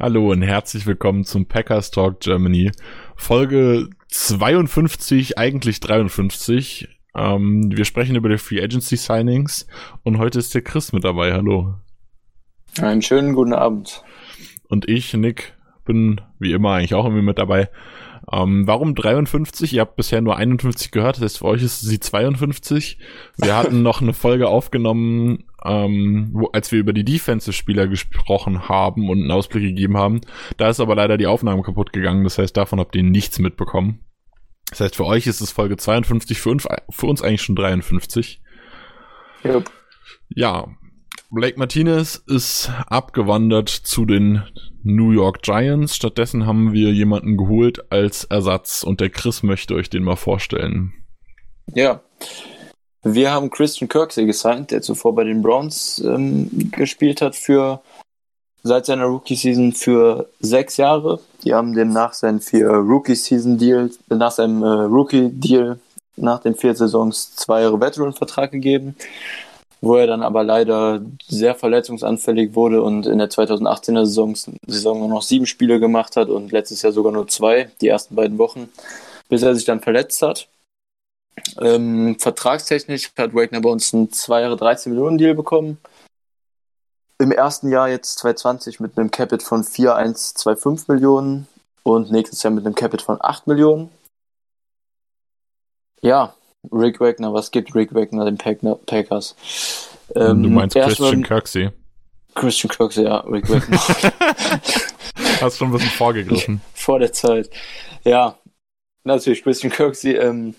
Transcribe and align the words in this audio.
Hallo 0.00 0.30
und 0.30 0.42
herzlich 0.42 0.86
willkommen 0.86 1.24
zum 1.24 1.46
Packers 1.46 1.90
Talk 1.90 2.20
Germany. 2.20 2.70
Folge 3.16 3.90
52, 4.06 5.36
eigentlich 5.36 5.80
53. 5.80 6.88
Ähm, 7.16 7.76
wir 7.76 7.84
sprechen 7.84 8.14
über 8.14 8.28
die 8.28 8.38
Free 8.38 8.62
Agency 8.62 8.96
Signings 8.96 9.66
und 10.04 10.18
heute 10.18 10.38
ist 10.38 10.54
der 10.54 10.62
Chris 10.62 10.92
mit 10.92 11.02
dabei. 11.02 11.32
Hallo. 11.32 11.74
Einen 12.80 13.02
schönen 13.02 13.34
guten 13.34 13.52
Abend. 13.52 14.04
Und 14.68 14.88
ich, 14.88 15.14
Nick, 15.14 15.54
bin 15.84 16.20
wie 16.38 16.52
immer 16.52 16.74
eigentlich 16.74 16.94
auch 16.94 17.04
irgendwie 17.04 17.24
mit 17.24 17.40
dabei. 17.40 17.68
Ähm, 18.30 18.68
warum 18.68 18.94
53? 18.94 19.72
Ihr 19.72 19.80
habt 19.80 19.96
bisher 19.96 20.20
nur 20.20 20.36
51 20.36 20.92
gehört, 20.92 21.16
das 21.16 21.24
heißt 21.24 21.38
für 21.38 21.46
euch 21.46 21.64
ist 21.64 21.80
sie 21.80 21.98
52. 21.98 22.98
Wir 23.36 23.56
hatten 23.56 23.82
noch 23.82 24.00
eine 24.00 24.14
Folge 24.14 24.46
aufgenommen, 24.46 25.42
ähm, 25.64 26.30
wo, 26.32 26.46
als 26.52 26.72
wir 26.72 26.78
über 26.78 26.92
die 26.92 27.04
Defensive-Spieler 27.04 27.88
gesprochen 27.88 28.68
haben 28.68 29.08
und 29.08 29.20
einen 29.20 29.30
Ausblick 29.30 29.62
gegeben 29.62 29.96
haben. 29.96 30.20
Da 30.56 30.68
ist 30.68 30.80
aber 30.80 30.94
leider 30.94 31.16
die 31.16 31.26
Aufnahme 31.26 31.62
kaputt 31.62 31.92
gegangen, 31.92 32.24
das 32.24 32.38
heißt 32.38 32.56
davon 32.56 32.80
habt 32.80 32.94
ihr 32.96 33.02
nichts 33.02 33.38
mitbekommen. 33.38 34.00
Das 34.70 34.80
heißt 34.80 34.96
für 34.96 35.06
euch 35.06 35.26
ist 35.26 35.40
es 35.40 35.50
Folge 35.50 35.76
52, 35.76 36.40
für 36.40 36.50
uns, 36.50 36.66
für 36.90 37.06
uns 37.06 37.22
eigentlich 37.22 37.42
schon 37.42 37.56
53. 37.56 38.42
Yep. 39.44 39.70
Ja, 40.28 40.68
Blake 41.30 41.58
Martinez 41.58 42.22
ist 42.26 42.70
abgewandert 42.86 43.68
zu 43.68 44.06
den 44.06 44.44
New 44.82 45.10
York 45.10 45.42
Giants. 45.42 45.94
Stattdessen 45.94 46.46
haben 46.46 46.72
wir 46.72 46.90
jemanden 46.92 47.36
geholt 47.36 47.92
als 47.92 48.24
Ersatz 48.24 48.82
und 48.82 49.00
der 49.00 49.10
Chris 49.10 49.42
möchte 49.42 49.74
euch 49.74 49.90
den 49.90 50.04
mal 50.04 50.16
vorstellen. 50.16 50.94
Ja. 51.74 52.02
Wir 53.14 53.30
haben 53.30 53.50
Christian 53.50 53.88
Kirksey 53.88 54.26
gesigned, 54.26 54.70
der 54.70 54.82
zuvor 54.82 55.14
bei 55.14 55.24
den 55.24 55.42
Browns 55.42 55.98
ähm, 56.04 56.70
gespielt 56.72 57.22
hat 57.22 57.36
für 57.36 57.80
seit 58.62 58.86
seiner 58.86 59.04
Rookie-Season 59.04 59.72
für 59.72 60.28
sechs 60.40 60.76
Jahre. 60.76 61.20
Die 61.44 61.54
haben 61.54 61.74
dem 61.74 61.92
nach 61.92 62.12
seinem 62.12 62.40
vier 62.40 62.68
Rookie-Season-Deal, 62.68 63.90
nach 64.08 64.32
seinem 64.32 64.62
äh, 64.62 64.66
Rookie-Deal 64.66 65.78
nach 66.16 66.40
den 66.40 66.54
vier 66.54 66.74
Saisons 66.74 67.34
zwei 67.36 67.62
Jahre 67.62 67.80
Veteran-Vertrag 67.80 68.50
gegeben 68.50 68.96
wo 69.80 69.96
er 69.96 70.06
dann 70.06 70.22
aber 70.22 70.42
leider 70.42 71.00
sehr 71.26 71.54
verletzungsanfällig 71.54 72.54
wurde 72.54 72.82
und 72.82 73.06
in 73.06 73.18
der 73.18 73.30
2018er 73.30 74.04
Saison, 74.06 74.34
Saison 74.66 74.98
nur 75.00 75.08
noch 75.08 75.22
sieben 75.22 75.46
Spiele 75.46 75.78
gemacht 75.78 76.16
hat 76.16 76.28
und 76.28 76.52
letztes 76.52 76.82
Jahr 76.82 76.92
sogar 76.92 77.12
nur 77.12 77.28
zwei, 77.28 77.70
die 77.80 77.88
ersten 77.88 78.14
beiden 78.14 78.38
Wochen, 78.38 78.68
bis 79.28 79.42
er 79.42 79.54
sich 79.54 79.64
dann 79.64 79.80
verletzt 79.80 80.20
hat. 80.22 80.48
Ähm, 81.60 82.16
vertragstechnisch 82.18 83.10
hat 83.16 83.34
Wagner 83.34 83.60
bei 83.60 83.70
uns 83.70 83.92
einen 83.92 84.12
2 84.12 84.40
Jahre 84.42 84.56
13 84.56 84.92
Millionen 84.92 85.18
Deal 85.18 85.34
bekommen. 85.34 85.78
Im 87.18 87.32
ersten 87.32 87.70
Jahr 87.70 87.88
jetzt 87.88 88.18
2020 88.20 88.80
mit 88.80 88.96
einem 88.96 89.10
Capit 89.10 89.42
von 89.42 89.64
4,125 89.64 90.88
Millionen 90.88 91.48
und 91.82 92.10
nächstes 92.10 92.42
Jahr 92.42 92.52
mit 92.52 92.64
einem 92.64 92.74
Capit 92.74 93.02
von 93.02 93.18
8 93.20 93.46
Millionen. 93.46 93.90
Ja, 96.00 96.34
Rick 96.72 97.00
Wagner, 97.00 97.32
was 97.32 97.50
gibt 97.50 97.74
Rick 97.74 97.94
Wagner 97.94 98.24
den 98.24 98.38
Packers? 98.38 99.34
Ähm, 100.14 100.42
du 100.42 100.50
meinst 100.50 100.76
Christian 100.76 101.22
Kirksey. 101.22 101.70
Christian 102.34 102.70
Kirksey, 102.70 103.04
ja, 103.04 103.18
Rick 103.20 103.48
Wagner. 103.48 103.78
Hast 105.40 105.58
schon 105.58 105.68
ein 105.68 105.72
bisschen 105.72 105.90
vorgegriffen. 105.90 106.60
Vor 106.74 106.98
der 106.98 107.12
Zeit. 107.12 107.50
Ja, 108.04 108.38
natürlich, 109.04 109.42
Christian 109.42 109.72
Kirksey. 109.72 110.14
Ähm, 110.16 110.54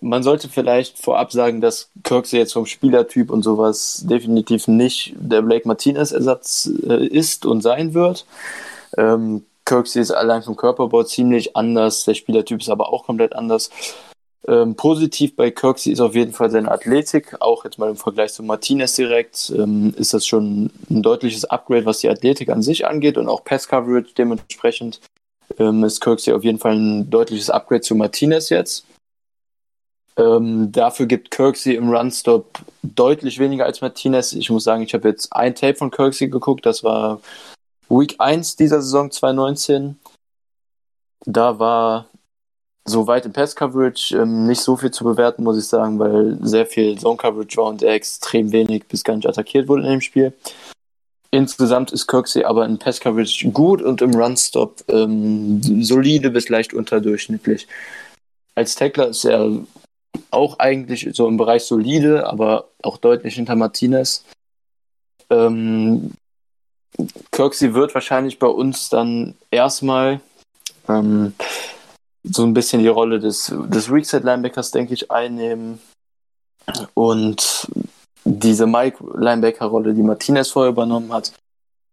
man 0.00 0.22
sollte 0.22 0.48
vielleicht 0.48 0.98
vorab 0.98 1.32
sagen, 1.32 1.60
dass 1.60 1.90
Kirksey 2.04 2.38
jetzt 2.38 2.52
vom 2.52 2.66
Spielertyp 2.66 3.30
und 3.30 3.42
sowas 3.42 4.04
definitiv 4.08 4.68
nicht 4.68 5.14
der 5.18 5.42
Blake 5.42 5.66
Martinez-Ersatz 5.66 6.70
äh, 6.86 7.06
ist 7.06 7.46
und 7.46 7.62
sein 7.62 7.94
wird. 7.94 8.26
Ähm, 8.96 9.44
Kirksey 9.64 10.00
ist 10.00 10.10
allein 10.10 10.42
vom 10.42 10.56
Körperbau 10.56 11.02
ziemlich 11.02 11.56
anders, 11.56 12.04
der 12.04 12.14
Spielertyp 12.14 12.60
ist 12.60 12.70
aber 12.70 12.92
auch 12.92 13.04
komplett 13.04 13.34
anders. 13.34 13.70
Ähm, 14.46 14.76
positiv 14.76 15.36
bei 15.36 15.50
Kirksey 15.50 15.92
ist 15.92 16.00
auf 16.00 16.14
jeden 16.14 16.32
Fall 16.32 16.50
seine 16.50 16.70
Athletik. 16.70 17.36
Auch 17.40 17.64
jetzt 17.64 17.78
mal 17.78 17.90
im 17.90 17.96
Vergleich 17.96 18.32
zu 18.32 18.42
Martinez 18.42 18.94
direkt 18.94 19.52
ähm, 19.54 19.92
ist 19.98 20.14
das 20.14 20.26
schon 20.26 20.70
ein 20.88 21.02
deutliches 21.02 21.44
Upgrade, 21.44 21.84
was 21.84 21.98
die 21.98 22.08
Athletik 22.08 22.48
an 22.48 22.62
sich 22.62 22.86
angeht 22.86 23.18
und 23.18 23.28
auch 23.28 23.44
Pass 23.44 23.68
Coverage 23.68 24.14
dementsprechend 24.16 25.00
ähm, 25.58 25.84
ist 25.84 26.00
Kirksey 26.00 26.32
auf 26.32 26.44
jeden 26.44 26.58
Fall 26.58 26.76
ein 26.76 27.10
deutliches 27.10 27.50
Upgrade 27.50 27.82
zu 27.82 27.94
Martinez 27.94 28.48
jetzt. 28.48 28.86
Ähm, 30.18 30.72
dafür 30.72 31.06
gibt 31.06 31.30
Kirksey 31.30 31.74
im 31.74 31.90
Runstop 31.90 32.58
deutlich 32.82 33.38
weniger 33.38 33.64
als 33.64 33.80
Martinez. 33.80 34.32
Ich 34.32 34.50
muss 34.50 34.64
sagen, 34.64 34.82
ich 34.82 34.92
habe 34.94 35.08
jetzt 35.08 35.32
ein 35.32 35.54
Tape 35.54 35.76
von 35.76 35.90
Kirksey 35.90 36.28
geguckt, 36.28 36.66
das 36.66 36.82
war 36.82 37.20
Week 37.88 38.16
1 38.18 38.56
dieser 38.56 38.82
Saison 38.82 39.10
2019. 39.10 39.98
Da 41.24 41.58
war 41.58 42.08
Soweit 42.88 43.26
im 43.26 43.34
Pass-Coverage 43.34 44.16
ähm, 44.16 44.46
nicht 44.46 44.62
so 44.62 44.74
viel 44.74 44.90
zu 44.90 45.04
bewerten, 45.04 45.44
muss 45.44 45.58
ich 45.58 45.66
sagen, 45.66 45.98
weil 45.98 46.38
sehr 46.40 46.64
viel 46.64 46.98
Zone-Coverage 46.98 47.58
war 47.58 47.66
und 47.66 47.82
er 47.82 47.92
extrem 47.92 48.50
wenig 48.50 48.86
bis 48.86 49.04
gar 49.04 49.14
nicht 49.14 49.28
attackiert 49.28 49.68
wurde 49.68 49.82
in 49.82 49.90
dem 49.90 50.00
Spiel. 50.00 50.32
Insgesamt 51.30 51.92
ist 51.92 52.06
Kirksey 52.06 52.44
aber 52.44 52.64
in 52.64 52.78
Pass-Coverage 52.78 53.50
gut 53.50 53.82
und 53.82 54.00
im 54.00 54.14
Run-Stop 54.14 54.84
ähm, 54.88 55.60
solide 55.82 56.30
bis 56.30 56.48
leicht 56.48 56.72
unterdurchschnittlich. 56.72 57.68
Als 58.54 58.74
Tackler 58.74 59.08
ist 59.08 59.26
er 59.26 59.50
auch 60.30 60.58
eigentlich 60.58 61.08
so 61.12 61.26
im 61.28 61.36
Bereich 61.36 61.64
solide, 61.64 62.26
aber 62.26 62.68
auch 62.82 62.98
deutlich 62.98 63.34
hinter 63.34 63.56
Martinez. 63.56 64.24
Ähm, 65.30 66.12
Kirksey 67.30 67.74
wird 67.74 67.94
wahrscheinlich 67.94 68.38
bei 68.38 68.46
uns 68.46 68.88
dann 68.88 69.34
erstmal 69.50 70.20
ähm, 70.88 71.34
so 72.24 72.44
ein 72.44 72.54
bisschen 72.54 72.82
die 72.82 72.88
Rolle 72.88 73.18
des, 73.18 73.52
des 73.68 73.90
Weakside-Linebackers, 73.90 74.70
denke 74.70 74.94
ich, 74.94 75.10
einnehmen. 75.10 75.80
Und 76.94 77.68
diese 78.24 78.66
Mike-Linebacker-Rolle, 78.66 79.94
die 79.94 80.02
Martinez 80.02 80.50
vorher 80.50 80.72
übernommen 80.72 81.12
hat, 81.12 81.32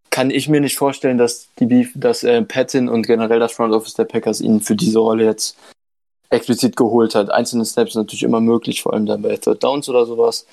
kann 0.09 0.29
ich 0.29 0.47
mir 0.47 0.61
nicht 0.61 0.77
vorstellen, 0.77 1.17
dass 1.17 1.49
die 1.59 1.65
Beef, 1.65 1.91
dass 1.95 2.23
äh, 2.23 2.41
Patton 2.41 2.89
und 2.89 3.05
generell 3.05 3.39
das 3.39 3.51
Front 3.51 3.73
Office 3.73 3.95
der 3.95 4.05
Packers 4.05 4.41
ihn 4.41 4.61
für 4.61 4.75
diese 4.75 4.99
Rolle 4.99 5.25
jetzt 5.25 5.57
explizit 6.29 6.75
geholt 6.75 7.15
hat. 7.15 7.29
Einzelne 7.29 7.65
Snaps 7.65 7.93
sind 7.93 8.01
natürlich 8.01 8.23
immer 8.23 8.41
möglich, 8.41 8.81
vor 8.81 8.93
allem 8.93 9.05
dann 9.05 9.21
bei 9.21 9.35
Third 9.37 9.63
Downs 9.63 9.89
oder 9.89 10.05
sowas. 10.05 10.45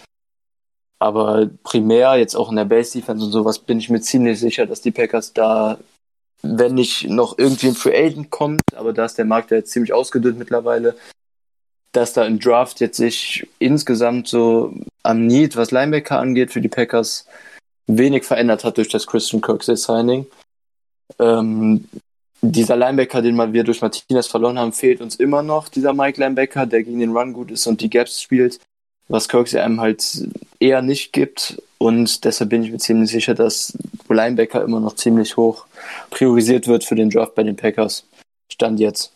Aber 0.98 1.48
primär, 1.64 2.16
jetzt 2.16 2.36
auch 2.36 2.50
in 2.50 2.56
der 2.56 2.64
Base 2.64 2.92
Defense 2.92 3.24
und 3.24 3.32
sowas, 3.32 3.58
bin 3.58 3.78
ich 3.78 3.90
mir 3.90 4.00
ziemlich 4.00 4.38
sicher, 4.38 4.66
dass 4.66 4.80
die 4.80 4.92
Packers 4.92 5.32
da 5.32 5.78
wenn 6.42 6.74
nicht 6.74 7.08
noch 7.08 7.38
irgendwie 7.38 7.68
ein 7.68 7.74
Free 7.74 7.96
Agent 7.96 8.30
kommt, 8.30 8.62
aber 8.74 8.92
da 8.92 9.04
ist 9.04 9.16
der 9.16 9.24
Markt 9.24 9.50
ja 9.50 9.58
jetzt 9.58 9.70
ziemlich 9.70 9.92
ausgedünnt 9.92 10.38
mittlerweile, 10.38 10.96
dass 11.92 12.12
da 12.12 12.24
im 12.24 12.40
Draft 12.40 12.80
jetzt 12.80 12.96
sich 12.96 13.46
insgesamt 13.58 14.26
so 14.28 14.74
am 15.02 15.26
Need, 15.26 15.56
was 15.56 15.70
Linebacker 15.70 16.18
angeht, 16.18 16.52
für 16.52 16.60
die 16.60 16.68
Packers 16.68 17.26
wenig 17.86 18.24
verändert 18.24 18.64
hat 18.64 18.76
durch 18.76 18.88
das 18.88 19.06
Christian 19.06 19.40
Kirksey 19.40 19.76
Signing. 19.76 20.26
Ähm, 21.18 21.88
dieser 22.42 22.76
Linebacker, 22.76 23.22
den 23.22 23.36
wir 23.52 23.64
durch 23.64 23.80
Martinez 23.80 24.26
verloren 24.26 24.58
haben, 24.58 24.72
fehlt 24.72 25.00
uns 25.00 25.16
immer 25.16 25.42
noch, 25.42 25.68
dieser 25.68 25.94
Mike 25.94 26.20
Linebacker, 26.20 26.66
der 26.66 26.82
gegen 26.82 26.98
den 26.98 27.16
Run 27.16 27.32
gut 27.32 27.50
ist 27.50 27.66
und 27.66 27.80
die 27.80 27.88
Gaps 27.88 28.20
spielt, 28.20 28.58
was 29.08 29.28
Kirksey 29.28 29.60
einem 29.60 29.80
halt 29.80 30.28
eher 30.58 30.82
nicht 30.82 31.12
gibt. 31.12 31.62
Und 31.78 32.24
deshalb 32.24 32.50
bin 32.50 32.64
ich 32.64 32.72
mir 32.72 32.78
ziemlich 32.78 33.10
sicher, 33.10 33.34
dass 33.34 33.76
Linebacker 34.08 34.62
immer 34.62 34.80
noch 34.80 34.94
ziemlich 34.96 35.36
hoch 35.36 35.66
priorisiert 36.10 36.66
wird 36.66 36.84
für 36.84 36.94
den 36.94 37.10
Draft 37.10 37.34
bei 37.34 37.42
den 37.42 37.56
Packers. 37.56 38.04
Stand 38.52 38.80
jetzt. 38.80 39.12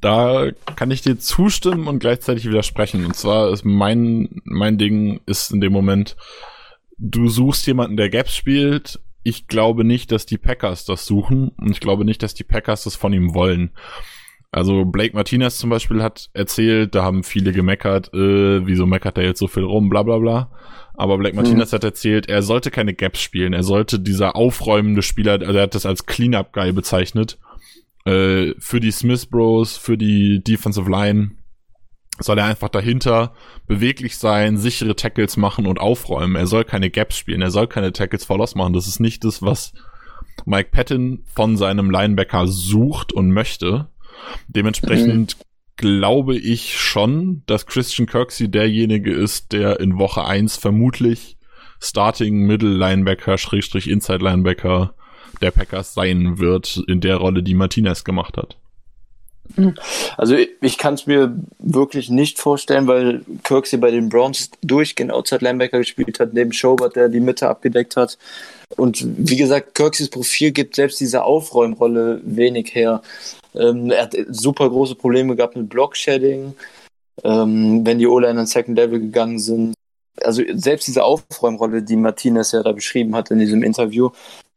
Da 0.00 0.50
kann 0.76 0.90
ich 0.90 1.00
dir 1.00 1.18
zustimmen 1.18 1.88
und 1.88 2.00
gleichzeitig 2.00 2.44
widersprechen. 2.46 3.06
Und 3.06 3.16
zwar 3.16 3.50
ist 3.52 3.64
mein, 3.64 4.42
mein 4.44 4.76
Ding 4.76 5.20
ist 5.24 5.50
in 5.50 5.60
dem 5.60 5.72
Moment, 5.72 6.16
du 6.98 7.28
suchst 7.28 7.66
jemanden, 7.66 7.96
der 7.96 8.10
Gaps 8.10 8.36
spielt. 8.36 9.00
Ich 9.24 9.48
glaube 9.48 9.84
nicht, 9.84 10.12
dass 10.12 10.26
die 10.26 10.38
Packers 10.38 10.84
das 10.84 11.06
suchen 11.06 11.48
und 11.56 11.70
ich 11.70 11.80
glaube 11.80 12.04
nicht, 12.04 12.22
dass 12.22 12.34
die 12.34 12.44
Packers 12.44 12.84
das 12.84 12.94
von 12.94 13.12
ihm 13.12 13.34
wollen. 13.34 13.70
Also 14.52 14.84
Blake 14.84 15.16
Martinez 15.16 15.58
zum 15.58 15.70
Beispiel 15.70 16.00
hat 16.00 16.30
erzählt, 16.32 16.94
da 16.94 17.02
haben 17.02 17.24
viele 17.24 17.50
gemeckert, 17.50 18.14
äh, 18.14 18.64
wieso 18.64 18.86
meckert 18.86 19.18
er 19.18 19.24
jetzt 19.24 19.40
so 19.40 19.48
viel 19.48 19.64
rum, 19.64 19.88
bla 19.88 20.04
bla 20.04 20.18
bla. 20.18 20.50
Aber 20.94 21.18
Blake 21.18 21.34
Martinez 21.34 21.72
mhm. 21.72 21.74
hat 21.74 21.84
erzählt, 21.84 22.28
er 22.28 22.42
sollte 22.42 22.70
keine 22.70 22.94
Gaps 22.94 23.20
spielen, 23.20 23.52
er 23.52 23.64
sollte 23.64 23.98
dieser 23.98 24.36
aufräumende 24.36 25.02
Spieler, 25.02 25.40
also 25.40 25.54
er 25.54 25.62
hat 25.62 25.74
das 25.74 25.86
als 25.86 26.06
Cleanup-Guy 26.06 26.70
bezeichnet, 26.70 27.36
äh, 28.04 28.52
für 28.58 28.78
die 28.78 28.92
Smith 28.92 29.26
Bros, 29.26 29.76
für 29.76 29.98
die 29.98 30.40
Defensive 30.44 30.88
Line, 30.88 31.32
soll 32.18 32.38
er 32.38 32.44
einfach 32.44 32.68
dahinter 32.68 33.34
beweglich 33.66 34.16
sein, 34.18 34.56
sichere 34.56 34.94
Tackles 34.94 35.36
machen 35.36 35.66
und 35.66 35.80
aufräumen. 35.80 36.36
Er 36.36 36.46
soll 36.46 36.64
keine 36.64 36.90
Gaps 36.90 37.18
spielen, 37.18 37.42
er 37.42 37.50
soll 37.50 37.66
keine 37.66 37.92
Tackles 37.92 38.24
for 38.24 38.38
Loss 38.38 38.54
machen. 38.54 38.72
Das 38.72 38.86
ist 38.86 39.00
nicht 39.00 39.24
das, 39.24 39.42
was 39.42 39.72
Mike 40.44 40.70
Patton 40.70 41.24
von 41.34 41.56
seinem 41.56 41.90
Linebacker 41.90 42.46
sucht 42.46 43.12
und 43.12 43.30
möchte. 43.30 43.88
Dementsprechend 44.48 45.36
mhm. 45.36 45.44
glaube 45.76 46.36
ich 46.36 46.78
schon, 46.78 47.42
dass 47.46 47.66
Christian 47.66 48.06
Kirksey 48.06 48.48
derjenige 48.48 49.12
ist, 49.12 49.52
der 49.52 49.80
in 49.80 49.98
Woche 49.98 50.24
eins 50.24 50.56
vermutlich 50.56 51.36
Starting 51.80 52.46
Middle 52.46 52.76
Linebacker, 52.76 53.36
Schrägstrich 53.38 53.90
Inside 53.90 54.24
Linebacker 54.24 54.94
der 55.40 55.50
Packers 55.50 55.94
sein 55.94 56.38
wird 56.38 56.82
in 56.86 57.00
der 57.00 57.16
Rolle, 57.16 57.42
die 57.42 57.54
Martinez 57.54 58.04
gemacht 58.04 58.36
hat. 58.36 58.56
Also 60.16 60.36
ich, 60.60 60.78
kann 60.78 60.94
es 60.94 61.06
mir 61.06 61.36
wirklich 61.58 62.10
nicht 62.10 62.38
vorstellen, 62.38 62.86
weil 62.86 63.20
Kirksey 63.44 63.78
bei 63.78 63.90
den 63.90 64.08
Browns 64.08 64.50
durchgehend 64.62 65.12
Outside 65.12 65.44
Linebacker 65.44 65.78
gespielt 65.78 66.18
hat, 66.18 66.32
neben 66.34 66.52
Schobert, 66.52 66.96
der 66.96 67.08
die 67.08 67.20
Mitte 67.20 67.48
abgedeckt 67.48 67.96
hat. 67.96 68.18
Und 68.76 69.04
wie 69.16 69.36
gesagt, 69.36 69.74
Kirkseys 69.74 70.08
Profil 70.08 70.50
gibt 70.50 70.74
selbst 70.74 70.98
diese 71.00 71.22
Aufräumrolle 71.22 72.20
wenig 72.24 72.74
her. 72.74 73.02
Ähm, 73.54 73.90
er 73.90 74.04
hat 74.04 74.16
super 74.28 74.68
große 74.68 74.96
Probleme 74.96 75.36
gehabt 75.36 75.56
mit 75.56 75.68
Block-Shedding, 75.68 76.54
ähm, 77.22 77.86
wenn 77.86 77.98
die 77.98 78.08
O-Line 78.08 78.40
an 78.40 78.46
Second 78.46 78.76
Level 78.76 78.98
gegangen 78.98 79.38
sind. 79.38 79.74
Also 80.22 80.42
selbst 80.52 80.88
diese 80.88 81.04
Aufräumrolle, 81.04 81.82
die 81.82 81.96
Martinez 81.96 82.52
ja 82.52 82.62
da 82.62 82.72
beschrieben 82.72 83.14
hat 83.14 83.30
in 83.30 83.38
diesem 83.38 83.62
Interview, 83.62 84.10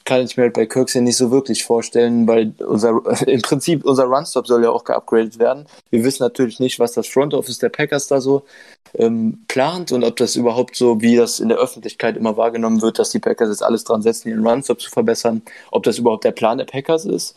kann 0.07 0.23
ich 0.23 0.37
mir 0.37 0.43
halt 0.43 0.53
bei 0.53 0.65
Kirksey 0.65 1.01
nicht 1.01 1.17
so 1.17 1.31
wirklich 1.31 1.65
vorstellen, 1.65 2.29
weil 2.29 2.53
unser, 2.65 3.01
im 3.27 3.41
Prinzip 3.41 3.83
unser 3.83 4.05
Runstop 4.05 4.47
soll 4.47 4.63
ja 4.63 4.71
auch 4.71 4.85
geupgradet 4.85 5.37
werden. 5.37 5.65
Wir 5.89 6.05
wissen 6.05 6.23
natürlich 6.23 6.61
nicht, 6.61 6.79
was 6.79 6.93
das 6.93 7.07
Front 7.07 7.33
Office 7.33 7.59
der 7.59 7.67
Packers 7.67 8.07
da 8.07 8.21
so 8.21 8.45
ähm, 8.93 9.43
plant 9.49 9.91
und 9.91 10.05
ob 10.05 10.15
das 10.15 10.37
überhaupt 10.37 10.77
so, 10.77 11.01
wie 11.01 11.17
das 11.17 11.41
in 11.41 11.49
der 11.49 11.57
Öffentlichkeit 11.57 12.15
immer 12.15 12.37
wahrgenommen 12.37 12.81
wird, 12.81 12.99
dass 12.99 13.09
die 13.09 13.19
Packers 13.19 13.49
jetzt 13.49 13.63
alles 13.63 13.83
dran 13.83 14.01
setzen, 14.01 14.29
ihren 14.29 14.47
Runstop 14.47 14.79
zu 14.79 14.89
verbessern, 14.89 15.41
ob 15.71 15.83
das 15.83 15.97
überhaupt 15.97 16.23
der 16.23 16.31
Plan 16.31 16.57
der 16.57 16.65
Packers 16.65 17.03
ist. 17.03 17.35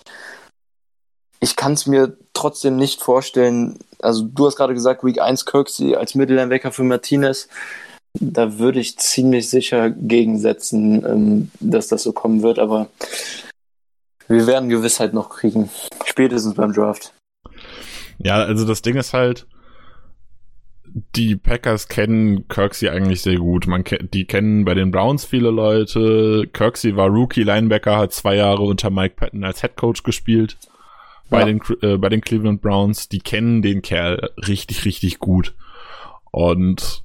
Ich 1.41 1.57
kann 1.57 1.73
es 1.73 1.87
mir 1.87 2.17
trotzdem 2.35 2.77
nicht 2.77 3.03
vorstellen, 3.03 3.81
also 4.01 4.23
du 4.23 4.47
hast 4.47 4.55
gerade 4.55 4.75
gesagt, 4.75 5.03
Week 5.03 5.21
1 5.21 5.45
Kirksey 5.45 5.97
als 5.97 6.15
Mittellinebacker 6.15 6.71
für 6.71 6.85
Martinez 6.85 7.49
da 8.15 8.59
würde 8.59 8.81
ich 8.81 8.99
ziemlich 8.99 9.49
sicher 9.49 9.91
gegensetzen, 9.91 11.05
ähm, 11.05 11.51
dass 11.61 11.89
das 11.89 12.03
so 12.03 12.13
kommen 12.13 12.43
wird, 12.43 12.59
aber 12.59 12.89
wir 14.29 14.47
werden 14.47 14.69
Gewissheit 14.69 15.13
noch 15.13 15.31
kriegen. 15.31 15.71
Spätestens 16.05 16.55
beim 16.55 16.73
Draft. 16.73 17.13
Ja, 18.19 18.37
also 18.37 18.67
das 18.67 18.83
Ding 18.83 18.97
ist 18.97 19.13
halt, 19.13 19.47
die 21.17 21.37
Packers 21.37 21.89
kennen 21.89 22.49
Kirksey 22.49 22.89
eigentlich 22.89 23.23
sehr 23.23 23.37
gut. 23.37 23.67
Man 23.67 23.85
die 24.13 24.27
kennen 24.27 24.65
bei 24.65 24.75
den 24.75 24.91
Browns 24.91 25.25
viele 25.25 25.51
Leute. 25.51 26.49
Kirksey 26.53 26.97
war 26.97 27.09
Rookie 27.09 27.43
Linebacker, 27.43 27.97
hat 27.97 28.13
zwei 28.13 28.37
Jahre 28.37 28.63
unter 28.63 28.91
Mike 28.91 29.15
Patton 29.17 29.45
als 29.45 29.61
Head 29.61 29.77
Coach 29.77 30.03
gespielt. 30.03 30.59
Bei, 31.29 31.41
ja. 31.41 31.47
den, 31.47 31.61
äh, 31.83 31.97
bei 31.97 32.09
den 32.09 32.21
Cleveland 32.21 32.61
Browns. 32.61 33.09
Die 33.09 33.21
kennen 33.21 33.63
den 33.63 33.83
Kerl 33.83 34.31
richtig, 34.37 34.85
richtig 34.85 35.21
gut. 35.21 35.55
Und 36.33 37.05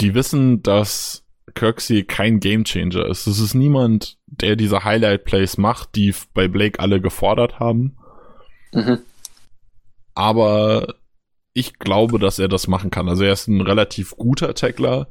die 0.00 0.14
wissen, 0.14 0.62
dass 0.62 1.24
Kirksey 1.54 2.04
kein 2.04 2.40
Gamechanger 2.40 3.06
ist. 3.06 3.26
Es 3.26 3.38
ist 3.38 3.54
niemand, 3.54 4.18
der 4.26 4.56
diese 4.56 4.84
Highlight-Plays 4.84 5.58
macht, 5.58 5.94
die 5.94 6.14
bei 6.32 6.48
Blake 6.48 6.80
alle 6.80 7.00
gefordert 7.00 7.60
haben. 7.60 7.96
Mhm. 8.72 8.98
Aber 10.14 10.94
ich 11.52 11.78
glaube, 11.78 12.18
dass 12.18 12.38
er 12.38 12.48
das 12.48 12.66
machen 12.66 12.90
kann. 12.90 13.08
Also 13.08 13.24
er 13.24 13.32
ist 13.32 13.46
ein 13.46 13.60
relativ 13.60 14.16
guter 14.16 14.54
Tackler. 14.54 15.08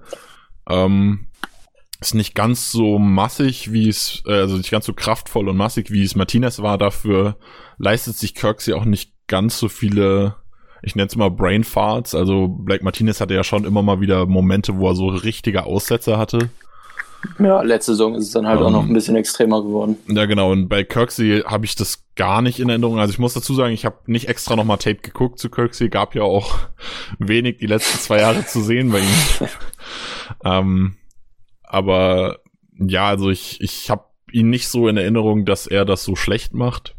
Ähm, 0.70 1.28
ist 2.02 2.16
nicht 2.16 2.36
ganz 2.36 2.72
so 2.72 3.00
massig, 3.00 3.72
wie 3.72 3.88
es, 3.88 4.24
äh, 4.28 4.34
also 4.34 4.58
nicht 4.58 4.72
ganz 4.72 4.86
so 4.86 4.94
kraftvoll 4.94 5.48
und 5.48 5.56
massig, 5.56 5.92
wie 5.92 6.04
es 6.04 6.16
Martinez 6.16 6.62
war. 6.62 6.78
Dafür 6.78 7.38
leistet 7.78 8.18
sich 8.18 8.36
Kirksey 8.36 8.74
auch 8.74 8.86
nicht 8.86 9.14
ganz 9.28 9.58
so 9.58 9.70
viele 9.70 10.36
ich 10.84 10.96
nenne 10.96 11.08
es 11.08 11.16
mal 11.16 11.30
Brain 11.30 11.64
Farts. 11.64 12.14
Also 12.14 12.48
Black 12.48 12.84
Martinez 12.84 13.22
hatte 13.22 13.34
ja 13.34 13.44
schon 13.44 13.66
immer 13.66 13.82
mal 13.82 14.02
wieder 14.02 14.26
Momente, 14.26 14.78
wo 14.78 14.90
er 14.90 14.96
so 14.96 15.08
richtige 15.08 15.66
Aussätze 15.66 16.18
hatte. 16.18 16.50
Ja, 17.40 17.62
letzte 17.62 17.94
Saison 17.94 18.16
ist 18.16 18.26
es 18.26 18.32
dann 18.32 18.46
halt 18.46 18.60
um, 18.60 18.66
auch 18.66 18.72
noch 18.72 18.84
ähm, 18.84 18.90
ein 18.90 18.94
bisschen 18.94 19.16
extremer 19.16 19.64
geworden. 19.64 19.98
Ja, 20.08 20.26
genau. 20.26 20.52
Und 20.52 20.68
bei 20.68 20.84
Kirksey 20.84 21.44
habe 21.46 21.66
ich 21.66 21.76
das 21.76 22.04
gar 22.16 22.42
nicht 22.42 22.60
in 22.60 22.68
Erinnerung. 22.68 23.00
Also 23.00 23.14
ich 23.14 23.20
muss 23.20 23.34
dazu 23.34 23.54
sagen, 23.54 23.74
ich 23.74 23.86
habe 23.86 24.00
nicht 24.08 24.28
extra 24.28 24.58
nochmal 24.58 24.78
Tape 24.78 24.98
geguckt 24.98 25.40
zu 25.40 25.50
Kirksey. 25.50 25.88
Gab 25.88 26.16
ja 26.16 26.24
auch 26.24 26.58
wenig 27.20 27.58
die 27.60 27.68
letzten 27.68 28.00
zwei 28.00 28.20
Jahre 28.20 28.46
zu 28.46 28.62
sehen 28.62 28.92
bei 28.92 29.00
ihm. 29.00 29.48
ähm, 30.44 30.98
aber 31.64 32.40
ja, 32.78 33.08
also 33.08 33.30
ich, 33.30 33.62
ich 33.62 33.90
habe 33.90 34.04
ihn 34.32 34.50
nicht 34.50 34.68
so 34.68 34.88
in 34.90 34.98
Erinnerung, 34.98 35.46
dass 35.46 35.66
er 35.66 35.86
das 35.86 36.04
so 36.04 36.16
schlecht 36.16 36.54
macht. 36.54 36.96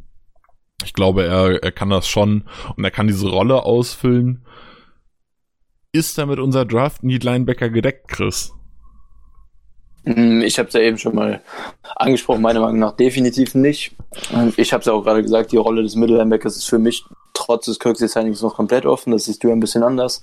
Ich 0.83 0.93
glaube, 0.93 1.25
er, 1.25 1.63
er 1.63 1.73
kann 1.73 1.91
das 1.91 2.09
schon 2.09 2.45
und 2.77 2.85
er 2.85 2.91
kann 2.91 3.07
diese 3.07 3.29
Rolle 3.29 3.63
ausfüllen. 3.63 4.45
Ist 5.93 6.19
damit 6.19 6.39
unser 6.41 6.65
Draft 6.65 7.05
Need 7.05 7.23
Linebacker 7.23 7.71
gedeckt, 7.71 8.09
Chris? 8.09 8.53
Hm, 10.05 10.43
ich 10.43 10.59
habe 10.59 10.69
es 10.69 10.75
ja 10.75 10.81
eben 10.81 10.99
schon 10.99 11.15
mal 11.15 11.41
angesprochen, 11.97 12.43
meiner 12.43 12.61
Meinung 12.61 12.79
nach 12.79 12.97
definitiv 12.97 13.55
nicht. 13.55 13.93
Ich 14.57 14.73
habe 14.73 14.81
es 14.81 14.87
ja 14.87 14.93
auch 14.93 15.03
gerade 15.03 15.23
gesagt, 15.23 15.53
die 15.53 15.57
Rolle 15.57 15.83
des 15.83 15.95
Mittellinebackers 15.95 16.57
ist 16.57 16.69
für 16.69 16.79
mich 16.79 17.05
trotz 17.33 17.67
des 17.67 17.79
Kirksey 17.79 18.09
Signings 18.09 18.43
noch 18.43 18.57
komplett 18.57 18.87
offen. 18.87 19.13
Das 19.13 19.25
siehst 19.25 19.43
du 19.43 19.51
ein 19.51 19.61
bisschen 19.61 19.83
anders. 19.83 20.23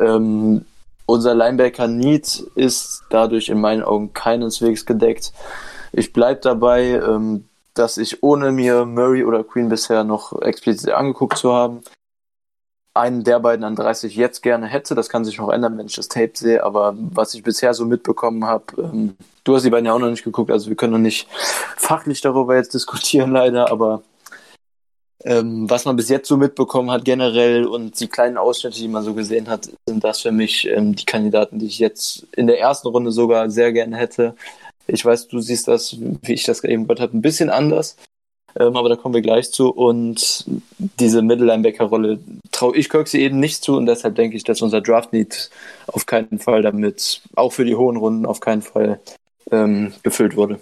Ähm, 0.00 0.64
unser 1.06 1.34
Linebacker 1.34 1.88
Need 1.88 2.42
ist 2.54 3.02
dadurch 3.08 3.48
in 3.48 3.60
meinen 3.60 3.82
Augen 3.82 4.12
keineswegs 4.12 4.84
gedeckt. 4.84 5.32
Ich 5.92 6.12
bleibe 6.12 6.40
dabei, 6.42 7.00
ähm, 7.00 7.44
dass 7.78 7.96
ich 7.96 8.22
ohne 8.22 8.52
mir 8.52 8.84
Murray 8.84 9.24
oder 9.24 9.44
Queen 9.44 9.68
bisher 9.68 10.04
noch 10.04 10.40
explizit 10.42 10.90
angeguckt 10.90 11.38
zu 11.38 11.52
haben, 11.52 11.82
einen 12.94 13.24
der 13.24 13.40
beiden 13.40 13.64
an 13.64 13.76
30 13.76 14.16
jetzt 14.16 14.42
gerne 14.42 14.66
hätte. 14.66 14.94
Das 14.94 15.08
kann 15.08 15.24
sich 15.24 15.38
noch 15.38 15.50
ändern, 15.50 15.78
wenn 15.78 15.86
ich 15.86 15.94
das 15.94 16.08
Tape 16.08 16.32
sehe. 16.34 16.64
Aber 16.64 16.94
was 16.96 17.34
ich 17.34 17.42
bisher 17.42 17.72
so 17.74 17.84
mitbekommen 17.86 18.44
habe, 18.44 18.64
ähm, 18.78 19.16
du 19.44 19.54
hast 19.54 19.64
die 19.64 19.70
beiden 19.70 19.86
ja 19.86 19.92
auch 19.92 19.98
noch 19.98 20.10
nicht 20.10 20.24
geguckt, 20.24 20.50
also 20.50 20.68
wir 20.68 20.76
können 20.76 20.92
noch 20.92 20.98
nicht 20.98 21.28
fachlich 21.76 22.20
darüber 22.20 22.56
jetzt 22.56 22.74
diskutieren, 22.74 23.30
leider. 23.30 23.70
Aber 23.70 24.02
ähm, 25.24 25.68
was 25.68 25.84
man 25.84 25.96
bis 25.96 26.08
jetzt 26.08 26.28
so 26.28 26.36
mitbekommen 26.36 26.90
hat 26.90 27.04
generell 27.04 27.66
und 27.66 27.98
die 27.98 28.08
kleinen 28.08 28.36
Ausschnitte, 28.36 28.78
die 28.78 28.88
man 28.88 29.02
so 29.02 29.14
gesehen 29.14 29.48
hat, 29.48 29.68
sind 29.86 30.04
das 30.04 30.20
für 30.20 30.32
mich 30.32 30.66
ähm, 30.68 30.94
die 30.94 31.06
Kandidaten, 31.06 31.58
die 31.58 31.66
ich 31.66 31.78
jetzt 31.78 32.26
in 32.36 32.46
der 32.46 32.60
ersten 32.60 32.88
Runde 32.88 33.10
sogar 33.10 33.50
sehr 33.50 33.72
gerne 33.72 33.96
hätte. 33.96 34.34
Ich 34.88 35.04
weiß, 35.04 35.28
du 35.28 35.38
siehst 35.40 35.68
das, 35.68 35.96
wie 36.00 36.32
ich 36.32 36.44
das 36.44 36.64
eben 36.64 36.84
gehört 36.84 37.00
habe, 37.00 37.16
ein 37.16 37.22
bisschen 37.22 37.50
anders. 37.50 37.96
Ähm, 38.58 38.76
aber 38.76 38.88
da 38.88 38.96
kommen 38.96 39.14
wir 39.14 39.22
gleich 39.22 39.52
zu. 39.52 39.70
Und 39.70 40.46
diese 40.98 41.22
Mittellinebacker-Rolle 41.22 42.18
traue 42.50 42.76
ich 42.76 42.88
Kirksey 42.88 43.20
eben 43.20 43.38
nicht 43.38 43.62
zu. 43.62 43.76
Und 43.76 43.86
deshalb 43.86 44.16
denke 44.16 44.36
ich, 44.36 44.44
dass 44.44 44.62
unser 44.62 44.80
Draft-Need 44.80 45.50
auf 45.86 46.06
keinen 46.06 46.38
Fall 46.38 46.62
damit, 46.62 47.22
auch 47.36 47.52
für 47.52 47.64
die 47.64 47.76
hohen 47.76 47.96
Runden, 47.96 48.26
auf 48.26 48.40
keinen 48.40 48.62
Fall 48.62 49.00
ähm, 49.50 49.92
gefüllt 50.02 50.36
wurde. 50.36 50.60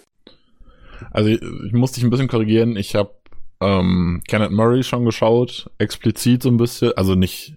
Also 1.11 1.30
ich, 1.30 1.40
ich 1.66 1.73
muss 1.73 1.92
dich 1.92 2.04
ein 2.04 2.11
bisschen 2.11 2.28
korrigieren. 2.28 2.76
Ich 2.76 2.95
habe 2.95 3.12
ähm, 3.61 4.23
Kenneth 4.28 4.50
Murray 4.50 4.83
schon 4.83 5.04
geschaut, 5.04 5.71
explizit 5.78 6.42
so 6.42 6.50
ein 6.50 6.56
bisschen, 6.56 6.92
also 6.97 7.14
nicht 7.14 7.54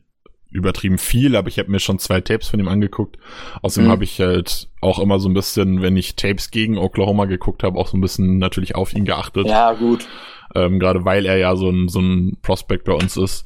übertrieben 0.51 0.97
viel, 0.97 1.35
aber 1.35 1.47
ich 1.47 1.59
habe 1.59 1.69
mir 1.69 1.79
schon 1.79 1.99
zwei 1.99 2.21
Tapes 2.21 2.47
von 2.47 2.59
ihm 2.59 2.67
angeguckt. 2.67 3.17
Außerdem 3.61 3.87
mhm. 3.87 3.91
habe 3.91 4.03
ich 4.03 4.19
halt 4.19 4.69
auch 4.81 4.99
immer 4.99 5.19
so 5.19 5.29
ein 5.29 5.33
bisschen, 5.33 5.81
wenn 5.81 5.95
ich 5.95 6.15
Tapes 6.15 6.49
gegen 6.49 6.77
Oklahoma 6.77 7.25
geguckt 7.25 7.63
habe, 7.63 7.77
auch 7.77 7.87
so 7.87 7.97
ein 7.97 8.01
bisschen 8.01 8.39
natürlich 8.39 8.75
auf 8.75 8.93
ihn 8.93 9.05
geachtet. 9.05 9.47
Ja, 9.47 9.73
gut. 9.73 10.07
Ähm, 10.55 10.79
Gerade 10.79 11.05
weil 11.05 11.25
er 11.25 11.37
ja 11.37 11.55
so 11.55 11.69
ein, 11.69 11.87
so 11.87 11.99
ein 11.99 12.37
Prospect 12.41 12.85
bei 12.85 12.93
uns 12.93 13.15
ist. 13.15 13.45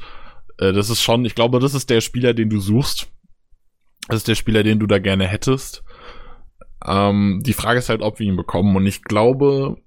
Äh, 0.58 0.72
das 0.72 0.90
ist 0.90 1.02
schon, 1.02 1.26
ich 1.26 1.36
glaube, 1.36 1.60
das 1.60 1.74
ist 1.74 1.90
der 1.90 2.00
Spieler, 2.00 2.34
den 2.34 2.50
du 2.50 2.60
suchst. 2.60 3.10
Das 4.08 4.18
ist 4.18 4.28
der 4.28 4.36
Spieler, 4.36 4.64
den 4.64 4.80
du 4.80 4.88
da 4.88 5.00
gerne 5.00 5.28
hättest. 5.28 5.84
Ähm, 6.86 7.42
die 7.46 7.54
Frage 7.54 7.80
ist 7.80 7.90
halt, 7.90 8.02
ob 8.02 8.20
wir 8.20 8.28
ihn 8.28 8.38
bekommen. 8.38 8.76
Und 8.76 8.86
ich 8.86 9.04
glaube, 9.04 9.78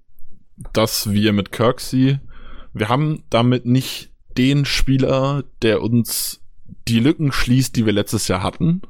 dass 0.73 1.11
wir 1.11 1.33
mit 1.33 1.51
Kirksey, 1.51 2.19
wir 2.73 2.89
haben 2.89 3.23
damit 3.29 3.65
nicht 3.65 4.11
den 4.37 4.65
Spieler, 4.65 5.43
der 5.61 5.81
uns 5.81 6.43
die 6.89 6.99
Lücken 6.99 7.31
schließt, 7.31 7.75
die 7.75 7.85
wir 7.85 7.93
letztes 7.93 8.27
Jahr 8.27 8.43
hatten. 8.43 8.81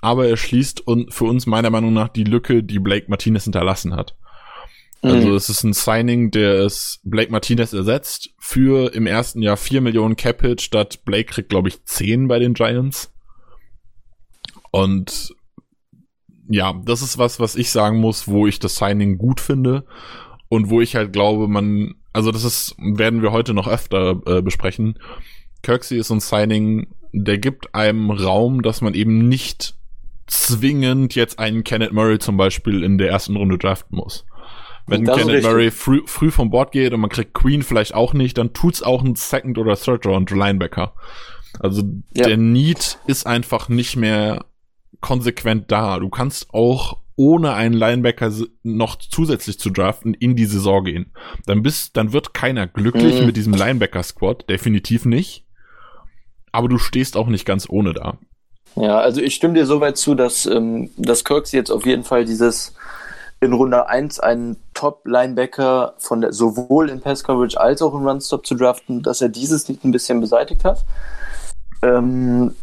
Aber 0.00 0.28
er 0.28 0.36
schließt 0.36 0.86
und 0.86 1.12
für 1.14 1.24
uns 1.24 1.46
meiner 1.46 1.70
Meinung 1.70 1.92
nach 1.92 2.08
die 2.08 2.24
Lücke, 2.24 2.62
die 2.62 2.78
Blake 2.78 3.06
Martinez 3.08 3.44
hinterlassen 3.44 3.94
hat. 3.94 4.16
Also 5.04 5.28
mhm. 5.28 5.34
es 5.34 5.50
ist 5.50 5.62
ein 5.64 5.74
Signing, 5.74 6.30
der 6.30 6.60
es 6.60 7.00
Blake 7.04 7.30
Martinez 7.30 7.74
ersetzt 7.74 8.30
für 8.38 8.94
im 8.94 9.06
ersten 9.06 9.42
Jahr 9.42 9.58
4 9.58 9.82
Millionen 9.82 10.16
Cap-Hit 10.16 10.62
statt 10.62 11.04
Blake 11.04 11.30
kriegt, 11.30 11.50
glaube 11.50 11.68
ich, 11.68 11.84
10 11.84 12.26
bei 12.26 12.38
den 12.38 12.54
Giants. 12.54 13.12
Und 14.70 15.34
ja, 16.48 16.74
das 16.84 17.02
ist 17.02 17.18
was, 17.18 17.38
was 17.38 17.54
ich 17.54 17.70
sagen 17.70 17.98
muss, 17.98 18.28
wo 18.28 18.46
ich 18.46 18.58
das 18.58 18.76
Signing 18.76 19.18
gut 19.18 19.40
finde 19.40 19.84
und 20.48 20.70
wo 20.70 20.80
ich 20.80 20.96
halt 20.96 21.12
glaube, 21.12 21.48
man, 21.48 21.96
also 22.14 22.32
das 22.32 22.44
ist, 22.44 22.74
werden 22.78 23.20
wir 23.20 23.30
heute 23.30 23.52
noch 23.52 23.68
öfter 23.68 24.20
äh, 24.26 24.40
besprechen. 24.40 24.98
Kirksey 25.64 25.98
ist 25.98 26.10
ein 26.10 26.20
Signing, 26.20 26.86
der 27.12 27.38
gibt 27.38 27.74
einem 27.74 28.10
Raum, 28.10 28.62
dass 28.62 28.80
man 28.80 28.94
eben 28.94 29.28
nicht 29.28 29.74
zwingend 30.26 31.14
jetzt 31.14 31.38
einen 31.38 31.64
Kenneth 31.64 31.92
Murray 31.92 32.18
zum 32.18 32.36
Beispiel 32.36 32.82
in 32.82 32.98
der 32.98 33.08
ersten 33.08 33.36
Runde 33.36 33.58
draften 33.58 33.96
muss. 33.96 34.24
Wenn 34.86 35.04
Kenneth 35.04 35.42
Murray 35.42 35.70
früh, 35.70 36.02
früh 36.06 36.30
vom 36.30 36.50
Board 36.50 36.72
geht 36.72 36.92
und 36.92 37.00
man 37.00 37.10
kriegt 37.10 37.34
Queen 37.34 37.62
vielleicht 37.62 37.94
auch 37.94 38.12
nicht, 38.12 38.36
dann 38.38 38.52
tut's 38.52 38.82
auch 38.82 39.02
ein 39.02 39.16
Second 39.16 39.58
oder 39.58 39.76
Third 39.76 40.06
Round 40.06 40.30
Linebacker. 40.30 40.94
Also 41.58 41.82
ja. 42.14 42.26
der 42.26 42.36
Need 42.36 42.98
ist 43.06 43.26
einfach 43.26 43.68
nicht 43.68 43.96
mehr 43.96 44.44
konsequent 45.00 45.70
da. 45.70 45.98
Du 45.98 46.10
kannst 46.10 46.52
auch 46.52 46.98
ohne 47.16 47.54
einen 47.54 47.74
Linebacker 47.74 48.32
noch 48.62 48.96
zusätzlich 48.96 49.58
zu 49.58 49.70
draften 49.70 50.14
in 50.14 50.34
die 50.36 50.46
Saison 50.46 50.84
gehen. 50.84 51.12
Dann 51.46 51.62
bist, 51.62 51.96
dann 51.96 52.12
wird 52.12 52.34
keiner 52.34 52.66
glücklich 52.66 53.20
mhm. 53.20 53.26
mit 53.26 53.36
diesem 53.36 53.54
Linebacker-Squad, 53.54 54.48
definitiv 54.48 55.04
nicht. 55.04 55.43
Aber 56.54 56.68
du 56.68 56.78
stehst 56.78 57.16
auch 57.16 57.26
nicht 57.26 57.44
ganz 57.44 57.68
ohne 57.68 57.94
da. 57.94 58.16
Ja, 58.76 58.98
also 58.98 59.20
ich 59.20 59.34
stimme 59.34 59.54
dir 59.54 59.66
soweit 59.66 59.96
zu, 59.96 60.14
dass, 60.14 60.46
ähm, 60.46 60.90
dass 60.96 61.24
Kirks 61.24 61.50
jetzt 61.50 61.70
auf 61.70 61.84
jeden 61.84 62.04
Fall 62.04 62.24
dieses 62.24 62.74
in 63.40 63.52
Runde 63.52 63.88
1 63.88 64.20
einen 64.20 64.56
Top-Linebacker 64.72 65.94
von 65.98 66.20
der, 66.20 66.32
sowohl 66.32 66.90
in 66.90 67.00
Pass-Coverage 67.00 67.60
als 67.60 67.82
auch 67.82 67.92
im 67.92 68.06
Run-Stop 68.06 68.46
zu 68.46 68.54
draften, 68.54 69.02
dass 69.02 69.20
er 69.20 69.28
dieses 69.28 69.68
nicht 69.68 69.84
ein 69.84 69.90
bisschen 69.90 70.20
beseitigt 70.20 70.64
hat. 70.64 70.84
Ähm, 71.82 72.54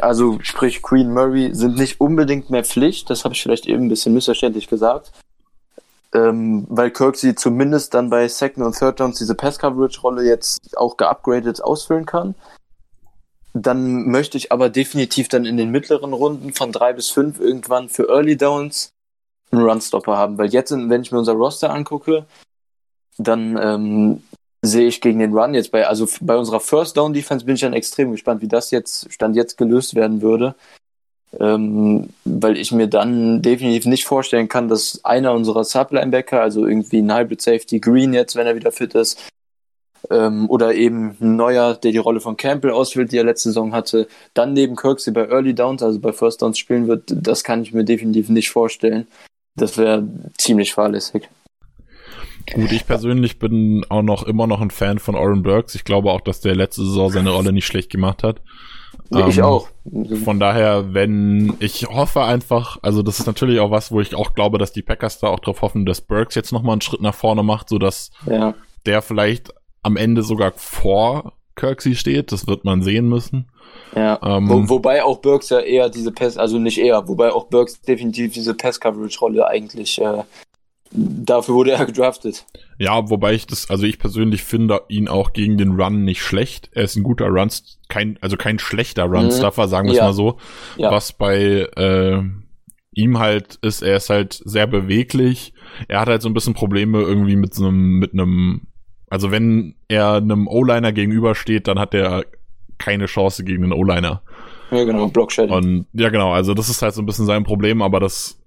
also 0.00 0.38
sprich 0.42 0.80
Queen 0.80 1.12
Murray 1.12 1.52
sind 1.52 1.76
nicht 1.76 2.00
unbedingt 2.00 2.50
mehr 2.50 2.64
Pflicht, 2.64 3.10
das 3.10 3.24
habe 3.24 3.34
ich 3.34 3.42
vielleicht 3.42 3.66
eben 3.66 3.86
ein 3.86 3.88
bisschen 3.88 4.14
missverständlich 4.14 4.68
gesagt. 4.68 5.10
Ähm, 6.14 6.66
weil 6.68 6.92
Kirk 6.92 7.16
sie 7.16 7.34
zumindest 7.34 7.94
dann 7.94 8.10
bei 8.10 8.28
Second 8.28 8.64
und 8.64 8.78
Third 8.78 9.00
Downs 9.00 9.18
diese 9.18 9.34
Pass-Coverage-Rolle 9.34 10.24
jetzt 10.24 10.76
auch 10.76 10.96
geupgradet 10.96 11.62
ausfüllen 11.62 12.06
kann. 12.06 12.36
Dann 13.52 14.08
möchte 14.08 14.38
ich 14.38 14.52
aber 14.52 14.68
definitiv 14.68 15.28
dann 15.28 15.44
in 15.44 15.56
den 15.56 15.70
mittleren 15.70 16.12
Runden 16.12 16.52
von 16.52 16.70
drei 16.72 16.92
bis 16.92 17.10
fünf 17.10 17.40
irgendwann 17.40 17.88
für 17.88 18.08
Early 18.08 18.36
Downs 18.36 18.90
einen 19.50 19.62
Runstopper 19.62 20.16
haben, 20.16 20.38
weil 20.38 20.50
jetzt, 20.50 20.70
wenn 20.70 21.02
ich 21.02 21.10
mir 21.10 21.18
unser 21.18 21.32
Roster 21.32 21.70
angucke, 21.70 22.26
dann 23.18 23.58
ähm, 23.60 24.22
sehe 24.62 24.86
ich 24.86 25.00
gegen 25.00 25.18
den 25.18 25.32
Run 25.36 25.54
jetzt 25.54 25.72
bei, 25.72 25.86
also 25.86 26.06
bei 26.20 26.36
unserer 26.36 26.60
First 26.60 26.96
Down 26.96 27.12
Defense 27.12 27.44
bin 27.44 27.54
ich 27.54 27.60
dann 27.62 27.72
extrem 27.72 28.12
gespannt, 28.12 28.42
wie 28.42 28.48
das 28.48 28.70
jetzt, 28.70 29.12
Stand 29.12 29.36
jetzt 29.36 29.56
gelöst 29.56 29.94
werden 29.94 30.22
würde. 30.22 30.54
Ähm, 31.38 32.08
weil 32.24 32.56
ich 32.56 32.72
mir 32.72 32.88
dann 32.88 33.40
definitiv 33.40 33.86
nicht 33.86 34.04
vorstellen 34.04 34.48
kann, 34.48 34.68
dass 34.68 35.04
einer 35.04 35.32
unserer 35.32 35.62
Sub-Linebacker, 35.62 36.40
also 36.40 36.66
irgendwie 36.66 36.98
ein 36.98 37.16
Hybrid 37.16 37.40
Safety 37.40 37.78
Green 37.78 38.12
jetzt, 38.12 38.34
wenn 38.34 38.48
er 38.48 38.56
wieder 38.56 38.72
fit 38.72 38.94
ist, 38.96 39.30
ähm, 40.10 40.48
oder 40.48 40.74
eben 40.74 41.16
ein 41.20 41.36
neuer, 41.36 41.74
der 41.74 41.92
die 41.92 41.98
Rolle 41.98 42.20
von 42.20 42.36
Campbell 42.36 42.70
ausfüllt, 42.70 43.12
die 43.12 43.18
er 43.18 43.24
letzte 43.24 43.50
Saison 43.50 43.72
hatte, 43.72 44.08
dann 44.34 44.52
neben 44.52 44.76
Kirksey 44.76 45.12
bei 45.12 45.28
Early 45.28 45.54
Downs, 45.54 45.82
also 45.82 45.98
bei 46.00 46.12
First 46.12 46.42
Downs 46.42 46.58
spielen 46.58 46.86
wird, 46.86 47.04
das 47.08 47.44
kann 47.44 47.62
ich 47.62 47.72
mir 47.72 47.84
definitiv 47.84 48.28
nicht 48.28 48.50
vorstellen. 48.50 49.06
Das 49.56 49.76
wäre 49.76 50.06
ziemlich 50.38 50.72
fahrlässig. 50.72 51.28
Gut, 52.54 52.72
ich 52.72 52.86
persönlich 52.86 53.38
bin 53.38 53.84
auch 53.88 54.02
noch 54.02 54.24
immer 54.24 54.46
noch 54.46 54.60
ein 54.60 54.70
Fan 54.70 54.98
von 54.98 55.14
Oren 55.14 55.42
Burks. 55.42 55.74
Ich 55.74 55.84
glaube 55.84 56.10
auch, 56.10 56.20
dass 56.20 56.40
der 56.40 56.56
letzte 56.56 56.84
Saison 56.84 57.10
seine 57.10 57.30
Rolle 57.30 57.52
nicht 57.52 57.66
schlecht 57.66 57.90
gemacht 57.90 58.22
hat. 58.22 58.40
Ja, 59.10 59.28
ich 59.28 59.38
ähm, 59.38 59.44
auch. 59.44 59.68
Von 60.24 60.40
daher, 60.40 60.94
wenn 60.94 61.54
ich 61.60 61.86
hoffe 61.86 62.22
einfach, 62.22 62.78
also 62.82 63.02
das 63.02 63.20
ist 63.20 63.26
natürlich 63.26 63.60
auch 63.60 63.70
was, 63.70 63.90
wo 63.92 64.00
ich 64.00 64.14
auch 64.14 64.34
glaube, 64.34 64.58
dass 64.58 64.72
die 64.72 64.82
Packers 64.82 65.18
da 65.18 65.28
auch 65.28 65.40
drauf 65.40 65.62
hoffen, 65.62 65.84
dass 65.84 66.00
Burks 66.00 66.34
jetzt 66.34 66.52
nochmal 66.52 66.72
einen 66.72 66.80
Schritt 66.80 67.00
nach 67.00 67.14
vorne 67.14 67.42
macht, 67.42 67.68
so 67.68 67.78
dass 67.78 68.10
ja. 68.26 68.54
der 68.86 69.02
vielleicht 69.02 69.52
am 69.82 69.96
Ende 69.96 70.22
sogar 70.22 70.52
vor 70.56 71.34
Kirksey 71.56 71.94
steht. 71.94 72.32
Das 72.32 72.46
wird 72.46 72.64
man 72.64 72.82
sehen 72.82 73.08
müssen. 73.08 73.50
Ja. 73.94 74.18
Ähm, 74.22 74.48
Wo, 74.48 74.68
wobei 74.68 75.04
auch 75.04 75.18
Burks 75.18 75.50
ja 75.50 75.60
eher 75.60 75.88
diese 75.88 76.12
Pass, 76.12 76.36
also 76.36 76.58
nicht 76.58 76.78
eher, 76.78 77.08
wobei 77.08 77.32
auch 77.32 77.46
Burks 77.48 77.80
definitiv 77.80 78.32
diese 78.32 78.54
Pass-Coverage-Rolle 78.54 79.46
eigentlich 79.46 80.00
äh, 80.00 80.22
dafür 80.92 81.54
wurde 81.54 81.72
er 81.72 81.86
gedraftet. 81.86 82.46
Ja, 82.78 83.10
wobei 83.10 83.34
ich 83.34 83.46
das, 83.46 83.70
also 83.70 83.84
ich 83.84 83.98
persönlich 83.98 84.42
finde 84.42 84.82
ihn 84.88 85.08
auch 85.08 85.32
gegen 85.32 85.56
den 85.56 85.80
Run 85.80 86.04
nicht 86.04 86.22
schlecht. 86.22 86.70
Er 86.72 86.84
ist 86.84 86.96
ein 86.96 87.02
guter 87.02 87.26
Run, 87.26 87.50
kein, 87.88 88.18
also 88.20 88.36
kein 88.36 88.58
schlechter 88.58 89.04
Run-Stuffer, 89.04 89.68
sagen 89.68 89.86
wir 89.86 89.92
es 89.92 89.98
ja. 89.98 90.06
mal 90.06 90.12
so. 90.12 90.38
Ja. 90.76 90.90
Was 90.90 91.12
bei 91.12 91.68
äh, 91.76 92.22
ihm 92.92 93.18
halt 93.18 93.56
ist, 93.62 93.82
er 93.82 93.96
ist 93.96 94.10
halt 94.10 94.40
sehr 94.44 94.66
beweglich. 94.66 95.52
Er 95.88 96.00
hat 96.00 96.08
halt 96.08 96.22
so 96.22 96.28
ein 96.28 96.34
bisschen 96.34 96.54
Probleme 96.54 97.00
irgendwie 97.00 97.36
mit 97.36 97.54
so 97.54 97.66
einem, 97.66 97.98
mit 97.98 98.12
einem, 98.12 98.66
also 99.10 99.30
wenn 99.30 99.74
er 99.88 100.14
einem 100.14 100.48
O-Liner 100.48 100.92
gegenübersteht, 100.92 101.68
dann 101.68 101.78
hat 101.78 101.92
er 101.92 102.24
keine 102.78 103.06
Chance 103.06 103.44
gegen 103.44 103.62
den 103.62 103.72
O-Liner. 103.72 104.22
Ja, 104.70 104.84
genau, 104.84 105.08
Blockshedding. 105.08 105.54
Und 105.54 105.86
ja, 105.92 106.08
genau, 106.08 106.32
also 106.32 106.54
das 106.54 106.70
ist 106.70 106.80
halt 106.80 106.94
so 106.94 107.02
ein 107.02 107.06
bisschen 107.06 107.26
sein 107.26 107.44
Problem, 107.44 107.82
aber 107.82 108.00
das 108.00 108.40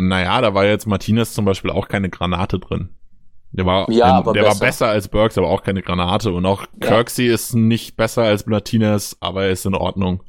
naja, 0.00 0.40
da 0.40 0.54
war 0.54 0.64
jetzt 0.64 0.86
Martinez 0.86 1.34
zum 1.34 1.44
Beispiel 1.44 1.70
auch 1.70 1.88
keine 1.88 2.08
Granate 2.08 2.58
drin. 2.58 2.90
Der 3.52 3.66
war, 3.66 3.90
ja, 3.90 4.06
aber 4.06 4.32
der 4.32 4.42
besser. 4.42 4.60
war 4.60 4.66
besser 4.66 4.88
als 4.88 5.08
Burks, 5.08 5.36
aber 5.36 5.48
auch 5.48 5.62
keine 5.62 5.82
Granate. 5.82 6.32
Und 6.32 6.46
auch 6.46 6.62
ja. 6.80 6.88
Kirksey 6.88 7.26
ist 7.26 7.54
nicht 7.54 7.96
besser 7.96 8.22
als 8.22 8.46
Martinez, 8.46 9.16
aber 9.20 9.44
er 9.44 9.50
ist 9.50 9.66
in 9.66 9.74
Ordnung. 9.74 10.22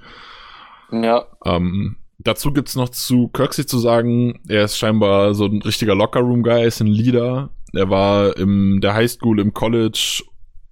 Ja. 0.91 1.25
Ähm, 1.46 1.98
dazu 2.24 2.51
gibt's 2.51 2.75
noch 2.75 2.90
zu 2.90 3.28
Kirksey 3.30 3.66
zu 3.66 3.80
sagen, 3.80 4.42
er 4.48 4.66
ist 4.66 4.78
scheinbar 4.78 5.34
so 5.34 5.46
ein 5.46 5.62
richtiger 5.62 5.96
Lockerroom-Guy, 5.96 6.66
ist 6.66 6.82
ein 6.82 6.88
Leader. 6.88 7.50
Er 7.74 7.90
war 7.90 8.38
im 8.38 8.82
der 8.82 8.94
Highschool, 8.94 9.40
im 9.40 9.54
College 9.54 10.24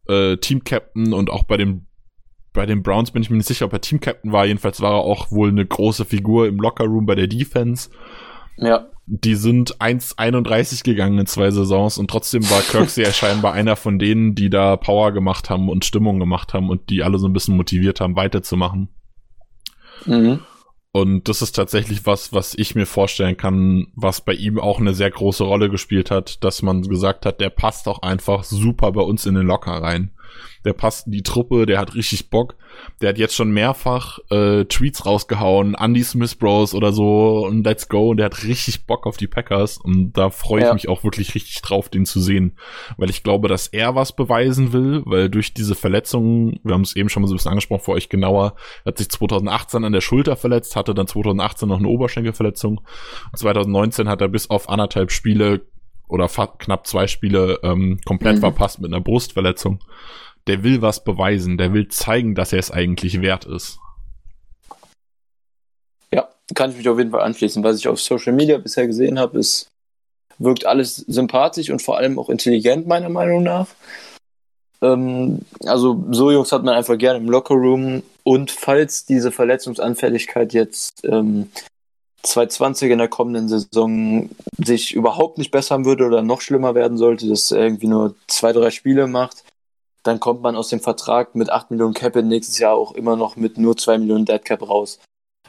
äh, 0.08 0.38
Team-Captain 0.38 1.14
und 1.14 1.30
auch 1.30 1.44
bei 1.44 1.58
den 1.58 1.86
bei 2.52 2.66
den 2.66 2.82
Browns 2.82 3.12
bin 3.12 3.22
ich 3.22 3.30
mir 3.30 3.38
nicht 3.38 3.46
sicher, 3.46 3.66
ob 3.66 3.74
er 3.74 3.82
Team-Captain 3.82 4.32
war. 4.32 4.46
Jedenfalls 4.46 4.82
war 4.82 4.94
er 4.94 5.04
auch 5.04 5.32
wohl 5.32 5.50
eine 5.50 5.66
große 5.66 6.04
Figur 6.04 6.48
im 6.48 6.58
Lockerroom 6.58 7.06
bei 7.06 7.14
der 7.14 7.28
Defense. 7.28 7.90
Ja. 8.58 8.88
Die 9.06 9.36
sind 9.36 9.78
1,31 9.78 10.84
gegangen 10.84 11.20
in 11.20 11.26
zwei 11.26 11.52
Saisons 11.52 11.98
und 11.98 12.10
trotzdem 12.10 12.48
war 12.50 12.62
Kirksey 12.62 13.04
ja 13.04 13.12
scheinbar 13.12 13.54
einer 13.54 13.76
von 13.76 13.98
denen, 13.98 14.36
die 14.36 14.50
da 14.50 14.78
Power 14.78 15.12
gemacht 15.12 15.50
haben 15.50 15.70
und 15.70 15.86
Stimmung 15.86 16.20
gemacht 16.20 16.54
haben 16.54 16.70
und 16.70 16.90
die 16.90 17.04
alle 17.04 17.20
so 17.20 17.28
ein 17.28 17.34
bisschen 17.34 17.56
motiviert 17.56 18.02
haben, 18.02 18.16
weiterzumachen. 18.16 18.90
Mhm. 20.06 20.40
Und 20.92 21.30
das 21.30 21.44
ist 21.44 21.52
tatsächlich 21.52 22.06
was, 22.08 22.34
was 22.34 22.56
ich 22.56 22.74
mir 22.74 22.88
vorstellen 22.88 23.38
kann, 23.38 23.88
was 23.96 24.22
bei 24.22 24.34
ihm 24.34 24.60
auch 24.60 24.80
eine 24.80 24.96
sehr 24.96 25.12
große 25.12 25.44
Rolle 25.44 25.70
gespielt 25.70 26.10
hat, 26.10 26.44
dass 26.44 26.64
man 26.64 26.82
gesagt 26.82 27.28
hat, 27.28 27.40
der 27.40 27.52
passt 27.52 27.88
auch 27.88 28.02
einfach 28.02 28.44
super 28.44 28.92
bei 28.92 29.02
uns 29.02 29.28
in 29.28 29.36
den 29.36 29.46
Locker 29.46 29.74
rein 29.74 30.12
der 30.66 30.74
passt 30.74 31.08
in 31.08 31.12
die 31.12 31.24
Truppe, 31.24 31.66
der 31.66 31.80
hat 31.80 31.96
richtig 31.96 32.30
Bock. 32.30 32.56
Der 33.02 33.10
hat 33.10 33.18
jetzt 33.18 33.36
schon 33.36 33.52
mehrfach 33.52 34.20
äh, 34.30 34.66
Tweets 34.66 35.06
rausgehauen, 35.06 35.76
Andy 35.76 36.04
Smith 36.04 36.36
Bros 36.36 36.74
oder 36.74 36.92
so 36.92 37.46
und 37.46 37.66
let's 37.66 37.88
go. 37.88 38.10
Und 38.10 38.18
der 38.18 38.26
hat 38.26 38.44
richtig 38.44 38.86
Bock 38.86 39.06
auf 39.08 39.18
die 39.18 39.28
Packers. 39.28 39.78
Und 39.78 40.14
da 40.14 40.30
freue 40.30 40.62
ich 40.62 40.68
ja. 40.68 40.74
mich 40.74 40.90
auch 40.90 41.04
wirklich 41.04 41.36
richtig 41.36 41.62
drauf, 41.62 41.90
den 41.90 42.06
zu 42.06 42.20
sehen. 42.20 42.58
Weil 42.98 43.10
ich 43.10 43.24
glaube, 43.24 43.48
dass 43.48 43.68
er 43.68 43.96
was 43.96 44.16
beweisen 44.16 44.74
will, 44.74 45.02
weil 45.06 45.30
durch 45.30 45.54
diese 45.54 45.76
Verletzungen, 45.76 46.60
wir 46.64 46.74
haben 46.74 46.82
es 46.82 46.96
eben 46.96 47.10
schon 47.10 47.22
mal 47.22 47.28
so 47.28 47.34
ein 47.34 47.38
bisschen 47.38 47.52
angesprochen 47.52 47.84
für 47.84 47.92
euch 47.92 48.10
genauer, 48.10 48.56
hat 48.86 48.98
sich 48.98 49.10
2018 49.10 49.84
an 49.84 49.94
der 49.94 50.02
Schulter 50.02 50.36
verletzt, 50.36 50.76
hatte 50.76 50.94
dann 50.94 51.08
2018 51.08 51.68
noch 51.68 51.80
eine 51.80 51.88
Oberschenkelverletzung. 51.88 52.82
2019 53.36 54.08
hat 54.10 54.22
er 54.22 54.28
bis 54.28 54.50
auf 54.50 54.70
anderthalb 54.70 55.12
Spiele 55.12 55.62
oder 56.10 56.28
knapp 56.28 56.86
zwei 56.86 57.08
Spiele 57.08 57.60
ähm, 57.64 58.00
komplett 58.06 58.38
mhm. 58.38 58.42
verpasst 58.42 58.82
mit 58.82 58.92
einer 58.92 59.02
Brustverletzung 59.02 59.80
der 60.50 60.64
will 60.64 60.82
was 60.82 61.04
beweisen, 61.04 61.58
der 61.58 61.74
will 61.74 61.88
zeigen, 61.90 62.34
dass 62.34 62.54
er 62.54 62.60
es 62.60 62.72
eigentlich 62.72 63.22
wert 63.22 63.46
ist. 63.46 63.80
Ja, 66.12 66.28
kann 66.56 66.72
ich 66.72 66.78
mich 66.78 66.90
auf 66.90 66.98
jeden 66.98 67.12
Fall 67.12 67.22
anschließen. 67.22 67.64
Was 67.64 67.78
ich 67.78 67.88
auf 67.88 68.02
Social 68.02 68.34
Media 68.34 68.58
bisher 68.58 68.88
gesehen 68.88 69.20
habe, 69.20 69.38
ist, 69.38 69.68
wirkt 70.40 70.66
alles 70.66 70.96
sympathisch 70.96 71.70
und 71.70 71.84
vor 71.84 71.98
allem 71.98 72.18
auch 72.18 72.30
intelligent, 72.30 72.88
meiner 72.88 73.10
Meinung 73.10 73.44
nach. 73.44 73.68
Ähm, 74.82 75.42
also, 75.66 76.04
so 76.10 76.32
Jungs 76.32 76.52
hat 76.52 76.64
man 76.64 76.74
einfach 76.74 76.98
gerne 76.98 77.20
im 77.20 77.30
Lockerroom. 77.30 78.02
Und 78.24 78.50
falls 78.50 79.06
diese 79.06 79.32
Verletzungsanfälligkeit 79.32 80.54
jetzt 80.54 81.06
ähm, 81.06 81.52
2020 82.24 82.92
in 82.92 82.98
der 82.98 83.08
kommenden 83.08 83.48
Saison 83.48 84.30
sich 84.58 84.94
überhaupt 84.94 85.38
nicht 85.38 85.52
bessern 85.52 85.86
würde 85.86 86.06
oder 86.06 86.22
noch 86.22 86.42
schlimmer 86.42 86.76
werden 86.76 86.98
sollte, 86.98 87.28
dass 87.28 87.52
er 87.52 87.64
irgendwie 87.64 87.88
nur 87.88 88.16
zwei, 88.28 88.52
drei 88.52 88.72
Spiele 88.72 89.08
macht, 89.08 89.44
dann 90.04 90.20
kommt 90.20 90.42
man 90.42 90.56
aus 90.56 90.70
dem 90.70 90.80
Vertrag 90.80 91.36
mit 91.36 91.50
8 91.50 91.72
Millionen 91.72 91.94
Cap 91.94 92.16
nächstes 92.16 92.60
Jahr 92.60 92.74
auch 92.74 92.94
immer 92.94 93.16
noch 93.16 93.36
mit 93.36 93.58
nur 93.58 93.78
2 93.78 94.00
Millionen 94.00 94.26
Dead 94.26 94.44
Cap 94.44 94.68
raus. 94.68 95.00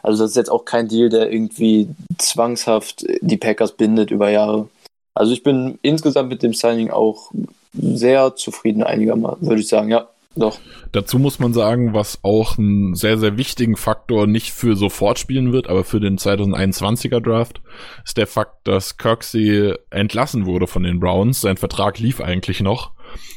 Also 0.02 0.24
das 0.24 0.30
ist 0.30 0.36
jetzt 0.36 0.50
auch 0.50 0.64
kein 0.64 0.88
Deal, 0.88 1.08
der 1.08 1.30
irgendwie 1.30 1.88
zwangshaft 2.18 3.04
die 3.20 3.36
Packers 3.36 3.72
bindet 3.72 4.10
über 4.10 4.30
Jahre. 4.30 4.68
Also 5.14 5.32
ich 5.32 5.42
bin 5.42 5.78
insgesamt 5.82 6.30
mit 6.30 6.42
dem 6.42 6.54
Signing 6.54 6.90
auch 6.90 7.30
sehr 7.72 8.36
zufrieden 8.36 8.82
einigermaßen, 8.82 9.46
würde 9.46 9.60
ich 9.60 9.68
sagen, 9.68 9.90
ja. 9.90 10.08
Doch. 10.36 10.60
Dazu 10.92 11.18
muss 11.18 11.40
man 11.40 11.52
sagen, 11.52 11.92
was 11.92 12.20
auch 12.22 12.56
einen 12.56 12.94
sehr, 12.94 13.18
sehr 13.18 13.36
wichtigen 13.36 13.76
Faktor 13.76 14.28
nicht 14.28 14.52
für 14.52 14.76
sofort 14.76 15.18
spielen 15.18 15.52
wird, 15.52 15.68
aber 15.68 15.82
für 15.82 15.98
den 15.98 16.18
2021er 16.18 17.20
Draft, 17.20 17.60
ist 18.04 18.16
der 18.16 18.28
Fakt, 18.28 18.68
dass 18.68 18.96
Kirksey 18.96 19.74
entlassen 19.90 20.46
wurde 20.46 20.68
von 20.68 20.84
den 20.84 21.00
Browns. 21.00 21.40
Sein 21.40 21.56
Vertrag 21.56 21.98
lief 21.98 22.20
eigentlich 22.20 22.60
noch. 22.60 22.92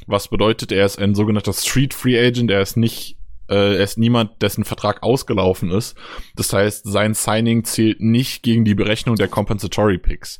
Was 0.05 0.27
bedeutet, 0.27 0.71
er 0.71 0.85
ist 0.85 0.99
ein 0.99 1.15
sogenannter 1.15 1.53
Street 1.53 1.95
Free 1.95 2.19
Agent, 2.19 2.51
er 2.51 2.61
ist 2.61 2.77
nicht 2.77 3.17
äh, 3.49 3.75
er 3.75 3.83
ist 3.83 3.97
niemand, 3.97 4.41
dessen 4.41 4.63
Vertrag 4.63 5.03
ausgelaufen 5.03 5.71
ist. 5.71 5.97
Das 6.35 6.53
heißt, 6.53 6.85
sein 6.85 7.13
Signing 7.13 7.63
zählt 7.65 7.99
nicht 8.01 8.43
gegen 8.43 8.65
die 8.65 8.75
Berechnung 8.75 9.15
der 9.15 9.27
Compensatory 9.27 9.97
Picks. 9.97 10.39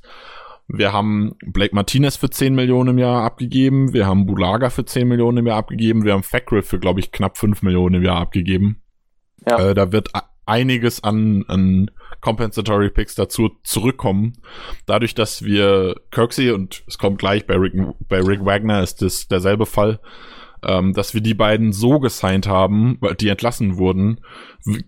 Wir 0.67 0.93
haben 0.93 1.35
Blake 1.45 1.75
Martinez 1.75 2.15
für 2.15 2.29
10 2.29 2.55
Millionen 2.55 2.91
im 2.91 2.97
Jahr 2.97 3.23
abgegeben. 3.23 3.93
Wir 3.93 4.07
haben 4.07 4.25
Bulaga 4.25 4.69
für 4.69 4.85
10 4.85 5.07
Millionen 5.07 5.39
im 5.39 5.47
Jahr 5.47 5.57
abgegeben. 5.57 6.05
Wir 6.05 6.13
haben 6.13 6.23
Fackrell 6.23 6.61
für, 6.61 6.79
glaube 6.79 6.99
ich, 6.99 7.11
knapp 7.11 7.37
5 7.37 7.61
Millionen 7.63 7.95
im 7.95 8.03
Jahr 8.03 8.17
abgegeben. 8.17 8.81
Ja. 9.47 9.69
Äh, 9.69 9.73
da 9.73 9.91
wird 9.91 10.09
einiges 10.45 11.03
an, 11.03 11.45
an 11.47 11.91
Compensatory 12.21 12.89
Picks 12.89 13.15
dazu 13.15 13.51
zurückkommen. 13.63 14.33
Dadurch, 14.85 15.15
dass 15.15 15.43
wir 15.43 15.95
Kirksey 16.11 16.51
und 16.51 16.83
es 16.87 16.97
kommt 16.97 17.19
gleich 17.19 17.45
bei 17.45 17.55
Rick, 17.55 17.73
bei 18.07 18.21
Rick 18.21 18.45
Wagner 18.45 18.81
ist 18.81 19.01
das 19.01 19.27
derselbe 19.27 19.65
Fall, 19.65 19.99
ähm, 20.63 20.93
dass 20.93 21.13
wir 21.13 21.21
die 21.21 21.33
beiden 21.33 21.73
so 21.73 21.99
gesigned 21.99 22.47
haben, 22.47 22.97
weil 23.01 23.15
die 23.15 23.27
entlassen 23.27 23.77
wurden, 23.77 24.21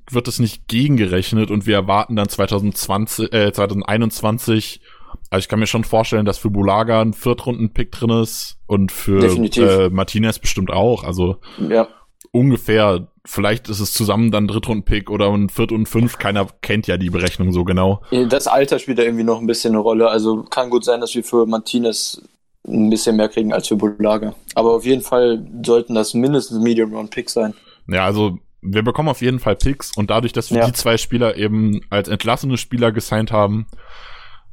wird 0.09 0.27
es 0.27 0.39
nicht 0.39 0.67
gegengerechnet 0.67 1.51
und 1.51 1.67
wir 1.67 1.75
erwarten 1.75 2.15
dann 2.15 2.29
2020, 2.29 3.33
äh, 3.33 3.51
2021 3.51 4.81
also 5.29 5.43
ich 5.43 5.47
kann 5.49 5.59
mir 5.59 5.67
schon 5.67 5.83
vorstellen, 5.83 6.25
dass 6.25 6.37
für 6.37 6.49
Bulaga 6.49 7.01
ein 7.01 7.13
Viertrunden-Pick 7.13 7.91
drin 7.91 8.09
ist 8.09 8.57
und 8.67 8.91
für 8.91 9.23
äh, 9.23 9.89
Martinez 9.89 10.39
bestimmt 10.39 10.71
auch. 10.71 11.03
Also 11.03 11.37
ja. 11.57 11.87
ungefähr, 12.31 13.07
vielleicht 13.25 13.69
ist 13.69 13.79
es 13.79 13.93
zusammen 13.93 14.31
dann 14.31 14.47
Drittrunden-Pick 14.47 15.09
oder 15.09 15.31
ein 15.31 15.49
Viert 15.49 15.71
und 15.71 15.87
Fünf. 15.87 16.17
Keiner 16.17 16.47
kennt 16.61 16.87
ja 16.87 16.97
die 16.97 17.09
Berechnung 17.09 17.51
so 17.51 17.63
genau. 17.63 18.01
Das 18.29 18.47
Alter 18.47 18.79
spielt 18.79 18.99
da 18.99 19.03
irgendwie 19.03 19.23
noch 19.23 19.39
ein 19.39 19.47
bisschen 19.47 19.73
eine 19.73 19.81
Rolle. 19.81 20.09
Also 20.09 20.43
kann 20.43 20.69
gut 20.69 20.85
sein, 20.85 21.01
dass 21.01 21.15
wir 21.15 21.23
für 21.23 21.45
Martinez 21.45 22.21
ein 22.67 22.89
bisschen 22.89 23.15
mehr 23.15 23.29
kriegen 23.29 23.53
als 23.53 23.67
für 23.67 23.75
Bulaga. 23.75 24.35
Aber 24.53 24.73
auf 24.73 24.85
jeden 24.85 25.01
Fall 25.01 25.45
sollten 25.63 25.95
das 25.95 26.13
mindestens 26.13 26.59
Medium 26.59 26.93
Round 26.93 27.11
Picks 27.11 27.33
sein. 27.33 27.53
Ja, 27.87 28.05
also 28.05 28.39
wir 28.61 28.83
bekommen 28.83 29.09
auf 29.09 29.21
jeden 29.21 29.39
Fall 29.39 29.55
Picks 29.55 29.95
und 29.95 30.09
dadurch, 30.09 30.33
dass 30.33 30.51
wir 30.51 30.59
ja. 30.59 30.65
die 30.65 30.73
zwei 30.73 30.97
Spieler 30.97 31.35
eben 31.37 31.81
als 31.89 32.07
entlassene 32.07 32.57
Spieler 32.57 32.91
gesigned 32.91 33.31
haben, 33.31 33.67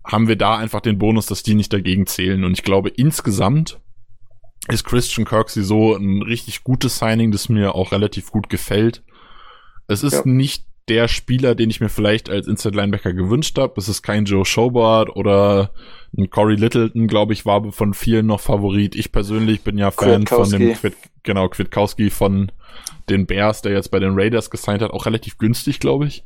haben 0.05 0.29
wir 0.29 0.37
da 0.37 0.57
einfach 0.57 0.81
den 0.81 0.99
Bonus, 0.99 1.27
dass 1.27 1.43
die 1.43 1.55
nicht 1.55 1.73
dagegen 1.73 2.07
zählen. 2.07 2.45
Und 2.45 2.53
ich 2.53 2.65
glaube, 2.65 2.89
insgesamt 2.89 3.81
ist 4.69 4.85
Christian 4.85 5.25
Kirksey 5.25 5.63
so 5.63 5.95
ein 5.95 6.23
richtig 6.23 6.65
gutes 6.65 6.99
Signing, 6.99 7.33
das 7.33 7.49
mir 7.49 7.75
auch 7.75 7.93
relativ 7.93 8.31
gut 8.31 8.49
gefällt. 8.49 9.03
Es 9.89 10.03
ist 10.03 10.13
ja. 10.15 10.23
nicht 10.25 10.65
der 10.89 11.09
Spieler, 11.09 11.55
den 11.55 11.71
ich 11.71 11.81
mir 11.81 11.89
vielleicht 11.89 12.29
als 12.29 12.47
Inside 12.47 12.77
Linebacker 12.77 13.13
gewünscht 13.13 13.59
habe. 13.59 13.75
Es 13.77 13.89
ist 13.89 14.03
kein 14.03 14.25
Joe 14.25 14.45
Schobart 14.45 15.15
oder 15.15 15.73
ein 16.17 16.29
Corey 16.29 16.57
Littleton, 16.57 17.07
glaube 17.07 17.33
ich, 17.33 17.47
war 17.47 17.71
von 17.73 17.95
vielen 17.95 18.27
noch 18.27 18.41
Favorit. 18.41 18.97
Ich 18.97 19.13
persönlich 19.13 19.63
bin 19.63 19.79
ja 19.79 19.91
Fan 19.91 20.27
von 20.27 20.51
dem 20.51 20.75
Quid, 20.75 20.95
genau, 21.23 21.49
Kwiatkowski 21.49 22.11
von 22.11 22.51
den 23.09 23.27
Bears, 23.27 23.63
der 23.63 23.73
jetzt 23.73 23.91
bei 23.91 24.01
den 24.01 24.15
Raiders 24.15 24.51
gesigned 24.51 24.83
hat, 24.83 24.91
auch 24.91 25.07
relativ 25.07 25.39
günstig, 25.39 25.81
glaube 25.81 26.07
ich. 26.07 26.25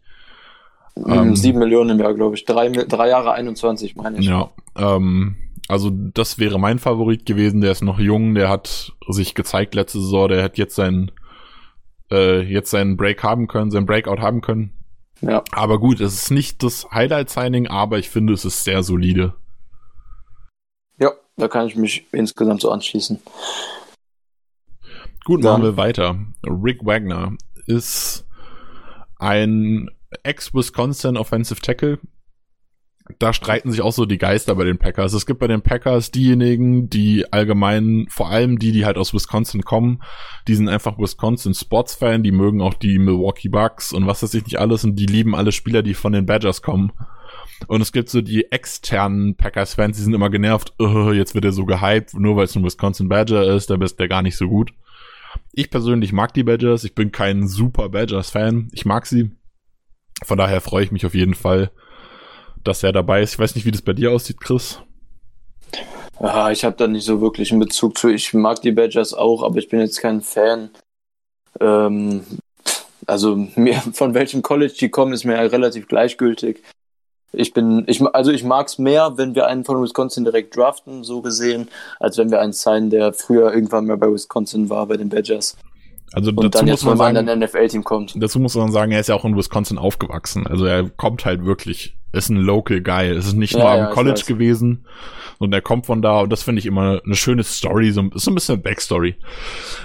Ähm, 0.96 1.36
Sieben 1.36 1.58
Millionen 1.58 1.90
im 1.90 1.98
Jahr, 2.00 2.14
glaube 2.14 2.36
ich. 2.36 2.44
Drei, 2.44 2.68
drei 2.68 3.08
Jahre 3.08 3.32
21, 3.32 3.96
meine 3.96 4.18
ich. 4.18 4.26
Ja, 4.26 4.50
ähm, 4.76 5.36
also 5.68 5.90
das 5.90 6.38
wäre 6.38 6.58
mein 6.58 6.78
Favorit 6.78 7.26
gewesen. 7.26 7.60
Der 7.60 7.72
ist 7.72 7.82
noch 7.82 7.98
jung, 7.98 8.34
der 8.34 8.48
hat 8.48 8.92
sich 9.08 9.34
gezeigt 9.34 9.74
letzte 9.74 10.00
Saison, 10.00 10.28
der 10.28 10.42
hat 10.42 10.58
jetzt 10.58 10.74
seinen 10.74 11.10
äh, 12.10 12.40
jetzt 12.42 12.70
seinen 12.70 12.96
Break 12.96 13.22
haben 13.22 13.48
können, 13.48 13.70
seinen 13.70 13.86
Breakout 13.86 14.20
haben 14.20 14.40
können. 14.40 14.72
Ja. 15.20 15.42
Aber 15.52 15.78
gut, 15.78 16.00
es 16.00 16.14
ist 16.14 16.30
nicht 16.30 16.62
das 16.62 16.90
Highlight-Signing, 16.90 17.68
aber 17.68 17.98
ich 17.98 18.10
finde, 18.10 18.34
es 18.34 18.44
ist 18.44 18.64
sehr 18.64 18.82
solide. 18.82 19.34
Ja, 20.98 21.12
da 21.36 21.48
kann 21.48 21.66
ich 21.66 21.76
mich 21.76 22.06
insgesamt 22.12 22.60
so 22.60 22.70
anschließen. 22.70 23.20
Gut, 25.24 25.42
machen 25.42 25.62
wir 25.62 25.76
weiter. 25.76 26.16
Rick 26.44 26.84
Wagner 26.84 27.32
ist 27.66 28.24
ein 29.18 29.90
Ex-Wisconsin 30.22 31.16
Offensive 31.16 31.60
Tackle. 31.60 31.98
Da 33.20 33.32
streiten 33.32 33.70
sich 33.70 33.82
auch 33.82 33.92
so 33.92 34.04
die 34.04 34.18
Geister 34.18 34.56
bei 34.56 34.64
den 34.64 34.78
Packers. 34.78 35.12
Es 35.12 35.26
gibt 35.26 35.38
bei 35.38 35.46
den 35.46 35.62
Packers 35.62 36.10
diejenigen, 36.10 36.90
die 36.90 37.32
allgemein, 37.32 38.06
vor 38.10 38.30
allem 38.30 38.58
die, 38.58 38.72
die 38.72 38.84
halt 38.84 38.98
aus 38.98 39.14
Wisconsin 39.14 39.62
kommen, 39.62 40.02
die 40.48 40.56
sind 40.56 40.68
einfach 40.68 40.98
Wisconsin 40.98 41.54
Sports-Fan, 41.54 42.24
die 42.24 42.32
mögen 42.32 42.60
auch 42.60 42.74
die 42.74 42.98
Milwaukee 42.98 43.48
Bucks 43.48 43.92
und 43.92 44.08
was 44.08 44.24
weiß 44.24 44.34
ich 44.34 44.44
nicht 44.44 44.58
alles 44.58 44.82
und 44.82 44.96
die 44.96 45.06
lieben 45.06 45.36
alle 45.36 45.52
Spieler, 45.52 45.82
die 45.82 45.94
von 45.94 46.12
den 46.12 46.26
Badgers 46.26 46.62
kommen. 46.62 46.92
Und 47.68 47.80
es 47.80 47.92
gibt 47.92 48.08
so 48.08 48.20
die 48.20 48.50
externen 48.50 49.36
Packers-Fans, 49.36 49.96
die 49.96 50.02
sind 50.02 50.14
immer 50.14 50.30
genervt, 50.30 50.74
uh, 50.80 51.12
jetzt 51.12 51.34
wird 51.34 51.44
er 51.44 51.52
so 51.52 51.64
gehypt, 51.64 52.14
nur 52.14 52.36
weil 52.36 52.44
es 52.44 52.56
ein 52.56 52.64
Wisconsin 52.64 53.08
Badger 53.08 53.54
ist, 53.54 53.70
da 53.70 53.76
bist 53.76 53.98
der 54.00 54.08
gar 54.08 54.22
nicht 54.22 54.36
so 54.36 54.48
gut. 54.48 54.72
Ich 55.52 55.70
persönlich 55.70 56.12
mag 56.12 56.34
die 56.34 56.44
Badgers, 56.44 56.84
ich 56.84 56.94
bin 56.94 57.12
kein 57.12 57.46
super 57.46 57.88
Badgers-Fan, 57.88 58.68
ich 58.72 58.84
mag 58.84 59.06
sie. 59.06 59.30
Von 60.24 60.38
daher 60.38 60.60
freue 60.60 60.84
ich 60.84 60.92
mich 60.92 61.04
auf 61.06 61.14
jeden 61.14 61.34
Fall, 61.34 61.70
dass 62.64 62.82
er 62.82 62.92
dabei 62.92 63.22
ist. 63.22 63.34
Ich 63.34 63.38
weiß 63.38 63.54
nicht, 63.54 63.66
wie 63.66 63.70
das 63.70 63.82
bei 63.82 63.92
dir 63.92 64.12
aussieht, 64.12 64.40
Chris. 64.40 64.80
Ja, 66.20 66.50
ich 66.50 66.64
habe 66.64 66.76
da 66.76 66.86
nicht 66.86 67.04
so 67.04 67.20
wirklich 67.20 67.50
einen 67.50 67.60
Bezug 67.60 67.98
zu. 67.98 68.08
Ich 68.08 68.32
mag 68.32 68.62
die 68.62 68.72
Badgers 68.72 69.12
auch, 69.12 69.42
aber 69.42 69.58
ich 69.58 69.68
bin 69.68 69.80
jetzt 69.80 70.00
kein 70.00 70.22
Fan. 70.22 70.70
Ähm, 71.60 72.24
also 73.06 73.36
mir, 73.56 73.74
von 73.92 74.14
welchem 74.14 74.42
College 74.42 74.74
die 74.80 74.88
kommen, 74.88 75.12
ist 75.12 75.24
mir 75.24 75.34
ja 75.34 75.42
relativ 75.42 75.88
gleichgültig. 75.88 76.62
Ich 77.32 77.52
bin, 77.52 77.84
ich, 77.86 78.00
also 78.00 78.30
ich 78.30 78.44
mag 78.44 78.68
es 78.68 78.78
mehr, 78.78 79.18
wenn 79.18 79.34
wir 79.34 79.46
einen 79.46 79.64
von 79.64 79.82
Wisconsin 79.82 80.24
direkt 80.24 80.56
draften, 80.56 81.04
so 81.04 81.20
gesehen, 81.20 81.68
als 82.00 82.16
wenn 82.16 82.30
wir 82.30 82.40
einen 82.40 82.54
sein, 82.54 82.88
der 82.88 83.12
früher 83.12 83.52
irgendwann 83.52 83.86
mal 83.86 83.98
bei 83.98 84.10
Wisconsin 84.10 84.70
war, 84.70 84.86
bei 84.86 84.96
den 84.96 85.10
Badgers. 85.10 85.56
Also 86.12 86.30
und 86.30 86.54
dazu 86.54 86.64
muss 86.64 86.84
man 86.84 86.96
sagen, 86.96 87.16
ein 87.16 87.38
NFL-Team 87.40 87.84
kommt. 87.84 88.14
Dazu 88.16 88.38
muss 88.38 88.54
man 88.54 88.70
sagen, 88.70 88.92
er 88.92 89.00
ist 89.00 89.08
ja 89.08 89.14
auch 89.14 89.24
in 89.24 89.36
Wisconsin 89.36 89.78
aufgewachsen. 89.78 90.46
Also 90.46 90.64
er 90.64 90.88
kommt 90.88 91.24
halt 91.24 91.44
wirklich, 91.44 91.96
ist 92.12 92.28
ein 92.28 92.36
Local 92.36 92.80
Guy. 92.80 93.08
Es 93.08 93.26
ist 93.26 93.34
nicht 93.34 93.54
ja, 93.54 93.58
nur 93.60 93.70
am 93.70 93.78
ja, 93.78 93.86
College 93.86 94.22
gewesen, 94.26 94.86
und 95.38 95.52
er 95.52 95.60
kommt 95.60 95.86
von 95.86 96.02
da 96.02 96.20
und 96.20 96.30
das 96.30 96.42
finde 96.42 96.60
ich 96.60 96.66
immer 96.66 97.00
eine 97.04 97.14
schöne 97.14 97.42
Story, 97.42 97.90
so, 97.90 98.08
so 98.14 98.30
ein 98.30 98.34
bisschen 98.34 98.62
Backstory. 98.62 99.16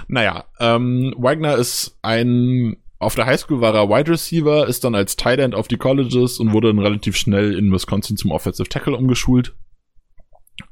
Naja, 0.08 0.44
ähm, 0.60 1.14
Wagner 1.16 1.56
ist 1.56 1.98
ein 2.02 2.76
auf 2.98 3.16
der 3.16 3.26
Highschool 3.26 3.60
war 3.60 3.74
er 3.74 3.88
Wide 3.88 4.12
Receiver, 4.12 4.68
ist 4.68 4.84
dann 4.84 4.94
als 4.94 5.16
Tight 5.16 5.40
End 5.40 5.56
auf 5.56 5.66
die 5.66 5.76
Colleges 5.76 6.38
und 6.38 6.52
wurde 6.52 6.68
dann 6.68 6.78
relativ 6.78 7.16
schnell 7.16 7.58
in 7.58 7.72
Wisconsin 7.72 8.16
zum 8.16 8.30
Offensive 8.30 8.68
Tackle 8.68 8.96
umgeschult. 8.96 9.56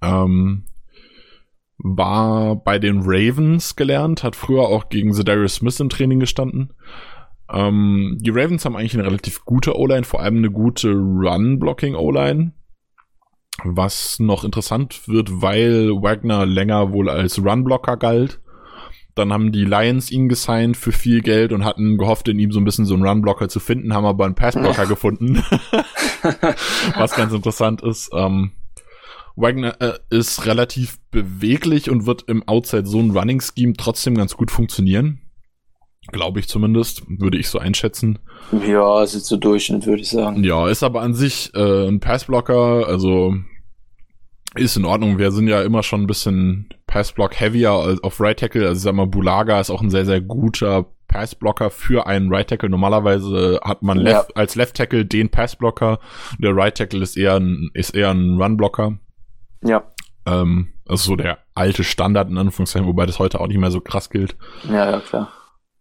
Ähm, 0.00 0.62
war 1.82 2.56
bei 2.56 2.78
den 2.78 3.00
Ravens 3.02 3.76
gelernt, 3.76 4.22
hat 4.22 4.36
früher 4.36 4.62
auch 4.62 4.88
gegen 4.88 5.12
Zedarius 5.12 5.56
Smith 5.56 5.80
im 5.80 5.88
Training 5.88 6.20
gestanden. 6.20 6.72
Ähm, 7.52 8.18
die 8.20 8.30
Ravens 8.30 8.64
haben 8.64 8.76
eigentlich 8.76 8.94
eine 8.94 9.06
relativ 9.06 9.44
gute 9.44 9.76
O-Line, 9.76 10.04
vor 10.04 10.20
allem 10.20 10.36
eine 10.36 10.50
gute 10.50 10.92
Run-Blocking-O-Line. 10.92 12.52
Was 13.64 14.18
noch 14.20 14.44
interessant 14.44 15.06
wird, 15.08 15.42
weil 15.42 15.90
Wagner 16.02 16.46
länger 16.46 16.92
wohl 16.92 17.10
als 17.10 17.42
Run-Blocker 17.44 17.96
galt. 17.96 18.40
Dann 19.14 19.32
haben 19.32 19.52
die 19.52 19.64
Lions 19.64 20.10
ihn 20.10 20.28
gesigned 20.28 20.76
für 20.76 20.92
viel 20.92 21.20
Geld 21.20 21.52
und 21.52 21.64
hatten 21.64 21.98
gehofft, 21.98 22.28
in 22.28 22.38
ihm 22.38 22.52
so 22.52 22.60
ein 22.60 22.64
bisschen 22.64 22.86
so 22.86 22.94
einen 22.94 23.04
Run-Blocker 23.04 23.48
zu 23.48 23.58
finden, 23.58 23.92
haben 23.92 24.06
aber 24.06 24.24
einen 24.24 24.34
Pass-Blocker 24.34 24.86
gefunden. 24.88 25.42
Was 26.96 27.16
ganz 27.16 27.32
interessant 27.32 27.82
ist. 27.82 28.10
Ähm, 28.14 28.52
Wagner 29.36 29.80
äh, 29.80 29.98
ist 30.10 30.46
relativ 30.46 30.98
beweglich 31.10 31.90
und 31.90 32.06
wird 32.06 32.22
im 32.28 32.46
Outside 32.46 32.84
Zone 32.84 33.12
Running 33.12 33.40
Scheme 33.40 33.74
trotzdem 33.76 34.14
ganz 34.16 34.36
gut 34.36 34.50
funktionieren. 34.50 35.20
Glaube 36.08 36.40
ich 36.40 36.48
zumindest, 36.48 37.02
würde 37.08 37.38
ich 37.38 37.48
so 37.48 37.58
einschätzen. 37.58 38.18
Ja, 38.66 39.02
ist 39.02 39.14
jetzt 39.14 39.26
so 39.26 39.36
Durchschnitt, 39.36 39.86
würde 39.86 40.02
ich 40.02 40.10
sagen. 40.10 40.42
Ja, 40.42 40.68
ist 40.68 40.82
aber 40.82 41.02
an 41.02 41.14
sich 41.14 41.52
äh, 41.54 41.88
ein 41.88 42.00
Passblocker, 42.00 42.86
also 42.86 43.34
ist 44.56 44.76
in 44.76 44.84
Ordnung. 44.84 45.18
Wir 45.18 45.30
sind 45.30 45.46
ja 45.46 45.62
immer 45.62 45.82
schon 45.82 46.02
ein 46.02 46.06
bisschen 46.06 46.68
Passblock 46.86 47.38
heavier 47.38 47.98
auf 48.02 48.20
Right 48.20 48.38
Tackle. 48.38 48.66
Also 48.66 48.78
ich 48.78 48.82
sag 48.82 48.94
mal, 48.94 49.06
Bulaga 49.06 49.60
ist 49.60 49.70
auch 49.70 49.82
ein 49.82 49.90
sehr, 49.90 50.04
sehr 50.04 50.20
guter 50.20 50.86
Passblocker 51.06 51.70
für 51.70 52.06
einen 52.06 52.32
Right 52.32 52.48
Tackle. 52.48 52.68
Normalerweise 52.68 53.60
hat 53.62 53.82
man 53.82 53.98
Left, 53.98 54.30
ja. 54.30 54.36
als 54.36 54.56
Left 54.56 54.76
Tackle 54.76 55.06
den 55.06 55.28
Passblocker. 55.28 56.00
Der 56.38 56.56
Right 56.56 56.76
Tackle 56.76 57.02
ist 57.02 57.16
eher 57.16 57.36
ein, 57.36 57.70
ist 57.74 57.94
eher 57.94 58.10
ein 58.10 58.40
Runblocker. 58.40 58.98
Ja. 59.64 59.84
Ähm, 60.26 60.72
also 60.88 61.10
so 61.10 61.16
der 61.16 61.38
alte 61.54 61.84
Standard 61.84 62.28
in 62.28 62.38
Anführungszeichen, 62.38 62.86
wobei 62.88 63.06
das 63.06 63.18
heute 63.18 63.40
auch 63.40 63.46
nicht 63.46 63.58
mehr 63.58 63.70
so 63.70 63.80
krass 63.80 64.10
gilt. 64.10 64.36
Ja, 64.68 64.90
ja, 64.90 65.00
klar. 65.00 65.30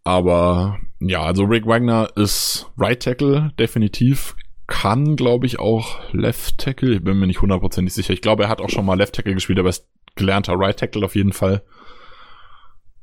Aber 0.04 0.78
ja, 0.98 1.22
also 1.22 1.44
Rick 1.44 1.66
Wagner 1.66 2.08
ist 2.16 2.70
Right 2.78 3.02
Tackle, 3.02 3.52
definitiv. 3.58 4.34
kann, 4.66 5.16
glaube 5.16 5.46
ich, 5.46 5.58
auch 5.58 5.98
Left 6.12 6.58
Tackle. 6.58 6.94
Ich 6.94 7.04
bin 7.04 7.18
mir 7.18 7.26
nicht 7.26 7.42
hundertprozentig 7.42 7.92
sicher. 7.92 8.12
Ich 8.14 8.22
glaube, 8.22 8.44
er 8.44 8.48
hat 8.48 8.60
auch 8.60 8.70
schon 8.70 8.86
mal 8.86 8.94
Left 8.96 9.14
Tackle 9.16 9.34
gespielt, 9.34 9.58
aber 9.58 9.68
er 9.68 9.70
ist 9.70 9.88
gelernter 10.14 10.54
Right 10.56 10.78
Tackle 10.78 11.04
auf 11.04 11.16
jeden 11.16 11.32
Fall. 11.32 11.62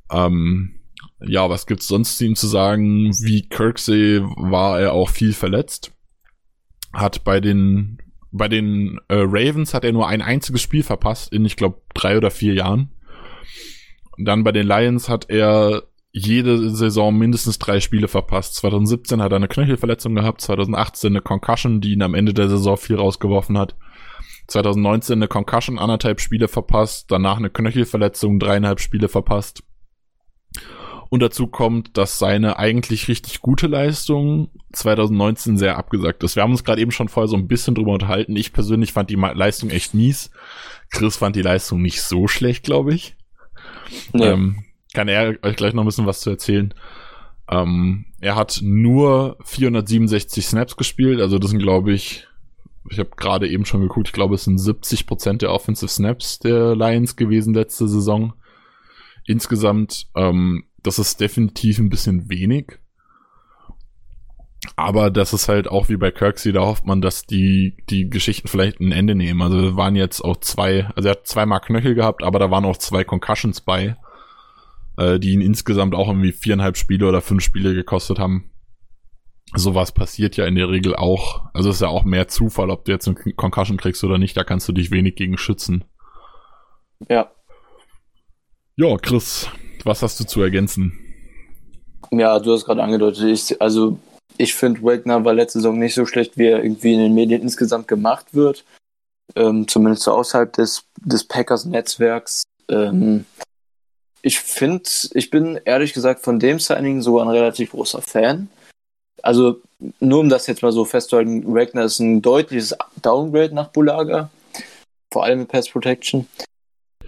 Ähm, 0.09 0.79
ja, 1.19 1.49
was 1.49 1.67
gibt's 1.67 1.87
sonst 1.87 2.21
ihm 2.21 2.35
zu 2.35 2.47
sagen? 2.47 3.11
Wie 3.21 3.47
Kirksey 3.49 4.21
war 4.37 4.79
er 4.79 4.93
auch 4.93 5.09
viel 5.09 5.33
verletzt. 5.33 5.91
Hat 6.93 7.23
bei 7.25 7.41
den 7.41 7.97
bei 8.37 8.47
den 8.47 8.99
äh, 9.07 9.15
Ravens 9.17 9.73
hat 9.73 9.83
er 9.83 9.91
nur 9.91 10.07
ein 10.07 10.21
einziges 10.21 10.61
Spiel 10.61 10.83
verpasst 10.83 11.33
in, 11.33 11.45
ich 11.45 11.55
glaube, 11.55 11.81
drei 11.93 12.17
oder 12.17 12.31
vier 12.31 12.53
Jahren. 12.53 12.91
dann 14.17 14.43
bei 14.43 14.51
den 14.51 14.67
Lions 14.67 15.09
hat 15.09 15.29
er 15.29 15.83
jede 16.11 16.71
Saison 16.71 17.15
mindestens 17.15 17.59
drei 17.59 17.79
Spiele 17.79 18.07
verpasst. 18.07 18.55
2017 18.55 19.21
hat 19.21 19.31
er 19.31 19.35
eine 19.35 19.47
Knöchelverletzung 19.47 20.15
gehabt, 20.15 20.41
2018 20.41 21.11
eine 21.11 21.21
Concussion, 21.21 21.81
die 21.81 21.93
ihn 21.93 22.01
am 22.01 22.15
Ende 22.15 22.33
der 22.33 22.49
Saison 22.49 22.77
viel 22.77 22.95
rausgeworfen 22.95 23.57
hat. 23.57 23.75
2019 24.47 25.19
eine 25.19 25.27
Concussion, 25.27 25.77
anderthalb 25.77 26.21
Spiele 26.21 26.47
verpasst, 26.47 27.11
danach 27.11 27.37
eine 27.37 27.49
Knöchelverletzung, 27.49 28.39
dreieinhalb 28.39 28.79
Spiele 28.79 29.09
verpasst. 29.09 29.63
Und 31.09 31.21
dazu 31.21 31.47
kommt, 31.47 31.97
dass 31.97 32.19
seine 32.19 32.59
eigentlich 32.59 33.07
richtig 33.07 33.41
gute 33.41 33.67
Leistung 33.67 34.49
2019 34.73 35.57
sehr 35.57 35.77
abgesagt 35.77 36.23
ist. 36.23 36.35
Wir 36.35 36.43
haben 36.43 36.51
uns 36.51 36.63
gerade 36.63 36.81
eben 36.81 36.91
schon 36.91 37.07
vorher 37.07 37.29
so 37.29 37.37
ein 37.37 37.47
bisschen 37.47 37.75
drüber 37.75 37.93
unterhalten. 37.93 38.35
Ich 38.35 38.53
persönlich 38.53 38.93
fand 38.93 39.09
die 39.09 39.15
Leistung 39.15 39.69
echt 39.69 39.93
mies. 39.93 40.31
Chris 40.89 41.17
fand 41.17 41.35
die 41.35 41.41
Leistung 41.41 41.81
nicht 41.81 42.01
so 42.01 42.27
schlecht, 42.27 42.63
glaube 42.63 42.93
ich. 42.93 43.15
Nee. 44.13 44.25
Ähm, 44.25 44.63
kann 44.93 45.07
er 45.07 45.37
euch 45.43 45.55
gleich 45.55 45.73
noch 45.73 45.83
ein 45.83 45.87
bisschen 45.87 46.05
was 46.05 46.21
zu 46.21 46.29
erzählen. 46.29 46.73
Ähm, 47.49 48.05
er 48.19 48.35
hat 48.35 48.59
nur 48.61 49.37
467 49.45 50.45
Snaps 50.45 50.75
gespielt, 50.75 51.21
also 51.21 51.39
das 51.39 51.51
sind, 51.51 51.61
glaube 51.61 51.93
ich, 51.93 52.27
ich 52.89 52.99
habe 52.99 53.11
gerade 53.15 53.47
eben 53.47 53.65
schon 53.65 53.81
geguckt, 53.81 54.07
ich 54.07 54.13
glaube, 54.13 54.35
es 54.35 54.45
sind 54.45 54.57
70 54.57 55.07
Prozent 55.07 55.41
der 55.41 55.51
Offensive 55.51 55.89
Snaps 55.89 56.39
der 56.39 56.75
Lions 56.75 57.15
gewesen 57.15 57.53
letzte 57.53 57.87
Saison. 57.87 58.33
Insgesamt 59.25 60.07
ähm, 60.15 60.63
das 60.83 60.99
ist 60.99 61.19
definitiv 61.19 61.79
ein 61.79 61.89
bisschen 61.89 62.29
wenig. 62.29 62.79
Aber 64.75 65.11
das 65.11 65.33
ist 65.33 65.47
halt 65.47 65.67
auch 65.67 65.89
wie 65.89 65.97
bei 65.97 66.11
Kirksey, 66.11 66.51
da 66.51 66.61
hofft 66.61 66.85
man, 66.85 67.01
dass 67.01 67.25
die, 67.25 67.77
die 67.89 68.09
Geschichten 68.09 68.47
vielleicht 68.47 68.79
ein 68.79 68.91
Ende 68.91 69.15
nehmen. 69.15 69.41
Also 69.41 69.75
waren 69.77 69.95
jetzt 69.95 70.21
auch 70.21 70.37
zwei, 70.37 70.85
also 70.95 71.09
er 71.09 71.11
hat 71.11 71.27
zweimal 71.27 71.61
Knöchel 71.61 71.95
gehabt, 71.95 72.23
aber 72.23 72.39
da 72.39 72.51
waren 72.51 72.65
auch 72.65 72.77
zwei 72.77 73.03
Concussions 73.03 73.61
bei, 73.61 73.95
äh, 74.97 75.19
die 75.19 75.31
ihn 75.33 75.41
insgesamt 75.41 75.95
auch 75.95 76.07
irgendwie 76.07 76.31
viereinhalb 76.31 76.77
Spiele 76.77 77.07
oder 77.07 77.21
fünf 77.21 77.43
Spiele 77.43 77.73
gekostet 77.73 78.19
haben. 78.19 78.51
Sowas 79.55 79.93
passiert 79.93 80.35
ja 80.35 80.45
in 80.45 80.55
der 80.55 80.69
Regel 80.69 80.95
auch. 80.95 81.45
Also 81.53 81.69
ist 81.69 81.81
ja 81.81 81.87
auch 81.87 82.03
mehr 82.03 82.27
Zufall, 82.27 82.69
ob 82.69 82.85
du 82.85 82.91
jetzt 82.91 83.07
eine 83.07 83.15
Concussion 83.33 83.77
kriegst 83.77 84.03
oder 84.03 84.17
nicht, 84.17 84.35
da 84.35 84.43
kannst 84.43 84.67
du 84.67 84.73
dich 84.73 84.91
wenig 84.91 85.15
gegen 85.15 85.37
schützen. 85.37 85.85
Ja. 87.07 87.31
Ja, 88.75 88.97
Chris, 88.97 89.49
was 89.85 90.01
hast 90.01 90.19
du 90.19 90.23
zu 90.23 90.41
ergänzen? 90.41 90.93
Ja, 92.11 92.39
du 92.39 92.53
hast 92.53 92.65
gerade 92.65 92.83
angedeutet, 92.83 93.23
ich, 93.23 93.61
also 93.61 93.99
ich 94.37 94.53
finde, 94.53 94.81
Wagner 94.83 95.23
war 95.25 95.33
letzte 95.33 95.59
Saison 95.59 95.77
nicht 95.79 95.95
so 95.95 96.05
schlecht, 96.05 96.37
wie 96.37 96.47
er 96.47 96.63
irgendwie 96.63 96.93
in 96.93 96.99
den 96.99 97.13
Medien 97.13 97.41
insgesamt 97.41 97.87
gemacht 97.87 98.33
wird. 98.33 98.63
Ähm, 99.35 99.67
zumindest 99.67 100.07
außerhalb 100.07 100.53
des, 100.53 100.83
des 101.03 101.23
Packers-Netzwerks. 101.25 102.43
Ähm, 102.69 103.25
ich 104.21 104.39
finde, 104.39 104.89
ich 105.13 105.29
bin 105.29 105.59
ehrlich 105.65 105.93
gesagt 105.93 106.21
von 106.21 106.39
dem 106.39 106.59
Signing 106.59 107.01
sogar 107.01 107.25
ein 107.25 107.35
relativ 107.35 107.71
großer 107.71 108.01
Fan. 108.01 108.49
Also, 109.23 109.61
nur 109.99 110.19
um 110.19 110.29
das 110.29 110.47
jetzt 110.47 110.61
mal 110.61 110.71
so 110.71 110.85
festzuhalten, 110.85 111.53
Wagner 111.53 111.83
ist 111.83 111.99
ein 111.99 112.21
deutliches 112.21 112.75
Downgrade 113.01 113.53
nach 113.53 113.69
Bulaga. 113.69 114.29
Vor 115.11 115.23
allem 115.23 115.39
mit 115.39 115.49
Pass 115.49 115.69
Protection. 115.69 116.27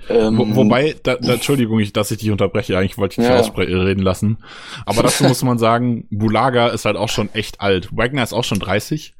Ähm, 0.09 0.37
Wo, 0.37 0.55
wobei, 0.55 0.95
da, 1.03 1.15
da, 1.15 1.33
Entschuldigung, 1.33 1.79
ich, 1.79 1.93
dass 1.93 2.09
ich 2.09 2.17
dich 2.17 2.31
unterbreche, 2.31 2.77
eigentlich 2.77 2.97
wollte 2.97 3.13
ich 3.21 3.27
dich 3.27 3.33
ja. 3.33 3.39
ausreden 3.39 4.01
lassen. 4.01 4.39
Aber 4.85 5.03
dazu 5.03 5.23
muss 5.25 5.43
man 5.43 5.59
sagen, 5.59 6.07
Bulaga 6.09 6.69
ist 6.69 6.85
halt 6.85 6.97
auch 6.97 7.09
schon 7.09 7.29
echt 7.33 7.61
alt. 7.61 7.89
Wagner 7.95 8.23
ist 8.23 8.33
auch 8.33 8.43
schon 8.43 8.59
30. 8.59 9.13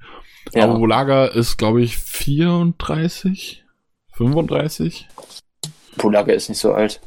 Ja. 0.54 0.64
Aber 0.64 0.80
Bulaga 0.80 1.26
ist, 1.26 1.58
glaube 1.58 1.82
ich, 1.84 1.98
34, 1.98 3.64
35. 4.14 5.08
Bulaga 5.98 6.34
ist 6.34 6.50
nicht 6.50 6.60
so 6.60 6.74
alt. 6.74 7.02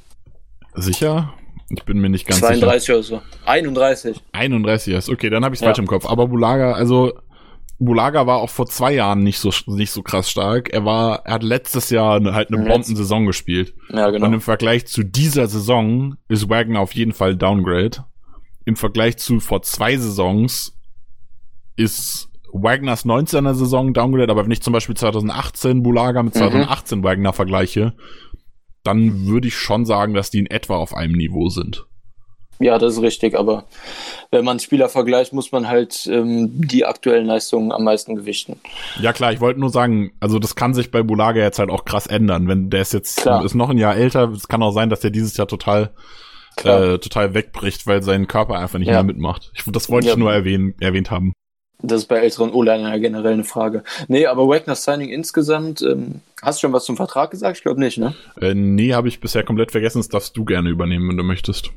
Sicher? 0.74 1.34
Ich 1.70 1.84
bin 1.84 1.98
mir 1.98 2.10
nicht 2.10 2.26
ganz 2.26 2.40
32 2.40 2.80
sicher. 2.80 2.94
oder 2.94 3.02
so. 3.02 3.22
31. 3.46 4.22
31 4.32 4.94
ist, 4.94 5.08
okay, 5.08 5.30
dann 5.30 5.44
habe 5.44 5.54
ich 5.54 5.58
es 5.58 5.62
ja. 5.62 5.68
falsch 5.68 5.78
im 5.78 5.86
Kopf. 5.86 6.06
Aber 6.06 6.28
Bulaga, 6.28 6.72
also 6.72 7.12
Bulaga 7.84 8.26
war 8.26 8.38
auch 8.38 8.50
vor 8.50 8.66
zwei 8.66 8.94
Jahren 8.94 9.22
nicht 9.22 9.38
so 9.38 9.50
nicht 9.66 9.90
so 9.90 10.02
krass 10.02 10.30
stark. 10.30 10.72
Er 10.72 10.84
war, 10.84 11.26
er 11.26 11.34
hat 11.34 11.42
letztes 11.42 11.90
Jahr 11.90 12.22
halt 12.32 12.52
eine 12.52 12.64
Bombensaison 12.64 13.26
gespielt. 13.26 13.74
Ja, 13.90 14.10
genau. 14.10 14.26
Und 14.26 14.34
im 14.34 14.40
Vergleich 14.40 14.86
zu 14.86 15.02
dieser 15.02 15.48
Saison 15.48 16.16
ist 16.28 16.48
Wagner 16.48 16.80
auf 16.80 16.94
jeden 16.94 17.12
Fall 17.12 17.36
Downgrade. 17.36 18.04
Im 18.64 18.76
Vergleich 18.76 19.16
zu 19.16 19.40
vor 19.40 19.62
zwei 19.62 19.96
Saisons 19.96 20.78
ist 21.76 22.28
Wagners 22.52 23.04
19er 23.04 23.54
Saison 23.54 23.92
Downgrade, 23.92 24.30
aber 24.30 24.44
wenn 24.44 24.52
ich 24.52 24.62
zum 24.62 24.72
Beispiel 24.72 24.96
2018 24.96 25.82
Bulaga 25.82 26.22
mit 26.22 26.34
2018 26.34 26.98
mhm. 26.98 27.04
Wagner 27.04 27.32
vergleiche, 27.32 27.94
dann 28.84 29.26
würde 29.26 29.48
ich 29.48 29.56
schon 29.56 29.86
sagen, 29.86 30.14
dass 30.14 30.30
die 30.30 30.38
in 30.38 30.46
etwa 30.46 30.76
auf 30.76 30.94
einem 30.94 31.14
Niveau 31.14 31.48
sind. 31.48 31.86
Ja, 32.62 32.78
das 32.78 32.94
ist 32.94 33.02
richtig, 33.02 33.36
aber 33.36 33.64
wenn 34.30 34.44
man 34.44 34.60
Spieler 34.60 34.88
vergleicht, 34.88 35.32
muss 35.32 35.52
man 35.52 35.68
halt 35.68 36.06
ähm, 36.06 36.50
die 36.52 36.84
aktuellen 36.84 37.26
Leistungen 37.26 37.72
am 37.72 37.84
meisten 37.84 38.16
gewichten. 38.16 38.60
Ja 39.00 39.12
klar, 39.12 39.32
ich 39.32 39.40
wollte 39.40 39.60
nur 39.60 39.70
sagen, 39.70 40.12
also 40.20 40.38
das 40.38 40.54
kann 40.54 40.74
sich 40.74 40.90
bei 40.90 41.02
Bulaga 41.02 41.40
jetzt 41.40 41.58
halt 41.58 41.70
auch 41.70 41.84
krass 41.84 42.06
ändern. 42.06 42.48
Wenn 42.48 42.70
der 42.70 42.82
ist 42.82 42.92
jetzt 42.92 43.18
klar. 43.18 43.44
ist 43.44 43.54
noch 43.54 43.70
ein 43.70 43.78
Jahr 43.78 43.96
älter, 43.96 44.30
es 44.30 44.48
kann 44.48 44.62
auch 44.62 44.72
sein, 44.72 44.90
dass 44.90 45.00
der 45.00 45.10
dieses 45.10 45.36
Jahr 45.36 45.48
total 45.48 45.92
äh, 46.64 46.98
total 46.98 47.34
wegbricht, 47.34 47.86
weil 47.86 48.02
sein 48.02 48.28
Körper 48.28 48.58
einfach 48.58 48.78
nicht 48.78 48.88
ja. 48.88 48.94
mehr 48.94 49.04
mitmacht. 49.04 49.50
Ich, 49.54 49.64
das 49.66 49.88
wollte 49.88 50.08
ja. 50.08 50.12
ich 50.12 50.18
nur 50.18 50.32
erwähnen, 50.32 50.74
erwähnt 50.80 51.10
haben. 51.10 51.32
Das 51.82 52.02
ist 52.02 52.06
bei 52.06 52.18
älteren 52.18 52.52
O-Liner 52.52 52.98
generell 53.00 53.32
eine 53.32 53.44
Frage. 53.44 53.82
Nee, 54.06 54.26
aber 54.26 54.46
Wagner's 54.46 54.84
Signing 54.84 55.08
insgesamt, 55.08 55.82
ähm, 55.82 56.20
hast 56.40 56.58
du 56.58 56.66
schon 56.66 56.72
was 56.72 56.84
zum 56.84 56.96
Vertrag 56.96 57.32
gesagt? 57.32 57.56
Ich 57.56 57.62
glaube 57.64 57.80
nicht, 57.80 57.98
ne? 57.98 58.14
Äh, 58.40 58.54
nee, 58.54 58.94
habe 58.94 59.08
ich 59.08 59.20
bisher 59.20 59.42
komplett 59.42 59.72
vergessen. 59.72 59.98
Das 59.98 60.08
darfst 60.08 60.36
du 60.36 60.44
gerne 60.44 60.70
übernehmen, 60.70 61.08
wenn 61.08 61.16
du 61.16 61.24
möchtest. 61.24 61.72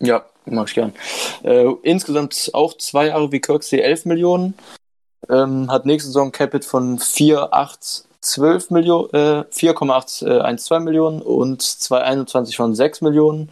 Ja, 0.00 0.24
mag 0.46 0.68
ich 0.68 0.74
gern. 0.74 0.94
Äh, 1.42 1.66
insgesamt 1.82 2.50
auch 2.54 2.76
zwei 2.76 3.08
Jahre 3.08 3.30
wie 3.32 3.40
Kirksey 3.40 3.80
11 3.80 4.06
Millionen. 4.06 4.54
Ähm, 5.28 5.70
hat 5.70 5.84
nächste 5.86 6.08
Saison 6.08 6.32
Capit 6.32 6.64
von 6.64 6.98
4,812 6.98 8.70
Millionen, 8.70 9.10
äh, 9.12 9.44
4,812 9.50 10.82
Millionen 10.82 11.22
und 11.22 11.62
2021 11.62 12.56
von 12.56 12.74
6 12.74 13.02
Millionen. 13.02 13.50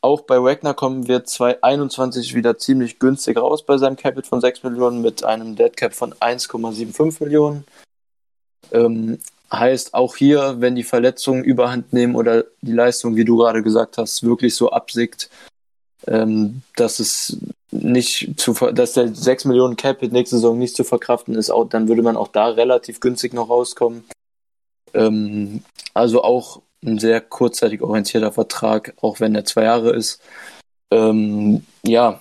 Auch 0.00 0.22
bei 0.22 0.42
Wagner 0.42 0.74
kommen 0.74 1.06
wir 1.06 1.24
2021 1.24 2.34
wieder 2.34 2.58
ziemlich 2.58 2.98
günstig 2.98 3.36
raus 3.36 3.64
bei 3.64 3.78
seinem 3.78 3.96
Capit 3.96 4.26
von 4.26 4.40
6 4.40 4.64
Millionen 4.64 5.02
mit 5.02 5.22
einem 5.22 5.54
Dead 5.54 5.76
Cap 5.76 5.94
von 5.94 6.14
1,75 6.14 7.22
Millionen. 7.22 7.64
Ähm, 8.72 9.20
heißt 9.52 9.92
auch 9.94 10.16
hier, 10.16 10.56
wenn 10.60 10.74
die 10.74 10.82
Verletzungen 10.82 11.44
überhand 11.44 11.92
nehmen 11.92 12.16
oder 12.16 12.44
die 12.62 12.72
Leistung, 12.72 13.16
wie 13.16 13.24
du 13.24 13.36
gerade 13.36 13.62
gesagt 13.62 13.98
hast, 13.98 14.22
wirklich 14.22 14.56
so 14.56 14.70
absickt, 14.70 15.28
ähm, 16.06 16.62
dass 16.76 16.98
es 16.98 17.38
nicht 17.70 18.38
zu, 18.38 18.52
dass 18.52 18.92
der 18.92 19.14
6 19.14 19.46
Millionen 19.46 19.76
Cap 19.76 20.02
nächste 20.02 20.36
Saison 20.36 20.58
nicht 20.58 20.76
zu 20.76 20.84
verkraften 20.84 21.34
ist, 21.34 21.50
auch, 21.50 21.64
dann 21.68 21.88
würde 21.88 22.02
man 22.02 22.16
auch 22.16 22.28
da 22.28 22.48
relativ 22.48 23.00
günstig 23.00 23.32
noch 23.32 23.48
rauskommen. 23.48 24.04
Ähm, 24.94 25.62
also 25.94 26.22
auch 26.22 26.60
ein 26.84 26.98
sehr 26.98 27.20
kurzzeitig 27.20 27.82
orientierter 27.82 28.32
Vertrag, 28.32 28.94
auch 29.00 29.20
wenn 29.20 29.34
er 29.34 29.44
zwei 29.44 29.64
Jahre 29.64 29.92
ist. 29.92 30.20
Ähm, 30.90 31.64
ja, 31.84 32.20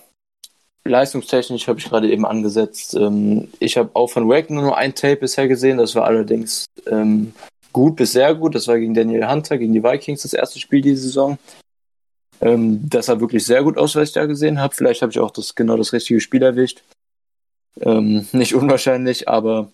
leistungstechnisch 0.86 1.68
habe 1.68 1.80
ich 1.80 1.90
gerade 1.90 2.10
eben 2.10 2.26
angesetzt. 2.26 2.96
Ähm, 2.96 3.50
ich 3.60 3.78
habe 3.78 3.90
auch 3.94 4.08
von 4.08 4.30
Wagner 4.30 4.62
nur 4.62 4.78
ein 4.78 4.96
Tape 4.96 5.18
bisher 5.18 5.48
gesehen, 5.48 5.78
das 5.78 5.96
war 5.96 6.06
allerdings 6.06 6.66
ähm, 6.88 7.34
gut 7.74 7.96
bis 7.96 8.14
sehr 8.14 8.34
gut. 8.36 8.56
Das 8.56 8.68
war 8.68 8.78
gegen 8.78 8.94
Daniel 8.94 9.28
Hunter, 9.28 9.58
gegen 9.58 9.74
die 9.74 9.84
Vikings, 9.84 10.22
das 10.22 10.34
erste 10.34 10.60
Spiel 10.60 10.82
diese 10.82 11.04
Saison. 11.04 11.38
Ähm, 12.42 12.90
das 12.90 13.06
sah 13.06 13.20
wirklich 13.20 13.46
sehr 13.46 13.64
gut 13.64 13.78
aus, 13.78 13.96
was 13.96 14.10
ich 14.10 14.14
da 14.14 14.26
gesehen 14.26 14.60
habe. 14.60 14.74
Vielleicht 14.74 15.02
habe 15.02 15.12
ich 15.12 15.20
auch 15.20 15.32
das, 15.32 15.56
genau 15.56 15.78
das 15.78 15.94
richtige 15.94 16.20
Spiel 16.20 16.42
erwischt. 16.42 16.82
Ähm, 17.80 18.28
nicht 18.32 18.56
unwahrscheinlich, 18.56 19.30
aber 19.30 19.72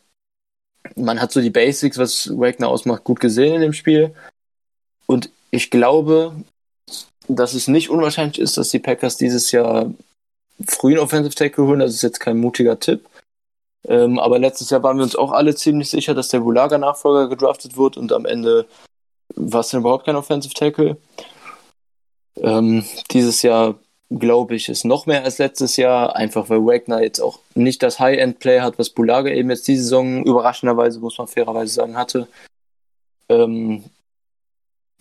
man 0.96 1.22
hat 1.22 1.32
so 1.32 1.42
die 1.42 1.50
Basics, 1.50 1.98
was 1.98 2.38
Wagner 2.38 2.68
ausmacht, 2.68 3.04
gut 3.04 3.20
gesehen 3.20 3.56
in 3.56 3.62
dem 3.62 3.74
Spiel. 3.74 4.14
Und 5.06 5.30
ich 5.52 5.72
glaube, 5.72 6.36
dass 7.28 7.54
es 7.54 7.68
nicht 7.68 7.90
unwahrscheinlich 7.90 8.40
ist, 8.40 8.58
dass 8.58 8.70
die 8.70 8.80
Packers 8.80 9.18
dieses 9.18 9.52
Jahr 9.52 9.92
frühen 10.66 11.00
Offensive 11.00 11.36
Tackle 11.36 11.66
holen. 11.66 11.80
Das 11.80 11.94
ist 11.94 12.02
jetzt 12.02 12.20
kein 12.20 12.38
mutiger 12.38 12.80
Tipp. 12.80 13.08
Ähm, 13.88 14.20
aber 14.20 14.40
letztes 14.40 14.70
Jahr 14.70 14.84
waren 14.84 14.98
wir 14.98 15.04
uns 15.04 15.16
auch 15.16 15.32
alle 15.32 15.56
ziemlich 15.56 15.90
sicher, 15.90 16.14
dass 16.14 16.28
der 16.30 16.42
Bulaga-Nachfolger 16.42 17.30
gedraftet 17.30 17.78
wird 17.78 17.96
und 17.96 18.12
am 18.12 18.26
Ende 18.26 18.66
war 19.36 19.62
es 19.62 19.70
dann 19.70 19.82
überhaupt 19.82 20.06
kein 20.06 20.16
Offensive 20.16 20.54
Tackle. 20.54 20.98
Ähm, 22.42 22.84
dieses 23.12 23.42
Jahr 23.42 23.76
glaube 24.10 24.56
ich, 24.56 24.70
ist 24.70 24.86
noch 24.86 25.06
mehr 25.06 25.24
als 25.24 25.38
letztes 25.38 25.76
Jahr, 25.78 26.16
einfach 26.16 26.50
weil 26.50 26.66
Wagner 26.66 27.02
jetzt 27.02 27.20
auch 27.20 27.40
nicht 27.56 27.84
das 27.84 28.00
High-End-Play 28.00 28.62
hat, 28.62 28.80
was 28.80 28.90
Bulaga 28.90 29.30
eben 29.30 29.50
jetzt 29.50 29.68
diese 29.68 29.84
Saison 29.84 30.24
überraschenderweise, 30.24 31.00
muss 31.00 31.18
man 31.18 31.28
fairerweise 31.28 31.74
sagen, 31.74 31.98
hatte. 31.98 32.28
Ähm, 33.30 33.84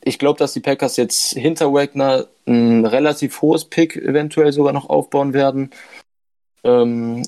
ich 0.02 0.18
glaube, 0.18 0.38
dass 0.38 0.52
die 0.52 0.60
Packers 0.60 0.96
jetzt 0.96 1.32
hinter 1.32 1.72
Wagner 1.72 2.26
ein 2.46 2.84
relativ 2.84 3.42
hohes 3.42 3.64
Pick 3.64 3.96
eventuell 3.96 4.52
sogar 4.52 4.72
noch 4.72 4.88
aufbauen 4.88 5.32
werden. 5.32 5.70
Ähm, 6.64 7.22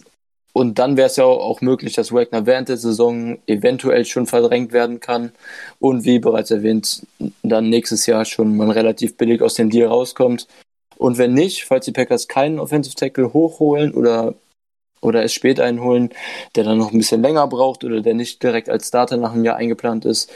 und 0.58 0.80
dann 0.80 0.96
wäre 0.96 1.06
es 1.06 1.14
ja 1.14 1.22
auch 1.22 1.60
möglich, 1.60 1.92
dass 1.94 2.12
Wagner 2.12 2.44
während 2.44 2.68
der 2.68 2.78
Saison 2.78 3.38
eventuell 3.46 4.04
schon 4.04 4.26
verdrängt 4.26 4.72
werden 4.72 4.98
kann 4.98 5.30
und 5.78 6.02
wie 6.02 6.18
bereits 6.18 6.50
erwähnt, 6.50 7.06
dann 7.44 7.68
nächstes 7.68 8.06
Jahr 8.06 8.24
schon 8.24 8.56
man 8.56 8.72
relativ 8.72 9.16
billig 9.16 9.40
aus 9.40 9.54
dem 9.54 9.70
Deal 9.70 9.86
rauskommt. 9.86 10.48
Und 10.96 11.16
wenn 11.16 11.32
nicht, 11.32 11.64
falls 11.64 11.84
die 11.84 11.92
Packers 11.92 12.26
keinen 12.26 12.58
Offensive 12.58 12.96
Tackle 12.96 13.32
hochholen 13.32 13.94
oder, 13.94 14.34
oder 15.00 15.22
es 15.22 15.32
spät 15.32 15.60
einholen, 15.60 16.10
der 16.56 16.64
dann 16.64 16.78
noch 16.78 16.90
ein 16.90 16.98
bisschen 16.98 17.22
länger 17.22 17.46
braucht 17.46 17.84
oder 17.84 18.00
der 18.00 18.14
nicht 18.14 18.42
direkt 18.42 18.68
als 18.68 18.88
Starter 18.88 19.16
nach 19.16 19.34
einem 19.34 19.44
Jahr 19.44 19.58
eingeplant 19.58 20.06
ist, 20.06 20.28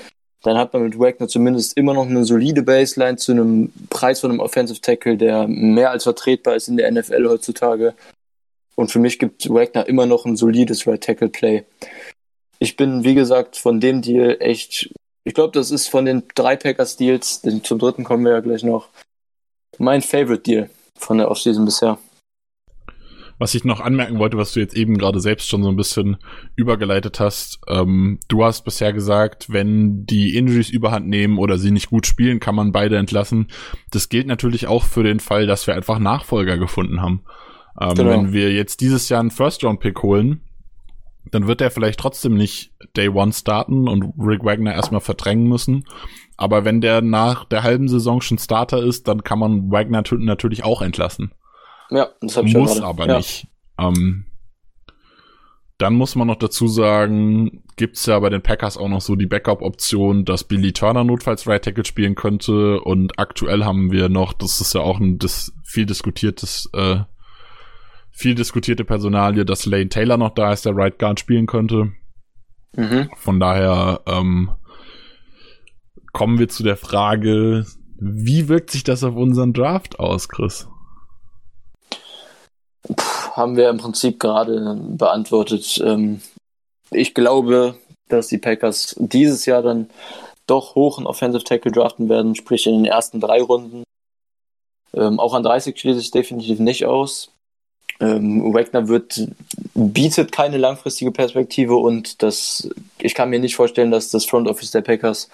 dann 0.45 0.57
hat 0.57 0.73
man 0.73 0.85
mit 0.85 1.01
Wagner 1.01 1.27
zumindest 1.27 1.77
immer 1.77 1.95
noch 1.95 2.07
eine 2.07 2.25
solide 2.25 2.63
Baseline 2.63 3.17
zu 3.17 3.33
einem 3.33 3.73
Preis 3.91 4.21
von 4.21 4.31
einem 4.31 4.39
Offensive 4.39 4.81
Tackle, 4.81 5.17
der 5.17 5.49
mehr 5.49 5.91
als 5.91 6.05
vertretbar 6.05 6.55
ist 6.55 6.69
in 6.69 6.77
der 6.77 6.93
NFL 6.93 7.29
heutzutage. 7.29 7.95
Und 8.75 8.91
für 8.91 8.99
mich 8.99 9.19
gibt 9.19 9.49
Wagner 9.51 9.87
immer 9.87 10.07
noch 10.07 10.25
ein 10.25 10.37
solides 10.37 10.87
Right 10.87 11.03
Tackle 11.03 11.29
Play. 11.29 11.65
Ich 12.59 12.77
bin, 12.77 13.05
wie 13.05 13.15
gesagt, 13.15 13.57
von 13.57 13.81
dem 13.81 14.03
Deal 14.03 14.37
echt, 14.41 14.93
ich 15.25 15.35
glaube, 15.35 15.53
das 15.53 15.71
ist 15.71 15.89
von 15.89 16.05
den 16.05 16.23
drei 16.35 16.57
Packers 16.57 16.97
Deals, 16.97 17.43
zum 17.63 17.79
dritten 17.79 18.05
kommen 18.05 18.25
wir 18.25 18.33
ja 18.33 18.41
gleich 18.41 18.63
noch, 18.63 18.89
mein 19.79 20.03
Favorite 20.03 20.43
Deal 20.43 20.71
von 20.97 21.19
der 21.19 21.31
Offseason 21.31 21.65
bisher. 21.65 21.99
Was 23.39 23.57
ich 23.57 23.65
noch 23.65 23.81
anmerken 23.81 24.21
wollte, 24.21 24.37
was 24.37 24.53
du 24.53 24.61
jetzt 24.61 24.77
eben 24.77 24.97
gerade 24.99 25.19
selbst 25.19 25.49
schon 25.49 25.65
so 25.65 25.69
ein 25.69 25.77
bisschen 25.77 26.17
übergeleitet 26.55 27.19
hast, 27.19 27.59
ähm, 27.67 28.21
du 28.29 28.45
hast 28.45 28.65
bisher 28.65 28.93
gesagt, 28.93 29.53
wenn 29.53 30.07
die 30.07 30.37
Injuries 30.37 30.71
überhand 30.71 31.09
nehmen 31.09 31.39
oder 31.39 31.59
sie 31.59 31.73
nicht 31.73 31.91
gut 31.91 32.07
spielen, 32.07 32.39
kann 32.39 32.55
man 32.55 32.71
beide 32.71 32.99
entlassen. 32.99 33.49
Das 33.91 34.09
gilt 34.09 34.29
natürlich 34.29 34.69
auch 34.69 34.85
für 34.85 35.03
den 35.03 35.19
Fall, 35.19 35.49
dass 35.49 35.67
wir 35.67 35.75
einfach 35.75 35.99
Nachfolger 35.99 36.57
gefunden 36.57 37.03
haben. 37.03 37.25
Ähm, 37.81 37.95
genau. 37.95 38.11
Wenn 38.11 38.33
wir 38.33 38.53
jetzt 38.53 38.81
dieses 38.81 39.09
Jahr 39.09 39.21
einen 39.21 39.31
First-Round-Pick 39.31 40.03
holen, 40.03 40.43
dann 41.31 41.47
wird 41.47 41.61
er 41.61 41.71
vielleicht 41.71 42.01
trotzdem 42.01 42.35
nicht 42.35 42.73
Day 42.97 43.09
One 43.09 43.33
starten 43.33 43.89
und 43.89 44.13
Rick 44.19 44.45
Wagner 44.45 44.75
erstmal 44.75 45.01
verdrängen 45.01 45.49
müssen. 45.49 45.85
Aber 46.37 46.65
wenn 46.65 46.81
der 46.81 47.01
nach 47.01 47.45
der 47.45 47.63
halben 47.63 47.89
Saison 47.89 48.21
schon 48.21 48.39
Starter 48.39 48.83
ist, 48.83 49.09
dann 49.09 49.23
kann 49.23 49.39
man 49.39 49.71
Wagner 49.71 50.03
natürlich 50.19 50.65
auch 50.65 50.83
entlassen. 50.83 51.33
Ja, 51.91 52.09
das 52.21 52.37
habe 52.37 52.49
ich 52.49 52.55
Muss 52.55 52.79
ja 52.79 52.85
aber 52.85 53.07
ja. 53.07 53.17
nicht. 53.19 53.47
Ähm, 53.79 54.27
dann 55.79 55.95
muss 55.95 56.15
man 56.15 56.29
noch 56.29 56.37
dazu 56.37 56.69
sagen, 56.69 57.65
gibt's 57.77 58.07
ja 58.07 58.19
bei 58.21 58.31
den 58.31 58.43
Packers 58.43 58.77
auch 58.77 58.89
noch 58.89 59.01
so 59.01 59.17
die 59.17 59.27
Backup-Option, 59.27 60.25
dass 60.25 60.45
Billy 60.45 60.73
Turner 60.73 61.03
notfalls 61.03 61.47
Right 61.47 61.65
Tackle 61.65 61.85
spielen 61.85 62.15
könnte. 62.15 62.81
Und 62.81 63.19
aktuell 63.19 63.65
haben 63.65 63.91
wir 63.91 64.09
noch, 64.09 64.33
das 64.33 64.61
ist 64.61 64.75
ja 64.75 64.81
auch 64.81 65.01
ein 65.01 65.19
das 65.19 65.53
viel 65.65 65.87
diskutiertes, 65.87 66.71
äh, 66.73 67.01
viel 68.13 68.35
diskutierte 68.35 68.85
Personalie, 68.85 69.45
dass 69.45 69.67
Lane 69.67 69.89
Taylor 69.89 70.17
noch 70.17 70.35
da 70.35 70.53
ist, 70.53 70.65
der 70.65 70.77
Right 70.77 70.99
Guard 70.99 71.19
spielen 71.19 71.47
könnte. 71.47 71.93
Mhm. 72.77 73.11
Von 73.17 73.41
daher 73.41 74.01
ähm, 74.07 74.51
kommen 76.13 76.39
wir 76.39 76.49
zu 76.49 76.63
der 76.63 76.77
Frage, 76.77 77.67
wie 77.99 78.49
wirkt 78.49 78.71
sich 78.71 78.85
das 78.85 79.03
auf 79.05 79.17
unseren 79.17 79.53
Draft 79.53 79.99
aus, 79.99 80.29
Chris? 80.29 80.69
Puh, 82.83 82.97
haben 83.33 83.57
wir 83.57 83.71
im 83.71 83.79
Prinzip 83.79 84.19
gerade 84.21 84.77
beantwortet. 84.97 85.81
Ähm, 85.85 86.21
ich 86.91 87.15
glaube, 87.15 87.77
dass 88.09 88.29
die 88.29 88.39
Packers 88.39 88.97
dieses 88.99 89.47
Jahr 89.47 89.63
dann 89.63 89.89
doch 90.47 90.75
hoch 90.75 90.99
in 90.99 91.07
Offensive 91.07 91.45
Tackle 91.45 91.73
draften 91.73 92.09
werden, 92.09 92.35
sprich 92.35 92.67
in 92.67 92.75
den 92.75 92.85
ersten 92.85 93.21
drei 93.21 93.41
Runden. 93.41 93.85
Ähm, 94.95 95.19
auch 95.19 95.35
an 95.35 95.43
30 95.43 95.79
schließe 95.79 96.01
ich 96.01 96.11
definitiv 96.11 96.59
nicht 96.59 96.85
aus. 96.85 97.33
Ähm, 98.01 98.53
Wagner 98.53 98.89
wird, 98.89 99.29
bietet 99.75 100.33
keine 100.33 100.59
langfristige 100.59 101.13
Perspektive 101.13 101.77
und 101.77 102.23
das, 102.23 102.69
ich 102.99 103.15
kann 103.15 103.31
mir 103.31 103.39
nicht 103.39 103.57
vorstellen, 103.57 103.91
dass 103.91 104.11
das 104.11 104.25
Front 104.25 104.49
Office 104.49 104.71
der 104.71 104.81
Packers 104.81 105.29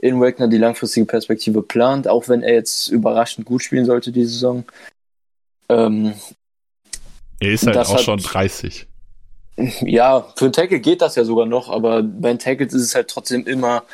in 0.00 0.20
Wagner 0.20 0.48
die 0.48 0.58
langfristige 0.58 1.06
Perspektive 1.06 1.62
plant, 1.62 2.06
auch 2.06 2.28
wenn 2.28 2.42
er 2.42 2.54
jetzt 2.54 2.88
überraschend 2.88 3.46
gut 3.46 3.62
spielen 3.62 3.84
sollte 3.84 4.12
diese 4.12 4.30
Saison. 4.30 4.64
Ähm, 5.68 6.14
er 7.40 7.50
ist 7.50 7.66
halt 7.66 7.78
auch 7.78 7.94
hat, 7.94 8.02
schon 8.02 8.18
30. 8.18 8.86
Ja, 9.82 10.26
für 10.36 10.46
einen 10.46 10.52
Tackle 10.52 10.80
geht 10.80 11.00
das 11.00 11.14
ja 11.14 11.24
sogar 11.24 11.46
noch, 11.46 11.68
aber 11.68 12.02
bei 12.02 12.28
den 12.28 12.38
Tackles 12.38 12.74
ist 12.74 12.82
es 12.82 12.94
halt 12.94 13.08
trotzdem 13.08 13.46
immer 13.46 13.84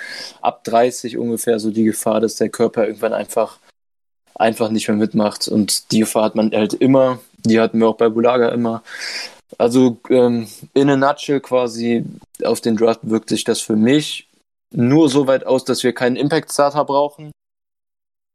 ab 0.40 0.64
30 0.64 1.18
ungefähr 1.18 1.59
so 1.59 1.70
die 1.70 1.85
Gefahr, 1.85 2.20
dass 2.20 2.37
der 2.37 2.49
Körper 2.49 2.87
irgendwann 2.87 3.12
einfach 3.12 3.59
einfach 4.40 4.70
nicht 4.70 4.88
mehr 4.88 4.96
mitmacht. 4.96 5.49
Und 5.49 5.92
die 5.92 6.01
Gefahr 6.01 6.25
hat 6.25 6.35
man 6.35 6.51
halt 6.53 6.75
immer. 6.75 7.20
Die 7.44 7.61
hatten 7.61 7.79
wir 7.79 7.88
auch 7.88 7.96
bei 7.96 8.09
Bulaga 8.09 8.48
immer. 8.50 8.83
Also 9.59 9.98
ähm, 10.09 10.46
in 10.74 10.90
a 10.90 10.96
nutshell 10.96 11.40
quasi 11.40 12.05
auf 12.44 12.61
den 12.61 12.76
Draft 12.76 13.00
wirkt 13.03 13.29
sich 13.29 13.44
das 13.44 13.61
für 13.61 13.76
mich 13.76 14.29
nur 14.72 15.09
so 15.09 15.26
weit 15.26 15.46
aus, 15.46 15.64
dass 15.64 15.83
wir 15.83 15.92
keinen 15.92 16.16
Impact 16.16 16.53
Starter 16.53 16.85
brauchen, 16.85 17.33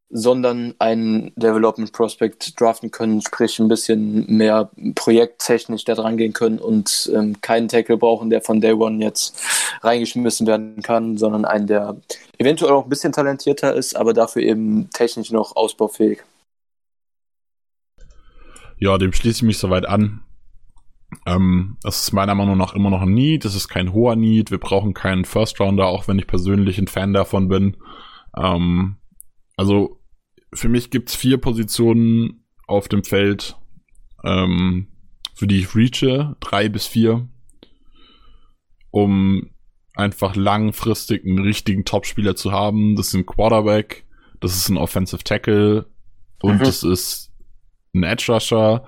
sondern 0.10 0.76
einen 0.80 1.32
Development 1.36 1.92
Prospect 1.92 2.60
draften 2.60 2.92
können, 2.92 3.22
sprich 3.22 3.60
ein 3.60 3.68
bisschen 3.68 4.26
mehr 4.28 4.70
projekttechnisch 4.94 5.84
da 5.84 5.96
dran 5.96 6.18
gehen 6.18 6.34
können 6.34 6.60
und 6.60 7.12
ähm, 7.14 7.42
keinen 7.42 7.68
Tackle 7.68 7.98
brauchen, 7.98 8.30
der 8.30 8.42
von 8.42 8.62
Day 8.62 8.74
One 8.74 9.04
jetzt 9.04 9.42
reingeschmissen 9.82 10.46
werden 10.46 10.82
kann, 10.82 11.18
sondern 11.18 11.46
einen, 11.46 11.68
der 11.68 11.96
eventuell 12.38 12.74
auch 12.74 12.84
ein 12.84 12.90
bisschen 12.90 13.14
talentierter 13.14 13.74
ist, 13.74 13.96
aber 13.96 14.14
dafür 14.14 14.44
eben 14.44 14.90
technisch 14.92 15.32
noch 15.32 15.56
ausbaufähig. 15.56 16.22
Ja, 18.78 18.98
dem 18.98 19.14
schließe 19.14 19.38
ich 19.38 19.44
mich 19.44 19.58
soweit 19.58 19.88
an. 19.88 20.22
Ähm, 21.26 21.78
das 21.82 22.04
ist 22.04 22.14
meiner 22.14 22.36
Meinung 22.36 22.58
nach 22.58 22.74
immer 22.74 22.90
noch 22.90 23.02
ein 23.02 23.14
Need. 23.14 23.46
Das 23.46 23.56
ist 23.56 23.68
kein 23.68 23.94
hoher 23.94 24.16
Need. 24.16 24.52
Wir 24.52 24.58
brauchen 24.58 24.94
keinen 24.94 25.26
First 25.26 25.60
Rounder, 25.60 25.88
auch 25.88 26.08
wenn 26.08 26.20
ich 26.20 26.28
persönlich 26.28 26.78
ein 26.78 26.88
Fan 26.88 27.14
davon 27.14 27.48
bin. 27.48 27.78
Ähm, 28.36 28.98
also 29.56 30.02
für 30.54 30.70
mich 30.70 30.90
gibt's 30.90 31.16
vier 31.16 31.38
Positionen 31.38 32.46
auf 32.68 32.88
dem 32.88 33.04
Feld, 33.04 33.58
ähm, 34.24 34.88
für 35.34 35.48
die 35.48 35.60
ich 35.60 35.76
reache, 35.76 36.36
drei 36.40 36.70
bis 36.70 36.88
vier, 36.88 37.28
um 38.92 39.52
einfach 39.94 40.36
langfristig 40.36 41.26
einen 41.26 41.40
richtigen 41.40 41.86
Topspieler 41.86 42.36
zu 42.36 42.52
haben. 42.52 42.96
Das 42.96 43.08
ist 43.08 43.14
ein 43.14 43.26
Quarterback, 43.26 44.06
das 44.40 44.56
ist 44.56 44.70
ein 44.70 44.78
Offensive 44.78 45.24
Tackle 45.24 45.88
und 46.42 46.56
mhm. 46.56 46.60
das 46.60 46.84
ist 46.84 47.25
ein 47.96 48.04
Edge 48.04 48.32
Rusher 48.32 48.86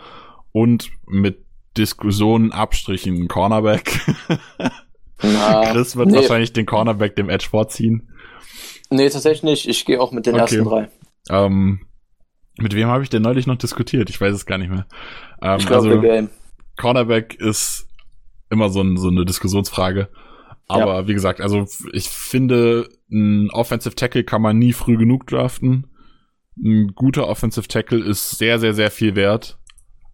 und 0.52 0.92
mit 1.08 1.46
Diskussionen, 1.78 2.52
Abstrichen 2.52 3.16
ein 3.16 3.28
Cornerback. 3.28 4.00
Na, 5.22 5.66
Chris 5.72 5.96
wird 5.96 6.10
nee. 6.10 6.18
wahrscheinlich 6.18 6.54
den 6.54 6.66
Cornerback 6.66 7.16
dem 7.16 7.30
Edge 7.30 7.48
vorziehen. 7.50 8.10
Nee, 8.90 9.10
tatsächlich 9.10 9.44
nicht. 9.44 9.68
Ich 9.68 9.86
gehe 9.86 10.00
auch 10.00 10.12
mit 10.12 10.26
den 10.26 10.36
okay. 10.36 10.42
ersten 10.42 10.64
drei. 10.64 10.90
Ähm, 11.30 11.82
mit 12.58 12.74
wem 12.74 12.88
habe 12.88 13.04
ich 13.04 13.10
denn 13.10 13.22
neulich 13.22 13.48
noch 13.48 13.58
diskutiert? 13.58 14.10
Ich 14.10 14.20
weiß 14.20 14.34
es 14.34 14.46
gar 14.46 14.58
nicht 14.58 14.70
mehr. 14.70 14.86
Ähm, 15.42 15.58
ich 15.60 15.68
glaube, 15.68 15.90
also, 15.90 16.02
Game. 16.02 16.30
Cornerback 16.78 17.36
ist 17.36 17.88
immer 18.50 18.70
so, 18.70 18.82
ein, 18.82 18.98
so 18.98 19.10
eine 19.10 19.26
Diskussionsfrage. 19.26 20.10
Aber 20.68 20.96
ja. 20.96 21.08
wie 21.08 21.14
gesagt, 21.14 21.42
also 21.42 21.66
ich 21.94 22.10
finde, 22.10 22.90
ein 23.10 23.50
Offensive 23.52 23.96
Tackle 23.96 24.24
kann 24.24 24.42
man 24.42 24.58
nie 24.58 24.74
früh 24.74 24.98
genug 24.98 25.28
draften. 25.28 25.88
Ein 26.64 26.94
guter 26.96 27.28
Offensive 27.28 27.68
Tackle 27.68 28.04
ist 28.04 28.32
sehr, 28.32 28.60
sehr, 28.60 28.74
sehr 28.74 28.92
viel 28.92 29.16
wert. 29.16 29.58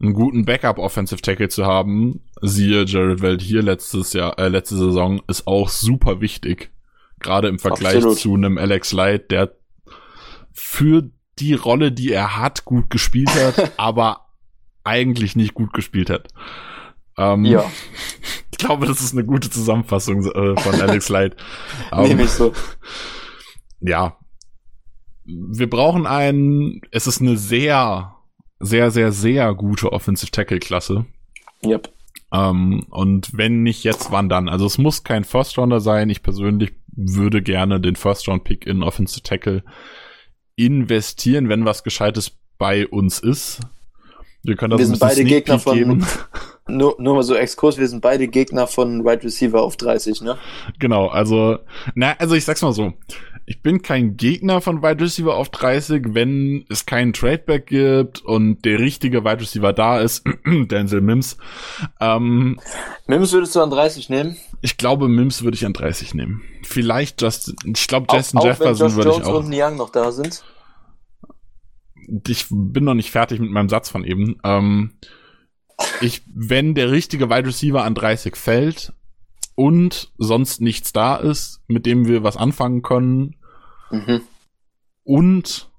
Einen 0.01 0.13
guten 0.13 0.45
Backup 0.45 0.79
Offensive 0.79 1.21
Tackle 1.21 1.47
zu 1.47 1.65
haben, 1.65 2.21
siehe 2.41 2.83
Jared 2.85 3.21
Welt 3.21 3.41
hier 3.41 3.61
letztes 3.61 4.13
Jahr, 4.13 4.37
äh, 4.37 4.49
letzte 4.49 4.75
Saison, 4.75 5.21
ist 5.27 5.47
auch 5.47 5.69
super 5.69 6.19
wichtig. 6.19 6.71
Gerade 7.19 7.47
im 7.47 7.59
Vergleich 7.59 7.95
Absolut. 7.95 8.17
zu 8.17 8.33
einem 8.33 8.57
Alex 8.57 8.91
Light, 8.91 9.31
der 9.31 9.55
für 10.51 11.09
die 11.39 11.53
Rolle, 11.53 11.91
die 11.91 12.11
er 12.11 12.37
hat, 12.37 12.65
gut 12.65 12.89
gespielt 12.89 13.33
hat, 13.33 13.71
aber 13.77 14.25
eigentlich 14.83 15.35
nicht 15.35 15.53
gut 15.53 15.73
gespielt 15.73 16.09
hat. 16.09 16.27
Ähm, 17.17 17.45
ja. 17.45 17.63
Ich 18.51 18.57
glaube, 18.57 18.85
das 18.85 19.01
ist 19.01 19.13
eine 19.13 19.25
gute 19.25 19.49
Zusammenfassung 19.49 20.25
äh, 20.25 20.59
von 20.59 20.81
Alex 20.81 21.09
Light. 21.09 21.35
Ähm, 21.91 22.07
Nehme 22.07 22.23
ich 22.23 22.29
so. 22.29 22.53
Ja. 23.81 24.17
Wir 25.25 25.69
brauchen 25.69 26.05
einen, 26.05 26.81
es 26.91 27.07
ist 27.07 27.21
eine 27.21 27.37
sehr, 27.37 28.15
sehr, 28.59 28.91
sehr, 28.91 29.11
sehr 29.11 29.53
gute 29.53 29.91
Offensive 29.91 30.31
Tackle 30.31 30.59
Klasse. 30.59 31.05
Yep. 31.65 31.91
Ähm, 32.33 32.85
und 32.89 33.37
wenn 33.37 33.63
nicht 33.63 33.83
jetzt, 33.83 34.11
wann 34.11 34.27
dann? 34.27 34.49
Also 34.49 34.65
es 34.65 34.77
muss 34.77 35.03
kein 35.03 35.23
First 35.23 35.57
Rounder 35.57 35.79
sein. 35.79 36.09
Ich 36.09 36.23
persönlich 36.23 36.73
würde 36.95 37.41
gerne 37.41 37.79
den 37.79 37.95
First 37.95 38.27
Round 38.27 38.43
Pick 38.43 38.65
in 38.65 38.83
Offensive 38.83 39.23
Tackle 39.23 39.63
investieren, 40.55 41.49
wenn 41.49 41.65
was 41.65 41.83
Gescheites 41.83 42.37
bei 42.57 42.87
uns 42.87 43.19
ist. 43.19 43.61
Wir 44.43 44.55
können 44.55 44.71
das 44.71 44.79
Wir 44.79 44.85
sind 44.87 44.99
beide 44.99 45.15
Sneak 45.15 45.27
Gegner 45.27 45.59
von- 45.59 45.77
geben. 45.77 46.05
Nur, 46.65 46.95
nur 46.97 47.15
mal 47.15 47.23
so 47.23 47.35
Exkurs, 47.35 47.77
wir 47.77 47.89
sind 47.89 47.99
beide 47.99 48.25
Gegner 48.29 48.67
von 48.67 49.03
Wide 49.03 49.23
Receiver 49.23 49.61
auf 49.61 49.75
30, 49.75 50.21
ne? 50.21 50.37
Genau, 50.79 51.07
also, 51.09 51.57
na, 51.93 52.15
also 52.19 52.35
ich 52.35 52.45
sag's 52.45 52.61
mal 52.61 52.71
so. 52.71 52.93
Ich 53.45 53.61
bin 53.61 53.81
kein 53.81 54.15
Gegner 54.15 54.61
von 54.61 54.81
Wide 54.81 55.03
Receiver 55.03 55.35
auf 55.35 55.49
30, 55.49 56.13
wenn 56.13 56.63
es 56.69 56.85
keinen 56.85 57.11
Tradeback 57.11 57.67
gibt 57.67 58.21
und 58.23 58.63
der 58.63 58.79
richtige 58.79 59.25
Wide 59.25 59.41
Receiver 59.41 59.73
da 59.73 59.99
ist, 59.99 60.23
Denzel 60.45 61.01
Mims. 61.01 61.35
Ähm, 61.99 62.57
Mims 63.07 63.33
würdest 63.33 63.53
du 63.57 63.61
an 63.61 63.69
30 63.69 64.07
nehmen? 64.09 64.37
ich 64.61 64.77
glaube, 64.77 65.09
Mims 65.09 65.43
würde 65.43 65.55
ich 65.55 65.65
an 65.65 65.73
30 65.73 66.13
nehmen. 66.13 66.43
Vielleicht 66.63 67.21
Justin, 67.21 67.55
ich 67.75 67.85
glaube, 67.89 68.07
Justin 68.09 68.39
auch, 68.39 68.43
auch 68.43 68.47
Jefferson 68.47 68.95
würde 68.95 69.09
ich 69.09 69.15
Jones 69.17 69.27
auch. 69.27 69.43
und 69.43 69.53
Young 69.53 69.75
noch 69.75 69.89
da 69.89 70.13
sind. 70.13 70.41
Ich 72.27 72.47
bin 72.49 72.83
noch 72.83 72.93
nicht 72.93 73.11
fertig 73.11 73.39
mit 73.39 73.51
meinem 73.51 73.69
Satz 73.69 73.89
von 73.89 74.03
eben. 74.03 74.37
Ähm, 74.43 74.93
ich, 76.01 76.21
wenn 76.33 76.75
der 76.75 76.91
richtige 76.91 77.29
Wide 77.29 77.47
Receiver 77.47 77.83
an 77.83 77.95
30 77.95 78.35
fällt 78.35 78.93
und 79.55 80.11
sonst 80.17 80.61
nichts 80.61 80.93
da 80.93 81.15
ist, 81.15 81.61
mit 81.67 81.85
dem 81.85 82.07
wir 82.07 82.23
was 82.23 82.37
anfangen 82.37 82.81
können, 82.81 83.35
Mhm. 83.91 84.21
und 85.03 85.69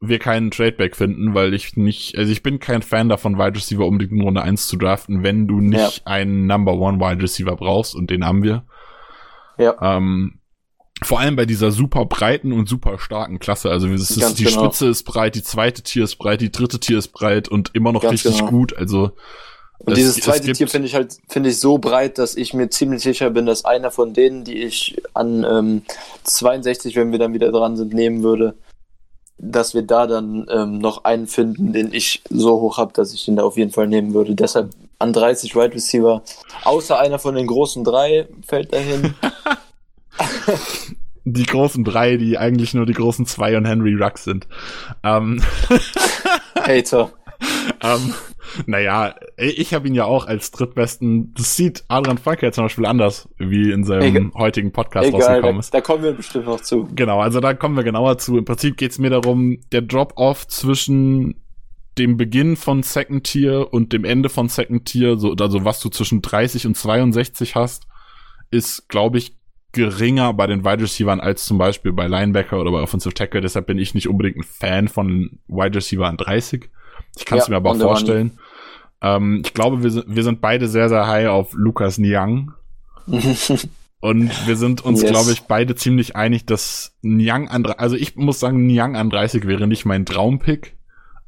wir 0.00 0.20
keinen 0.20 0.52
Tradeback 0.52 0.94
finden, 0.94 1.34
weil 1.34 1.52
ich 1.54 1.76
nicht, 1.76 2.16
also 2.16 2.30
ich 2.30 2.44
bin 2.44 2.60
kein 2.60 2.82
Fan 2.82 3.08
davon, 3.08 3.36
Wide 3.36 3.56
Receiver 3.56 3.84
unbedingt 3.84 4.12
in 4.12 4.20
Runde 4.24 4.42
1 4.42 4.68
zu 4.68 4.76
draften, 4.76 5.24
wenn 5.24 5.48
du 5.48 5.60
nicht 5.60 6.06
einen 6.06 6.46
Number 6.46 6.74
One 6.74 7.00
Wide 7.00 7.20
Receiver 7.20 7.56
brauchst 7.56 7.96
und 7.96 8.08
den 8.10 8.24
haben 8.24 8.44
wir. 8.44 8.64
Ja. 9.58 9.74
Ähm, 9.96 10.37
vor 11.02 11.20
allem 11.20 11.36
bei 11.36 11.46
dieser 11.46 11.70
super 11.70 12.04
breiten 12.06 12.52
und 12.52 12.68
super 12.68 12.98
starken 12.98 13.38
Klasse. 13.38 13.70
Also 13.70 13.88
es 13.88 14.10
ist, 14.10 14.20
Ganz 14.20 14.34
die 14.34 14.44
genau. 14.44 14.64
Spitze 14.64 14.88
ist 14.88 15.04
breit, 15.04 15.34
die 15.34 15.42
zweite 15.42 15.82
Tier 15.82 16.04
ist 16.04 16.16
breit, 16.16 16.40
die 16.40 16.50
dritte 16.52 16.80
Tier 16.80 16.98
ist 16.98 17.08
breit 17.08 17.48
und 17.48 17.70
immer 17.74 17.92
noch 17.92 18.02
Ganz 18.02 18.14
richtig 18.24 18.38
genau. 18.38 18.50
gut. 18.50 18.76
Also 18.76 19.12
Und 19.78 19.92
es- 19.92 19.94
dieses 19.94 20.16
es 20.18 20.24
zweite 20.24 20.52
Tier 20.52 20.66
finde 20.68 20.88
ich 20.88 20.94
halt, 20.94 21.16
finde 21.28 21.50
ich 21.50 21.60
so 21.60 21.78
breit, 21.78 22.18
dass 22.18 22.36
ich 22.36 22.52
mir 22.54 22.68
ziemlich 22.70 23.02
sicher 23.02 23.30
bin, 23.30 23.46
dass 23.46 23.64
einer 23.64 23.90
von 23.90 24.12
denen, 24.12 24.44
die 24.44 24.58
ich 24.62 25.00
an 25.14 25.44
ähm, 25.48 25.82
62, 26.24 26.96
wenn 26.96 27.12
wir 27.12 27.18
dann 27.18 27.32
wieder 27.32 27.52
dran 27.52 27.76
sind, 27.76 27.94
nehmen 27.94 28.22
würde, 28.22 28.54
dass 29.38 29.72
wir 29.74 29.82
da 29.82 30.08
dann 30.08 30.46
ähm, 30.50 30.78
noch 30.78 31.04
einen 31.04 31.28
finden, 31.28 31.72
den 31.72 31.92
ich 31.94 32.22
so 32.28 32.60
hoch 32.60 32.76
habe, 32.78 32.92
dass 32.92 33.14
ich 33.14 33.28
ihn 33.28 33.36
da 33.36 33.44
auf 33.44 33.56
jeden 33.56 33.70
Fall 33.70 33.86
nehmen 33.86 34.14
würde. 34.14 34.34
Deshalb 34.34 34.70
an 34.98 35.12
30 35.12 35.54
Wide 35.54 35.74
Receiver, 35.74 36.22
außer 36.64 36.98
einer 36.98 37.20
von 37.20 37.36
den 37.36 37.46
großen 37.46 37.84
drei 37.84 38.26
fällt 38.46 38.72
dahin. 38.72 39.14
die 41.24 41.46
großen 41.46 41.84
drei, 41.84 42.16
die 42.16 42.38
eigentlich 42.38 42.74
nur 42.74 42.86
die 42.86 42.94
großen 42.94 43.26
zwei 43.26 43.56
und 43.56 43.66
Henry 43.66 43.94
Ruggs 43.94 44.24
sind. 44.24 44.48
Ähm, 45.02 45.42
Hater. 46.54 47.12
ähm, 47.82 48.14
naja, 48.66 49.14
ich 49.36 49.74
habe 49.74 49.88
ihn 49.88 49.94
ja 49.94 50.04
auch 50.04 50.26
als 50.26 50.50
drittbesten. 50.50 51.34
Das 51.34 51.54
sieht 51.56 51.84
Adrian 51.88 52.18
Franke 52.18 52.46
jetzt 52.46 52.56
zum 52.56 52.64
Beispiel 52.64 52.86
anders, 52.86 53.28
wie 53.38 53.70
in 53.70 53.84
seinem 53.84 54.02
Egal. 54.02 54.30
heutigen 54.34 54.72
Podcast 54.72 55.08
Egal, 55.08 55.20
da, 55.20 55.26
rausgekommen 55.26 55.60
ist. 55.60 55.74
da 55.74 55.80
kommen 55.80 56.02
wir 56.02 56.12
bestimmt 56.12 56.46
noch 56.46 56.60
zu. 56.60 56.88
Genau, 56.94 57.20
also 57.20 57.40
da 57.40 57.54
kommen 57.54 57.76
wir 57.76 57.84
genauer 57.84 58.18
zu. 58.18 58.38
Im 58.38 58.44
Prinzip 58.44 58.76
geht's 58.76 58.98
mir 58.98 59.10
darum, 59.10 59.58
der 59.72 59.82
Drop-off 59.82 60.48
zwischen 60.48 61.42
dem 61.98 62.16
Beginn 62.16 62.56
von 62.56 62.82
Second 62.82 63.24
Tier 63.24 63.72
und 63.72 63.92
dem 63.92 64.04
Ende 64.04 64.28
von 64.28 64.48
Second 64.48 64.86
Tier, 64.86 65.18
so, 65.18 65.32
also 65.32 65.64
was 65.64 65.80
du 65.80 65.88
zwischen 65.88 66.22
30 66.22 66.66
und 66.66 66.76
62 66.76 67.54
hast, 67.54 67.86
ist, 68.50 68.88
glaube 68.88 69.18
ich, 69.18 69.36
geringer 69.72 70.32
bei 70.32 70.46
den 70.46 70.64
Wide 70.64 70.82
Receivern 70.82 71.20
als 71.20 71.44
zum 71.44 71.58
Beispiel 71.58 71.92
bei 71.92 72.06
Linebacker 72.06 72.58
oder 72.60 72.70
bei 72.70 72.80
Offensive 72.80 73.14
Tackle. 73.14 73.40
Deshalb 73.40 73.66
bin 73.66 73.78
ich 73.78 73.94
nicht 73.94 74.08
unbedingt 74.08 74.36
ein 74.38 74.42
Fan 74.44 74.88
von 74.88 75.38
Wide 75.48 75.76
Receiver 75.76 76.06
an 76.06 76.16
30. 76.16 76.68
Ich 77.16 77.24
kann 77.24 77.38
es 77.38 77.46
Ja, 77.46 77.50
mir 77.50 77.56
aber 77.56 77.70
money. 77.70 77.82
vorstellen. 77.82 78.38
Ähm, 79.02 79.42
ich 79.44 79.54
glaube, 79.54 79.82
wir 79.82 79.90
sind, 79.90 80.04
wir 80.08 80.22
sind 80.24 80.40
beide 80.40 80.68
sehr, 80.68 80.88
sehr 80.88 81.06
high 81.06 81.28
auf 81.28 81.52
Lukas 81.54 81.98
Niang. 81.98 82.52
Und 84.00 84.46
wir 84.46 84.56
sind 84.56 84.84
uns, 84.84 85.02
Yes. 85.02 85.10
glaube 85.10 85.32
ich, 85.32 85.42
beide 85.42 85.74
ziemlich 85.74 86.14
einig, 86.14 86.46
dass 86.46 86.94
Niang 87.02 87.48
an, 87.48 87.66
also 87.66 87.96
ich 87.96 88.14
muss 88.16 88.38
sagen, 88.38 88.64
Niang 88.66 88.94
an 88.96 89.10
30 89.10 89.46
wäre 89.46 89.66
nicht 89.66 89.84
mein 89.86 90.06
Traumpick, 90.06 90.76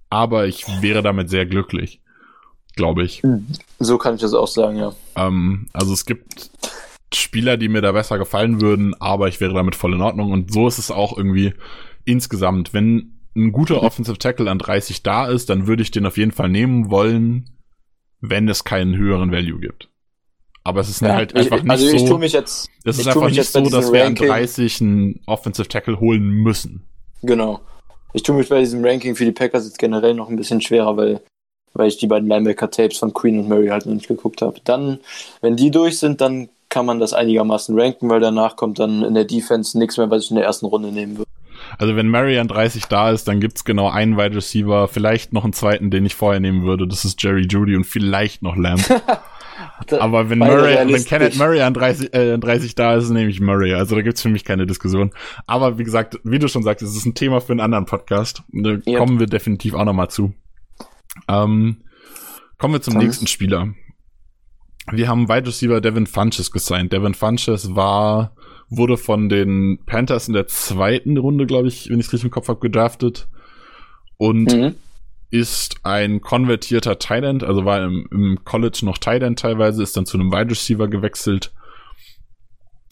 aber 0.08 0.46
ich 0.46 0.64
wäre 0.80 1.02
damit 1.02 1.30
sehr 1.30 1.46
glücklich, 1.46 2.00
glaube 2.76 3.02
ich. 3.02 3.22
so 3.80 3.98
kann 3.98 4.14
ich 4.14 4.20
das 4.20 4.34
auch 4.34 4.46
sagen, 4.46 4.76
ja. 4.76 4.92
Ähm, 5.16 5.66
also 5.72 5.92
es 5.92 6.04
gibt 6.04 6.50
Spieler, 7.14 7.56
die 7.56 7.68
mir 7.68 7.80
da 7.80 7.92
besser 7.92 8.18
gefallen 8.18 8.60
würden, 8.60 8.94
aber 9.00 9.28
ich 9.28 9.40
wäre 9.40 9.54
damit 9.54 9.74
voll 9.74 9.94
in 9.94 10.00
Ordnung 10.00 10.32
und 10.32 10.52
so 10.52 10.68
ist 10.68 10.78
es 10.78 10.90
auch 10.90 11.16
irgendwie 11.16 11.54
insgesamt. 12.04 12.72
Wenn 12.72 13.18
ein 13.36 13.52
guter 13.52 13.82
Offensive 13.82 14.18
Tackle 14.18 14.50
an 14.50 14.58
30 14.58 15.02
da 15.02 15.26
ist, 15.26 15.50
dann 15.50 15.66
würde 15.66 15.82
ich 15.82 15.90
den 15.90 16.06
auf 16.06 16.16
jeden 16.16 16.32
Fall 16.32 16.48
nehmen 16.48 16.90
wollen, 16.90 17.50
wenn 18.20 18.48
es 18.48 18.64
keinen 18.64 18.96
höheren 18.96 19.32
Value 19.32 19.60
gibt. 19.60 19.88
Aber 20.62 20.80
es 20.80 20.90
ist 20.90 21.00
ja 21.00 21.14
halt 21.14 21.32
ich, 21.32 21.38
einfach 21.50 21.62
nicht 21.62 21.70
also 21.70 21.86
ich 21.88 22.00
so. 22.02 22.08
tue 22.08 22.18
mich 22.18 22.32
jetzt, 22.32 22.68
Es 22.84 22.98
ist 22.98 23.06
einfach 23.06 23.30
nicht 23.30 23.44
so, 23.44 23.68
dass 23.70 23.92
wir 23.92 24.00
an 24.02 24.08
Ranking- 24.08 24.28
30 24.28 24.80
einen 24.82 25.20
Offensive 25.26 25.68
Tackle 25.68 26.00
holen 26.00 26.28
müssen. 26.28 26.84
genau. 27.22 27.60
Ich 28.12 28.24
tue 28.24 28.34
mich 28.34 28.48
bei 28.48 28.58
diesem 28.58 28.84
Ranking 28.84 29.14
für 29.14 29.24
die 29.24 29.30
Packers 29.30 29.66
jetzt 29.66 29.78
generell 29.78 30.14
noch 30.14 30.28
ein 30.28 30.34
bisschen 30.34 30.60
schwerer, 30.60 30.96
weil, 30.96 31.20
weil 31.74 31.86
ich 31.86 31.96
die 31.96 32.08
beiden 32.08 32.28
Linebacker-Tapes 32.28 32.98
von 32.98 33.14
Queen 33.14 33.38
und 33.38 33.48
Murray 33.48 33.68
halt 33.68 33.86
noch 33.86 33.94
nicht 33.94 34.08
geguckt 34.08 34.42
habe. 34.42 34.60
Dann, 34.64 34.98
wenn 35.40 35.54
die 35.54 35.70
durch 35.70 36.00
sind, 36.00 36.20
dann 36.20 36.48
kann 36.70 36.86
man 36.86 36.98
das 37.00 37.12
einigermaßen 37.12 37.78
ranken, 37.78 38.08
weil 38.08 38.20
danach 38.20 38.56
kommt 38.56 38.78
dann 38.78 39.02
in 39.02 39.14
der 39.14 39.24
Defense 39.26 39.78
nichts 39.78 39.98
mehr, 39.98 40.08
was 40.10 40.24
ich 40.24 40.30
in 40.30 40.36
der 40.36 40.46
ersten 40.46 40.66
Runde 40.66 40.90
nehmen 40.92 41.18
würde. 41.18 41.28
Also 41.78 41.94
wenn 41.96 42.08
Murray 42.08 42.38
an 42.38 42.48
30 42.48 42.86
da 42.86 43.10
ist, 43.10 43.28
dann 43.28 43.40
gibt's 43.40 43.64
genau 43.64 43.88
einen 43.90 44.16
Wide 44.16 44.34
Receiver, 44.34 44.88
vielleicht 44.88 45.32
noch 45.32 45.44
einen 45.44 45.52
zweiten, 45.52 45.90
den 45.90 46.04
ich 46.06 46.14
vorher 46.14 46.40
nehmen 46.40 46.62
würde. 46.64 46.86
Das 46.88 47.04
ist 47.04 47.22
Jerry 47.22 47.46
Judy 47.48 47.76
und 47.76 47.84
vielleicht 47.84 48.42
noch 48.42 48.56
Lamb. 48.56 48.82
Aber 50.00 50.30
wenn 50.30 50.38
Murray, 50.38 50.76
wenn. 50.90 51.04
Kenneth 51.04 51.36
Murray 51.36 51.60
an 51.60 51.74
30, 51.74 52.14
äh, 52.14 52.32
an 52.34 52.40
30 52.40 52.74
da 52.74 52.94
ist, 52.96 53.10
nehme 53.10 53.30
ich 53.30 53.40
Murray. 53.40 53.74
Also 53.74 53.94
da 53.94 54.02
gibt's 54.02 54.22
für 54.22 54.28
mich 54.30 54.44
keine 54.44 54.66
Diskussion. 54.66 55.10
Aber 55.46 55.78
wie 55.78 55.84
gesagt, 55.84 56.18
wie 56.24 56.38
du 56.38 56.48
schon 56.48 56.62
sagst, 56.62 56.82
es 56.82 56.96
ist 56.96 57.04
ein 57.06 57.14
Thema 57.14 57.40
für 57.40 57.52
einen 57.52 57.60
anderen 57.60 57.84
Podcast. 57.86 58.42
Da 58.52 58.70
Yep. 58.70 58.96
kommen 58.96 59.18
wir 59.20 59.26
definitiv 59.26 59.74
auch 59.74 59.84
nochmal 59.84 60.08
zu. 60.08 60.32
Ähm, 61.28 61.82
kommen 62.58 62.74
wir 62.74 62.80
zum 62.82 62.94
Dann- 62.94 63.04
nächsten 63.04 63.26
Spieler. 63.26 63.68
Wir 64.92 65.08
haben 65.08 65.28
Wide 65.28 65.46
Receiver 65.46 65.80
Devin 65.80 66.06
Funches 66.06 66.50
gesigned. 66.50 66.92
Devin 66.92 67.14
Funches 67.14 67.74
war, 67.74 68.34
wurde 68.68 68.96
von 68.96 69.28
den 69.28 69.78
Panthers 69.86 70.28
in 70.28 70.34
der 70.34 70.46
zweiten 70.46 71.16
Runde, 71.16 71.46
glaube 71.46 71.68
ich, 71.68 71.88
wenn 71.90 72.00
ich 72.00 72.06
es 72.06 72.12
richtig 72.12 72.26
im 72.26 72.30
Kopf 72.30 72.48
habe, 72.48 72.60
gedraftet. 72.60 73.28
Und 74.16 74.52
Mhm. 74.52 74.74
ist 75.30 75.76
ein 75.84 76.20
konvertierter 76.20 76.96
End, 77.22 77.44
also 77.44 77.64
war 77.64 77.82
im, 77.84 78.08
im 78.10 78.38
College 78.44 78.80
noch 78.82 78.98
End 79.06 79.38
teilweise, 79.38 79.82
ist 79.82 79.96
dann 79.96 80.06
zu 80.06 80.18
einem 80.18 80.32
Wide 80.32 80.50
Receiver 80.50 80.88
gewechselt, 80.88 81.52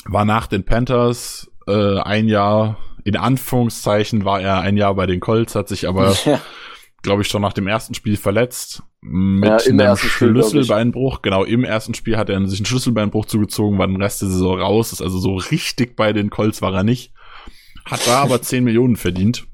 war 0.05 0.25
nach 0.25 0.47
den 0.47 0.65
Panthers 0.65 1.51
äh, 1.67 1.99
ein 1.99 2.29
Jahr, 2.29 2.79
in 3.05 3.17
Anführungszeichen 3.17 4.25
war 4.25 4.41
er 4.41 4.61
ein 4.61 4.77
Jahr 4.77 4.95
bei 4.95 5.07
den 5.07 5.21
Colts, 5.21 5.55
hat 5.55 5.69
sich 5.69 5.89
aber, 5.89 6.15
Ja. 6.25 6.41
Glaube 7.03 7.23
ich, 7.23 7.29
schon 7.29 7.43
nach 7.43 7.53
dem 7.53 7.67
ersten 7.67 7.95
Spiel 7.95 8.17
verletzt. 8.17 8.83
Mit 9.01 9.49
Ja, 9.49 9.57
einem 9.57 9.81
ersten 9.81 10.09
Spiel. 10.09 10.29
Schlüsselbeinbruch. 10.29 11.23
Genau, 11.23 11.45
im 11.45 11.65
ersten 11.65 11.95
Spiel 11.95 12.17
hat 12.17 12.29
er 12.29 12.47
sich 12.49 12.61
einen 12.61 12.67
Schlüsselbeinbruch 12.67 13.27
zugezogen, 13.27 13.79
war 13.79 13.87
den 13.87 14.03
Rest 14.03 14.23
der 14.23 14.29
Saison 14.29 14.61
raus, 14.61 14.93
ist 14.93 15.03
also 15.03 15.19
so 15.19 15.37
richtig 15.37 15.97
bei 15.97 16.13
den 16.13 16.31
Colts 16.31 16.61
war 16.63 16.75
er 16.75 16.85
nicht. 16.85 17.13
Hat 17.85 18.07
da 18.07 18.23
aber 18.23 18.43
10 18.43 18.65
Millionen 18.65 18.97
verdient 18.97 19.47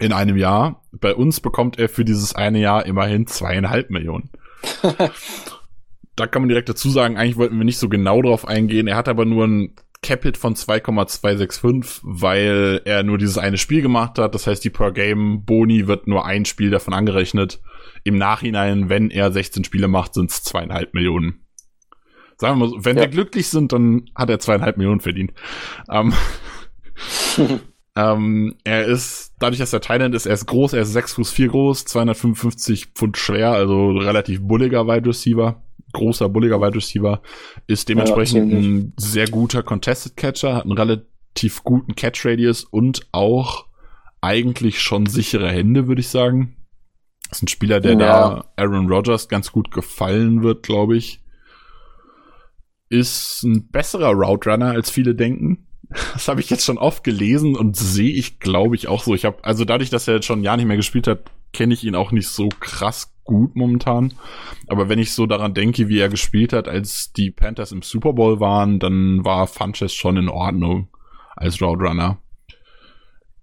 in 0.00 0.12
einem 0.12 0.36
Jahr. 0.36 0.82
Bei 0.92 1.14
uns 1.14 1.40
bekommt 1.40 1.78
er 1.78 1.88
für 1.88 2.04
dieses 2.04 2.34
eine 2.34 2.60
Jahr 2.60 2.86
immerhin 2.86 3.26
zweieinhalb 3.26 3.90
Millionen. 3.90 4.30
da 6.16 6.26
kann 6.26 6.42
man 6.42 6.48
direkt 6.48 6.68
dazu 6.68 6.90
sagen, 6.90 7.16
eigentlich 7.16 7.36
wollten 7.36 7.58
wir 7.58 7.64
nicht 7.64 7.78
so 7.78 7.88
genau 7.88 8.20
drauf 8.22 8.46
eingehen. 8.46 8.88
Er 8.88 8.96
hat 8.96 9.08
aber 9.08 9.24
nur 9.24 9.46
ein 9.46 9.76
Capit 10.02 10.36
von 10.36 10.54
2,265, 10.54 12.00
weil 12.04 12.80
er 12.84 13.02
nur 13.02 13.18
dieses 13.18 13.36
eine 13.36 13.58
Spiel 13.58 13.82
gemacht 13.82 14.18
hat. 14.18 14.34
Das 14.34 14.46
heißt, 14.46 14.64
die 14.64 14.70
per 14.70 14.92
Game 14.92 15.44
Boni 15.44 15.86
wird 15.88 16.06
nur 16.06 16.24
ein 16.24 16.44
Spiel 16.44 16.70
davon 16.70 16.94
angerechnet. 16.94 17.60
Im 18.04 18.16
Nachhinein, 18.16 18.88
wenn 18.88 19.10
er 19.10 19.32
16 19.32 19.64
Spiele 19.64 19.88
macht, 19.88 20.14
sind 20.14 20.30
es 20.30 20.44
zweieinhalb 20.44 20.94
Millionen. 20.94 21.44
Sagen 22.36 22.58
wir 22.60 22.66
mal 22.66 22.70
so, 22.70 22.84
wenn 22.84 22.96
Ja. 22.96 23.02
wir 23.02 23.08
glücklich 23.08 23.48
sind, 23.48 23.72
dann 23.72 24.04
hat 24.14 24.30
er 24.30 24.38
zweieinhalb 24.38 24.76
Millionen 24.76 25.00
verdient. 25.00 25.32
Ähm, 25.90 26.12
ähm, 27.96 28.54
er 28.62 28.84
ist, 28.84 29.34
dadurch, 29.40 29.58
dass 29.58 29.72
er 29.72 29.80
Thailand 29.80 30.14
ist, 30.14 30.26
er 30.26 30.34
ist 30.34 30.46
groß, 30.46 30.72
er 30.74 30.82
ist 30.82 30.92
6 30.92 31.14
Fuß 31.14 31.32
4 31.32 31.48
groß, 31.48 31.84
255 31.86 32.86
Pfund 32.94 33.16
schwer, 33.16 33.50
also 33.52 33.90
relativ 33.90 34.40
bulliger 34.42 34.86
Wide 34.86 35.08
Receiver, 35.08 35.60
großer 35.92 36.28
bulliger 36.28 36.60
Wide 36.60 36.74
Receiver, 36.76 37.22
ist 37.66 37.88
dementsprechend 37.88 38.50
ziemlich. 38.50 38.66
ein 38.66 38.92
sehr 38.96 39.28
guter 39.28 39.62
Contested 39.62 40.16
Catcher, 40.16 40.54
hat 40.54 40.64
einen 40.64 40.72
relativ 40.78 41.62
guten 41.64 41.94
Catch 41.94 42.24
Radius 42.26 42.64
und 42.64 43.06
auch 43.12 43.66
eigentlich 44.20 44.80
schon 44.80 45.06
sichere 45.06 45.48
Hände, 45.50 45.86
würde 45.88 46.00
ich 46.00 46.08
sagen. 46.08 46.56
Ist 47.30 47.42
ein 47.42 47.48
Spieler, 47.48 47.80
der 47.80 47.92
Ja. 47.92 47.98
da 47.98 48.44
Aaron 48.56 48.88
Rodgers 48.90 49.28
ganz 49.28 49.52
gut 49.52 49.70
gefallen 49.70 50.42
wird, 50.42 50.62
glaube 50.62 50.96
ich. 50.96 51.20
Ist 52.90 53.42
ein 53.44 53.68
besserer 53.68 54.12
Route 54.12 54.50
Runner, 54.50 54.70
als 54.70 54.90
viele 54.90 55.14
denken. 55.14 55.64
Das 56.12 56.28
habe 56.28 56.40
ich 56.40 56.50
jetzt 56.50 56.66
schon 56.66 56.76
oft 56.76 57.02
gelesen 57.02 57.56
und 57.56 57.74
sehe 57.76 58.12
ich, 58.12 58.40
glaube 58.40 58.76
ich, 58.76 58.88
auch 58.88 59.02
so. 59.04 59.14
Ich 59.14 59.24
habe, 59.24 59.42
also 59.42 59.64
dadurch, 59.64 59.88
dass 59.88 60.06
er 60.06 60.16
jetzt 60.16 60.26
schon 60.26 60.40
ein 60.40 60.44
Jahr 60.44 60.58
nicht 60.58 60.66
mehr 60.66 60.76
gespielt 60.76 61.06
hat, 61.06 61.30
kenne 61.54 61.72
ich 61.72 61.82
ihn 61.82 61.94
auch 61.94 62.12
nicht 62.12 62.28
so 62.28 62.50
krass 62.60 63.14
gut 63.28 63.54
momentan. 63.54 64.14
Aber 64.66 64.88
wenn 64.88 64.98
ich 64.98 65.12
so 65.12 65.26
daran 65.26 65.54
denke, 65.54 65.88
wie 65.88 66.00
er 66.00 66.08
gespielt 66.08 66.52
hat, 66.52 66.66
als 66.66 67.12
die 67.12 67.30
Panthers 67.30 67.72
im 67.72 67.82
Super 67.82 68.14
Bowl 68.14 68.40
waren, 68.40 68.80
dann 68.80 69.24
war 69.24 69.46
Funches 69.46 69.94
schon 69.94 70.16
in 70.16 70.28
Ordnung 70.28 70.88
als 71.36 71.60
Roadrunner. 71.60 72.18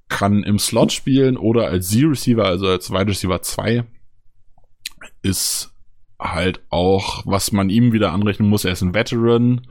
Kann 0.10 0.44
im 0.44 0.60
Slot 0.60 0.92
spielen 0.92 1.38
oder 1.38 1.68
als 1.68 1.90
Z-Receiver, 1.90 2.44
also 2.44 2.68
als 2.68 2.92
Wide 2.92 3.08
Receiver 3.08 3.42
2. 3.42 3.86
Ist 5.22 5.72
halt 6.20 6.62
auch, 6.70 7.24
was 7.26 7.52
man 7.52 7.70
ihm 7.70 7.94
wieder 7.94 8.12
anrechnen 8.12 8.50
muss, 8.50 8.66
er 8.66 8.72
ist 8.74 8.82
ein 8.82 8.96
Veteran. 8.96 9.68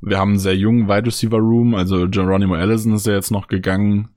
Wir 0.00 0.18
haben 0.18 0.30
einen 0.30 0.38
sehr 0.40 0.56
jungen 0.56 0.88
Wide 0.88 1.06
Receiver 1.06 1.38
Room, 1.38 1.76
also 1.76 2.08
Geronimo 2.08 2.54
Allison 2.54 2.94
ist 2.94 3.06
ja 3.06 3.14
jetzt 3.14 3.30
noch 3.30 3.46
gegangen. 3.46 4.08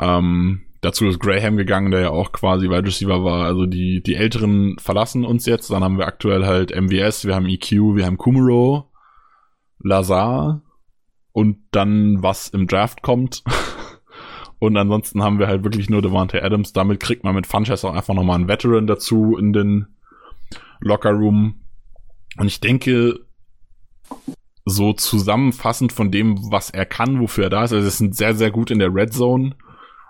Ähm, 0.00 0.62
dazu 0.80 1.06
ist 1.06 1.20
Graham 1.20 1.56
gegangen, 1.56 1.90
der 1.90 2.00
ja 2.00 2.10
auch 2.10 2.32
quasi 2.32 2.68
Wide 2.68 2.86
Receiver 2.86 3.22
war. 3.24 3.44
Also 3.44 3.66
die, 3.66 4.02
die 4.02 4.14
Älteren 4.14 4.76
verlassen 4.78 5.24
uns 5.24 5.46
jetzt. 5.46 5.70
Dann 5.70 5.84
haben 5.84 5.98
wir 5.98 6.06
aktuell 6.06 6.46
halt 6.46 6.74
MVS, 6.74 7.26
wir 7.26 7.34
haben 7.34 7.46
EQ, 7.46 7.70
wir 7.96 8.06
haben 8.06 8.16
Kumuro, 8.16 8.90
Lazar 9.78 10.62
und 11.32 11.58
dann 11.70 12.22
was 12.22 12.48
im 12.48 12.66
Draft 12.66 13.02
kommt. 13.02 13.42
und 14.58 14.76
ansonsten 14.76 15.22
haben 15.22 15.38
wir 15.38 15.48
halt 15.48 15.64
wirklich 15.64 15.90
nur 15.90 16.02
Devante 16.02 16.42
Adams. 16.42 16.72
Damit 16.72 17.00
kriegt 17.00 17.24
man 17.24 17.34
mit 17.34 17.46
Funchess 17.46 17.84
auch 17.84 17.94
einfach 17.94 18.14
nochmal 18.14 18.36
einen 18.36 18.48
Veteran 18.48 18.86
dazu 18.86 19.36
in 19.36 19.52
den 19.52 19.86
Locker 20.80 21.12
Room. 21.12 21.60
Und 22.38 22.46
ich 22.46 22.60
denke, 22.60 23.20
so 24.64 24.92
zusammenfassend 24.92 25.92
von 25.92 26.10
dem, 26.10 26.50
was 26.50 26.70
er 26.70 26.86
kann, 26.86 27.20
wofür 27.20 27.44
er 27.44 27.50
da 27.50 27.64
ist. 27.64 27.72
Also, 27.72 27.86
es 27.86 27.98
sind 27.98 28.16
sehr, 28.16 28.34
sehr 28.34 28.50
gut 28.50 28.70
in 28.70 28.78
der 28.78 28.94
Red 28.94 29.12
Zone. 29.12 29.56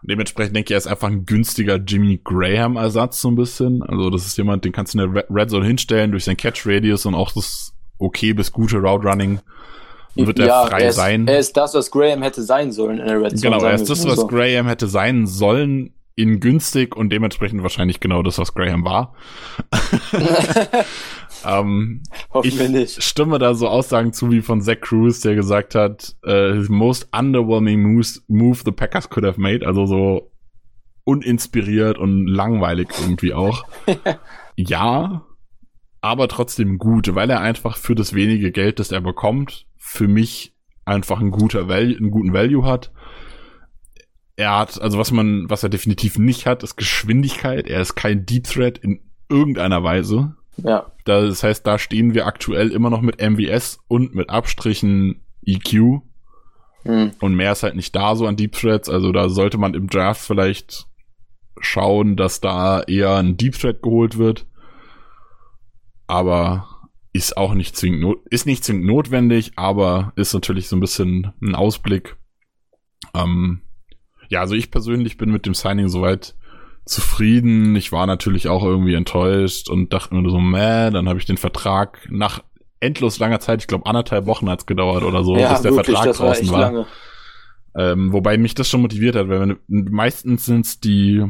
Dementsprechend 0.02 0.56
denke 0.56 0.68
ich, 0.68 0.74
er 0.74 0.78
ist 0.78 0.86
einfach 0.86 1.08
ein 1.08 1.26
günstiger 1.26 1.76
Jimmy 1.76 2.20
Graham-Ersatz, 2.22 3.20
so 3.20 3.30
ein 3.30 3.36
bisschen. 3.36 3.82
Also, 3.82 4.10
das 4.10 4.26
ist 4.26 4.38
jemand, 4.38 4.64
den 4.64 4.72
kannst 4.72 4.94
du 4.94 5.02
in 5.02 5.12
der 5.12 5.24
Red 5.30 5.50
Zone 5.50 5.66
hinstellen 5.66 6.10
durch 6.10 6.24
sein 6.24 6.36
Catch-Radius 6.36 7.06
und 7.06 7.14
auch 7.14 7.32
das 7.32 7.72
okay 7.98 8.32
bis 8.32 8.50
gute 8.50 8.78
Route-Running 8.78 9.40
wird 10.14 10.38
ja, 10.38 10.62
er 10.62 10.68
frei 10.68 10.80
er 10.82 10.88
ist, 10.88 10.96
sein. 10.96 11.28
Er 11.28 11.38
ist 11.38 11.56
das, 11.56 11.74
was 11.74 11.90
Graham 11.90 12.22
hätte 12.22 12.42
sein 12.42 12.72
sollen 12.72 12.98
in 12.98 13.06
der 13.06 13.20
Red 13.20 13.38
Zone. 13.38 13.56
Genau, 13.56 13.64
er 13.64 13.74
ist 13.74 13.88
das, 13.88 14.06
was 14.06 14.16
so. 14.16 14.26
Graham 14.26 14.66
hätte 14.66 14.88
sein 14.88 15.26
sollen 15.26 15.94
in 16.20 16.40
günstig 16.40 16.96
und 16.96 17.10
dementsprechend 17.10 17.62
wahrscheinlich 17.62 18.00
genau 18.00 18.22
das, 18.22 18.38
was 18.38 18.54
Graham 18.54 18.84
war. 18.84 19.14
ähm, 21.46 22.02
Hoffen 22.32 22.58
wir 22.58 22.68
nicht. 22.68 23.02
stimme 23.02 23.38
da 23.38 23.54
so 23.54 23.68
Aussagen 23.68 24.12
zu 24.12 24.30
wie 24.30 24.42
von 24.42 24.60
Zach 24.60 24.80
Cruz, 24.80 25.20
der 25.20 25.34
gesagt 25.34 25.74
hat, 25.74 26.16
uh, 26.26 26.54
his 26.54 26.68
most 26.68 27.08
underwhelming 27.12 27.80
moves, 27.80 28.24
move 28.28 28.60
the 28.64 28.72
Packers 28.72 29.08
could 29.08 29.24
have 29.24 29.40
made, 29.40 29.66
also 29.66 29.86
so 29.86 30.32
uninspiriert 31.04 31.98
und 31.98 32.26
langweilig 32.26 32.88
irgendwie 33.00 33.32
auch. 33.32 33.64
ja, 34.56 35.24
aber 36.00 36.28
trotzdem 36.28 36.78
gut, 36.78 37.14
weil 37.14 37.30
er 37.30 37.40
einfach 37.40 37.76
für 37.76 37.94
das 37.94 38.14
wenige 38.14 38.52
Geld, 38.52 38.78
das 38.78 38.92
er 38.92 39.00
bekommt, 39.00 39.66
für 39.76 40.08
mich 40.08 40.54
einfach 40.84 41.20
ein 41.20 41.30
guter 41.30 41.68
Value, 41.68 41.96
einen 41.96 42.10
guten 42.10 42.32
Value 42.32 42.64
hat 42.64 42.92
er 44.40 44.58
hat, 44.58 44.80
also 44.80 44.98
was 44.98 45.12
man, 45.12 45.50
was 45.50 45.62
er 45.62 45.68
definitiv 45.68 46.18
nicht 46.18 46.46
hat, 46.46 46.62
ist 46.62 46.76
Geschwindigkeit. 46.76 47.66
Er 47.66 47.82
ist 47.82 47.94
kein 47.94 48.24
Deep 48.24 48.44
Threat 48.44 48.78
in 48.78 49.00
irgendeiner 49.28 49.84
Weise. 49.84 50.34
Ja. 50.56 50.90
Das 51.04 51.42
heißt, 51.42 51.66
da 51.66 51.78
stehen 51.78 52.14
wir 52.14 52.26
aktuell 52.26 52.70
immer 52.70 52.88
noch 52.88 53.02
mit 53.02 53.20
MVS 53.20 53.80
und 53.86 54.14
mit 54.14 54.30
Abstrichen 54.30 55.20
EQ. 55.44 56.00
Hm. 56.84 57.10
Und 57.20 57.34
mehr 57.34 57.52
ist 57.52 57.62
halt 57.62 57.76
nicht 57.76 57.94
da 57.94 58.16
so 58.16 58.26
an 58.26 58.36
Deep 58.36 58.52
Threats. 58.52 58.88
Also 58.88 59.12
da 59.12 59.28
sollte 59.28 59.58
man 59.58 59.74
im 59.74 59.88
Draft 59.88 60.22
vielleicht 60.22 60.86
schauen, 61.60 62.16
dass 62.16 62.40
da 62.40 62.82
eher 62.82 63.16
ein 63.16 63.36
Deep 63.36 63.58
Threat 63.58 63.82
geholt 63.82 64.16
wird. 64.16 64.46
Aber 66.06 66.66
ist 67.12 67.36
auch 67.36 67.52
nicht 67.52 67.76
zwingend, 67.76 68.00
not 68.00 68.18
ist 68.30 68.46
nicht 68.46 68.64
zwingend 68.64 68.86
notwendig, 68.86 69.52
aber 69.56 70.12
ist 70.16 70.32
natürlich 70.32 70.68
so 70.68 70.76
ein 70.76 70.80
bisschen 70.80 71.32
ein 71.42 71.54
Ausblick. 71.54 72.16
Ähm, 73.14 73.62
ja, 74.30 74.40
also 74.40 74.54
ich 74.54 74.70
persönlich 74.70 75.18
bin 75.18 75.30
mit 75.30 75.44
dem 75.44 75.54
Signing 75.54 75.88
soweit 75.88 76.34
zufrieden. 76.86 77.76
Ich 77.76 77.92
war 77.92 78.06
natürlich 78.06 78.48
auch 78.48 78.64
irgendwie 78.64 78.94
enttäuscht 78.94 79.68
und 79.68 79.92
dachte 79.92 80.14
mir 80.14 80.28
so, 80.30 80.38
meh, 80.38 80.90
dann 80.90 81.08
habe 81.08 81.18
ich 81.18 81.26
den 81.26 81.36
Vertrag 81.36 82.08
nach 82.10 82.42
endlos 82.78 83.18
langer 83.18 83.40
Zeit, 83.40 83.60
ich 83.60 83.66
glaube 83.66 83.86
anderthalb 83.86 84.26
Wochen 84.26 84.48
hat's 84.48 84.66
gedauert 84.66 85.02
oder 85.02 85.22
so, 85.22 85.36
ja, 85.36 85.52
bis 85.52 85.62
der 85.62 85.72
wirklich, 85.72 85.96
Vertrag 85.96 86.18
war 86.18 86.28
draußen 86.28 86.50
war. 86.50 86.60
Lange. 86.60 86.86
Ähm, 87.76 88.12
wobei 88.12 88.38
mich 88.38 88.54
das 88.54 88.68
schon 88.68 88.82
motiviert 88.82 89.16
hat, 89.16 89.28
weil 89.28 89.58
meistens 89.68 90.46
sind's 90.46 90.80
die 90.80 91.24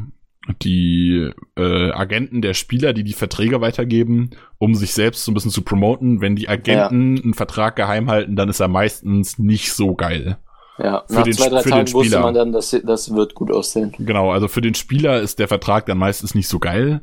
die 0.62 1.30
äh, 1.56 1.90
Agenten 1.90 2.40
der 2.40 2.54
Spieler, 2.54 2.92
die 2.92 3.04
die 3.04 3.12
Verträge 3.12 3.60
weitergeben, 3.60 4.30
um 4.58 4.74
sich 4.74 4.92
selbst 4.92 5.24
so 5.24 5.30
ein 5.30 5.34
bisschen 5.34 5.50
zu 5.50 5.62
promoten. 5.62 6.20
Wenn 6.22 6.34
die 6.34 6.48
Agenten 6.48 7.16
ja. 7.16 7.22
einen 7.22 7.34
Vertrag 7.34 7.76
geheim 7.76 8.10
halten, 8.10 8.36
dann 8.36 8.48
ist 8.48 8.60
er 8.60 8.68
meistens 8.68 9.38
nicht 9.38 9.72
so 9.72 9.94
geil. 9.94 10.38
Ja, 10.78 11.04
für 11.06 11.14
nach 11.14 11.22
den, 11.24 11.32
zwei, 11.34 11.48
drei 11.48 11.62
Tagen 11.62 11.84
den 11.86 11.94
wusste 11.94 12.06
Spieler. 12.06 12.22
man 12.22 12.34
dann, 12.34 12.52
dass 12.52 12.76
das 12.82 13.14
wird 13.14 13.34
gut 13.34 13.50
aussehen. 13.50 13.94
Genau, 13.98 14.30
also 14.30 14.48
für 14.48 14.60
den 14.60 14.74
Spieler 14.74 15.20
ist 15.20 15.38
der 15.38 15.48
Vertrag 15.48 15.86
dann 15.86 15.98
meistens 15.98 16.34
nicht 16.34 16.48
so 16.48 16.58
geil. 16.58 17.02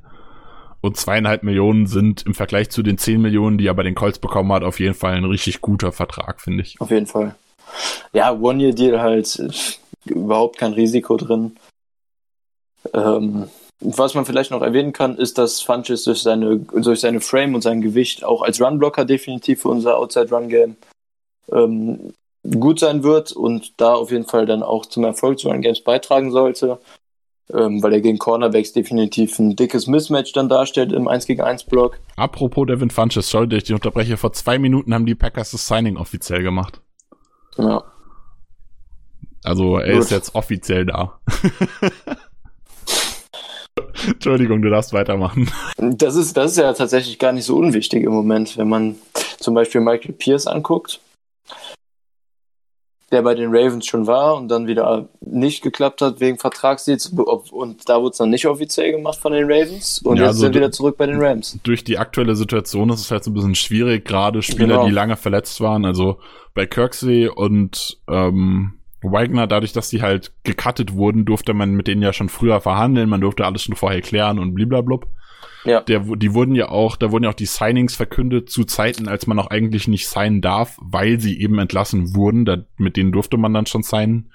Und 0.81 0.97
zweieinhalb 0.97 1.43
Millionen 1.43 1.87
sind 1.87 2.25
im 2.25 2.33
Vergleich 2.33 2.69
zu 2.69 2.83
den 2.83 2.97
zehn 2.97 3.21
Millionen, 3.21 3.57
die 3.57 3.67
er 3.67 3.73
bei 3.73 3.83
den 3.83 3.95
Colts 3.95 4.19
bekommen 4.19 4.51
hat, 4.53 4.63
auf 4.63 4.79
jeden 4.79 4.93
Fall 4.93 5.13
ein 5.13 5.25
richtig 5.25 5.61
guter 5.61 5.91
Vertrag, 5.91 6.39
finde 6.39 6.63
ich. 6.63 6.79
Auf 6.79 6.91
jeden 6.91 7.07
Fall. 7.07 7.35
Ja, 8.13 8.31
One-Year-Deal 8.31 9.01
halt, 9.01 9.79
überhaupt 10.05 10.57
kein 10.57 10.73
Risiko 10.73 11.17
drin. 11.17 11.57
Ähm, 12.93 13.49
was 13.79 14.13
man 14.13 14.25
vielleicht 14.25 14.51
noch 14.51 14.61
erwähnen 14.61 14.93
kann, 14.93 15.17
ist, 15.17 15.37
dass 15.37 15.61
Funches 15.61 16.03
durch 16.03 16.21
seine, 16.21 16.57
durch 16.57 16.99
seine 16.99 17.21
Frame 17.21 17.55
und 17.55 17.61
sein 17.61 17.81
Gewicht 17.81 18.23
auch 18.23 18.41
als 18.41 18.61
Runblocker 18.61 19.05
definitiv 19.05 19.61
für 19.61 19.69
unser 19.69 19.97
Outside-Run-Game 19.97 20.77
ähm, 21.51 22.13
gut 22.59 22.79
sein 22.79 23.03
wird 23.03 23.31
und 23.31 23.79
da 23.79 23.93
auf 23.93 24.11
jeden 24.11 24.25
Fall 24.25 24.45
dann 24.45 24.63
auch 24.63 24.85
zum 24.85 25.03
Erfolg 25.03 25.39
zu 25.39 25.49
Run 25.49 25.61
Games 25.61 25.81
beitragen 25.81 26.31
sollte, 26.31 26.79
ähm, 27.53 27.81
weil 27.83 27.93
er 27.93 28.01
gegen 28.01 28.17
Cornerbacks 28.17 28.73
definitiv 28.73 29.37
ein 29.39 29.55
dickes 29.55 29.87
Mismatch 29.87 30.33
dann 30.33 30.49
darstellt 30.49 30.91
im 30.91 31.07
1 31.07 31.25
gegen 31.25 31.41
1 31.41 31.65
Block. 31.65 31.99
Apropos 32.15 32.67
Devin 32.67 32.89
Funches, 32.89 33.29
sorry, 33.29 33.47
dass 33.47 33.57
ich 33.57 33.63
dich 33.65 33.73
unterbreche. 33.73 34.17
Vor 34.17 34.33
zwei 34.33 34.59
Minuten 34.59 34.93
haben 34.93 35.05
die 35.05 35.15
Packers 35.15 35.51
das 35.51 35.67
Signing 35.67 35.97
offiziell 35.97 36.43
gemacht. 36.43 36.81
Ja. 37.57 37.83
Also 39.43 39.77
er 39.77 39.93
Gut. 39.93 40.03
ist 40.03 40.11
jetzt 40.11 40.35
offiziell 40.35 40.85
da. 40.85 41.19
Entschuldigung, 44.05 44.61
du 44.61 44.69
darfst 44.69 44.93
weitermachen. 44.93 45.49
Das 45.77 46.15
ist, 46.15 46.35
das 46.37 46.51
ist 46.51 46.57
ja 46.57 46.73
tatsächlich 46.73 47.19
gar 47.19 47.31
nicht 47.31 47.45
so 47.45 47.57
unwichtig 47.57 48.03
im 48.03 48.11
Moment, 48.11 48.57
wenn 48.57 48.69
man 48.69 48.95
zum 49.39 49.53
Beispiel 49.53 49.81
Michael 49.81 50.13
Pierce 50.13 50.47
anguckt, 50.47 50.99
der 53.11 53.21
bei 53.21 53.35
den 53.35 53.49
Ravens 53.55 53.85
schon 53.85 54.05
war 54.05 54.35
und 54.35 54.49
dann 54.49 54.67
wieder 54.67 55.07
nicht 55.21 55.63
geklappt 55.63 56.01
hat 56.01 56.19
wegen 56.19 56.37
Vertragsdeals 56.37 57.07
und 57.51 57.87
da 57.89 57.99
wurde 58.01 58.11
es 58.11 58.17
dann 58.17 58.29
nicht 58.29 58.45
offiziell 58.47 58.91
gemacht 58.91 59.17
von 59.19 59.31
den 59.31 59.45
Ravens 59.49 60.01
und 60.03 60.17
Ja, 60.17 60.23
jetzt 60.23 60.33
also 60.33 60.45
er 60.47 60.49
du- 60.51 60.59
wieder 60.59 60.71
zurück 60.71 60.97
bei 60.97 61.05
den 61.05 61.21
Rams. 61.21 61.57
Durch 61.63 61.83
die 61.83 61.97
aktuelle 61.97 62.35
Situation 62.35 62.89
ist 62.89 62.99
es 63.01 63.11
halt 63.11 63.23
so 63.23 63.31
ein 63.31 63.33
bisschen 63.33 63.55
schwierig, 63.55 64.03
gerade 64.05 64.41
Spieler, 64.41 64.67
Genau. 64.75 64.85
die 64.87 64.91
lange 64.91 65.15
verletzt 65.15 65.61
waren. 65.61 65.85
Also 65.85 66.17
bei 66.53 66.65
Kirksey 66.65 67.27
und 67.33 67.97
ähm, 68.09 68.73
Wagner, 69.03 69.47
dadurch, 69.47 69.73
dass 69.73 69.89
die 69.89 70.01
halt 70.01 70.33
gecuttet 70.43 70.93
wurden, 70.93 71.23
durfte 71.23 71.53
man 71.53 71.71
mit 71.71 71.87
denen 71.87 72.01
ja 72.01 72.11
schon 72.11 72.29
früher 72.29 72.59
verhandeln, 72.59 73.07
man 73.09 73.21
durfte 73.21 73.45
alles 73.45 73.61
schon 73.63 73.75
vorher 73.75 74.01
klären 74.01 74.39
und 74.39 74.53
bliblablub. 74.53 75.07
Ja. 75.63 75.81
Der, 75.81 75.99
die 75.99 76.33
wurden 76.33 76.55
ja 76.55 76.69
auch, 76.69 76.95
da 76.95 77.11
wurden 77.11 77.25
ja 77.25 77.29
auch 77.29 77.35
die 77.35 77.45
Signings 77.45 77.95
verkündet 77.95 78.49
zu 78.49 78.63
Zeiten, 78.63 79.07
als 79.07 79.27
man 79.27 79.37
auch 79.37 79.47
eigentlich 79.47 79.87
nicht 79.87 80.07
signen 80.07 80.41
darf, 80.41 80.77
weil 80.81 81.19
sie 81.19 81.41
eben 81.41 81.59
entlassen 81.59 82.15
wurden. 82.15 82.45
Da, 82.45 82.59
mit 82.77 82.95
denen 82.95 83.11
durfte 83.11 83.37
man 83.37 83.53
dann 83.53 83.65
schon 83.65 83.83
signen. 83.83 84.31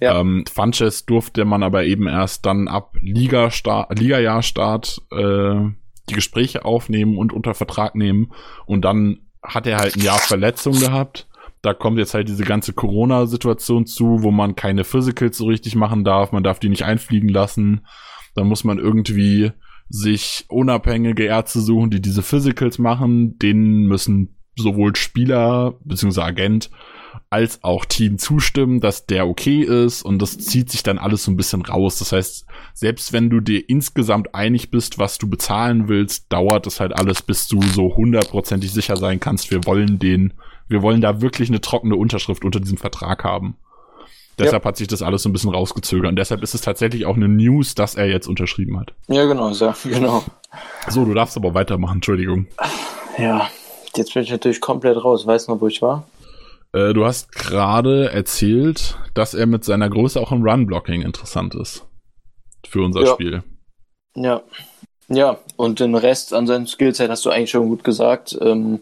Ja. 0.00 0.20
Ähm, 0.20 0.44
Funches 0.52 1.06
durfte 1.06 1.44
man 1.44 1.62
aber 1.62 1.84
eben 1.84 2.06
erst 2.06 2.46
dann 2.46 2.68
ab 2.68 2.96
Liga-Start, 3.00 3.98
Liga-Jahrstart 3.98 5.02
äh, 5.10 5.70
die 6.08 6.14
Gespräche 6.14 6.64
aufnehmen 6.64 7.16
und 7.16 7.32
unter 7.32 7.54
Vertrag 7.54 7.94
nehmen. 7.94 8.32
Und 8.66 8.84
dann 8.84 9.20
hat 9.42 9.66
er 9.66 9.78
halt 9.78 9.96
ein 9.96 10.02
Jahr 10.02 10.18
Verletzung 10.18 10.78
gehabt. 10.78 11.28
Da 11.62 11.74
kommt 11.74 11.98
jetzt 11.98 12.14
halt 12.14 12.28
diese 12.28 12.44
ganze 12.44 12.72
Corona-Situation 12.72 13.86
zu, 13.86 14.22
wo 14.22 14.30
man 14.30 14.54
keine 14.54 14.84
Physicals 14.84 15.38
so 15.38 15.46
richtig 15.46 15.74
machen 15.74 16.04
darf. 16.04 16.30
Man 16.30 16.44
darf 16.44 16.60
die 16.60 16.68
nicht 16.68 16.84
einfliegen 16.84 17.28
lassen. 17.28 17.86
Dann 18.34 18.46
muss 18.46 18.64
man 18.64 18.78
irgendwie 18.78 19.52
sich 19.88 20.44
unabhängige 20.48 21.24
Ärzte 21.24 21.60
suchen, 21.60 21.90
die 21.90 22.00
diese 22.00 22.22
Physicals 22.22 22.78
machen. 22.78 23.38
Denen 23.38 23.86
müssen 23.86 24.36
sowohl 24.56 24.96
Spieler 24.96 25.74
bzw. 25.84 26.20
Agent 26.20 26.70
als 27.30 27.62
auch 27.62 27.84
Team 27.84 28.18
zustimmen, 28.18 28.80
dass 28.80 29.06
der 29.06 29.26
okay 29.26 29.62
ist 29.62 30.02
und 30.02 30.20
das 30.22 30.38
zieht 30.38 30.70
sich 30.70 30.82
dann 30.82 30.98
alles 30.98 31.24
so 31.24 31.30
ein 31.30 31.36
bisschen 31.36 31.62
raus. 31.62 31.98
Das 31.98 32.12
heißt, 32.12 32.46
selbst 32.72 33.12
wenn 33.12 33.28
du 33.28 33.40
dir 33.40 33.68
insgesamt 33.68 34.34
einig 34.34 34.70
bist, 34.70 34.98
was 34.98 35.18
du 35.18 35.28
bezahlen 35.28 35.88
willst, 35.88 36.32
dauert 36.32 36.66
es 36.66 36.80
halt 36.80 36.98
alles, 36.98 37.22
bis 37.22 37.46
du 37.46 37.60
so 37.60 37.96
hundertprozentig 37.96 38.72
sicher 38.72 38.96
sein 38.96 39.20
kannst, 39.20 39.50
wir 39.50 39.64
wollen 39.66 39.98
den, 39.98 40.32
wir 40.68 40.82
wollen 40.82 41.00
da 41.00 41.20
wirklich 41.20 41.50
eine 41.50 41.60
trockene 41.60 41.96
Unterschrift 41.96 42.44
unter 42.44 42.60
diesem 42.60 42.78
Vertrag 42.78 43.24
haben. 43.24 43.56
Deshalb 44.38 44.64
ja. 44.64 44.68
hat 44.68 44.76
sich 44.76 44.88
das 44.88 45.02
alles 45.02 45.22
so 45.22 45.28
ein 45.28 45.32
bisschen 45.32 45.50
rausgezögert. 45.50 46.10
Und 46.10 46.16
deshalb 46.16 46.42
ist 46.42 46.54
es 46.54 46.60
tatsächlich 46.60 47.06
auch 47.06 47.16
eine 47.16 47.28
News, 47.28 47.74
dass 47.74 47.94
er 47.94 48.06
jetzt 48.06 48.28
unterschrieben 48.28 48.78
hat. 48.78 48.92
Ja, 49.08 49.24
genau, 49.24 49.52
so, 49.52 49.72
genau. 49.84 50.22
So, 50.88 51.04
du 51.04 51.14
darfst 51.14 51.36
aber 51.36 51.54
weitermachen, 51.54 51.96
Entschuldigung. 51.96 52.46
Ja, 53.18 53.50
jetzt 53.96 54.14
bin 54.14 54.22
ich 54.22 54.30
natürlich 54.30 54.60
komplett 54.60 55.02
raus. 55.02 55.26
Weißt 55.26 55.48
du 55.48 55.52
noch, 55.52 55.60
wo 55.60 55.66
ich 55.66 55.82
war? 55.82 56.06
Äh, 56.72 56.92
du 56.92 57.04
hast 57.04 57.32
gerade 57.32 58.10
erzählt, 58.12 58.96
dass 59.14 59.34
er 59.34 59.46
mit 59.46 59.64
seiner 59.64 59.88
Größe 59.88 60.20
auch 60.20 60.32
im 60.32 60.42
Run-Blocking 60.42 61.02
interessant 61.02 61.54
ist. 61.54 61.86
Für 62.66 62.82
unser 62.82 63.02
ja. 63.04 63.12
Spiel. 63.12 63.42
Ja. 64.14 64.42
Ja, 65.08 65.38
und 65.56 65.80
den 65.80 65.94
Rest 65.94 66.34
an 66.34 66.46
seinem 66.46 66.66
Skillset 66.66 67.10
hast 67.10 67.24
du 67.24 67.30
eigentlich 67.30 67.50
schon 67.50 67.68
gut 67.68 67.82
gesagt. 67.82 68.38
Ähm, 68.42 68.80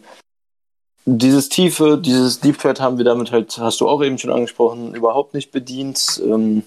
dieses 1.09 1.47
Tiefe, 1.47 1.97
dieses 1.97 2.41
Deep 2.41 2.59
Thread 2.59 2.81
haben 2.81 2.97
wir 2.97 3.05
damit 3.05 3.31
halt, 3.31 3.57
hast 3.57 3.79
du 3.79 3.87
auch 3.87 4.03
eben 4.03 4.17
schon 4.17 4.31
angesprochen, 4.31 4.93
überhaupt 4.93 5.33
nicht 5.33 5.51
bedient. 5.51 6.21
Ähm, 6.23 6.63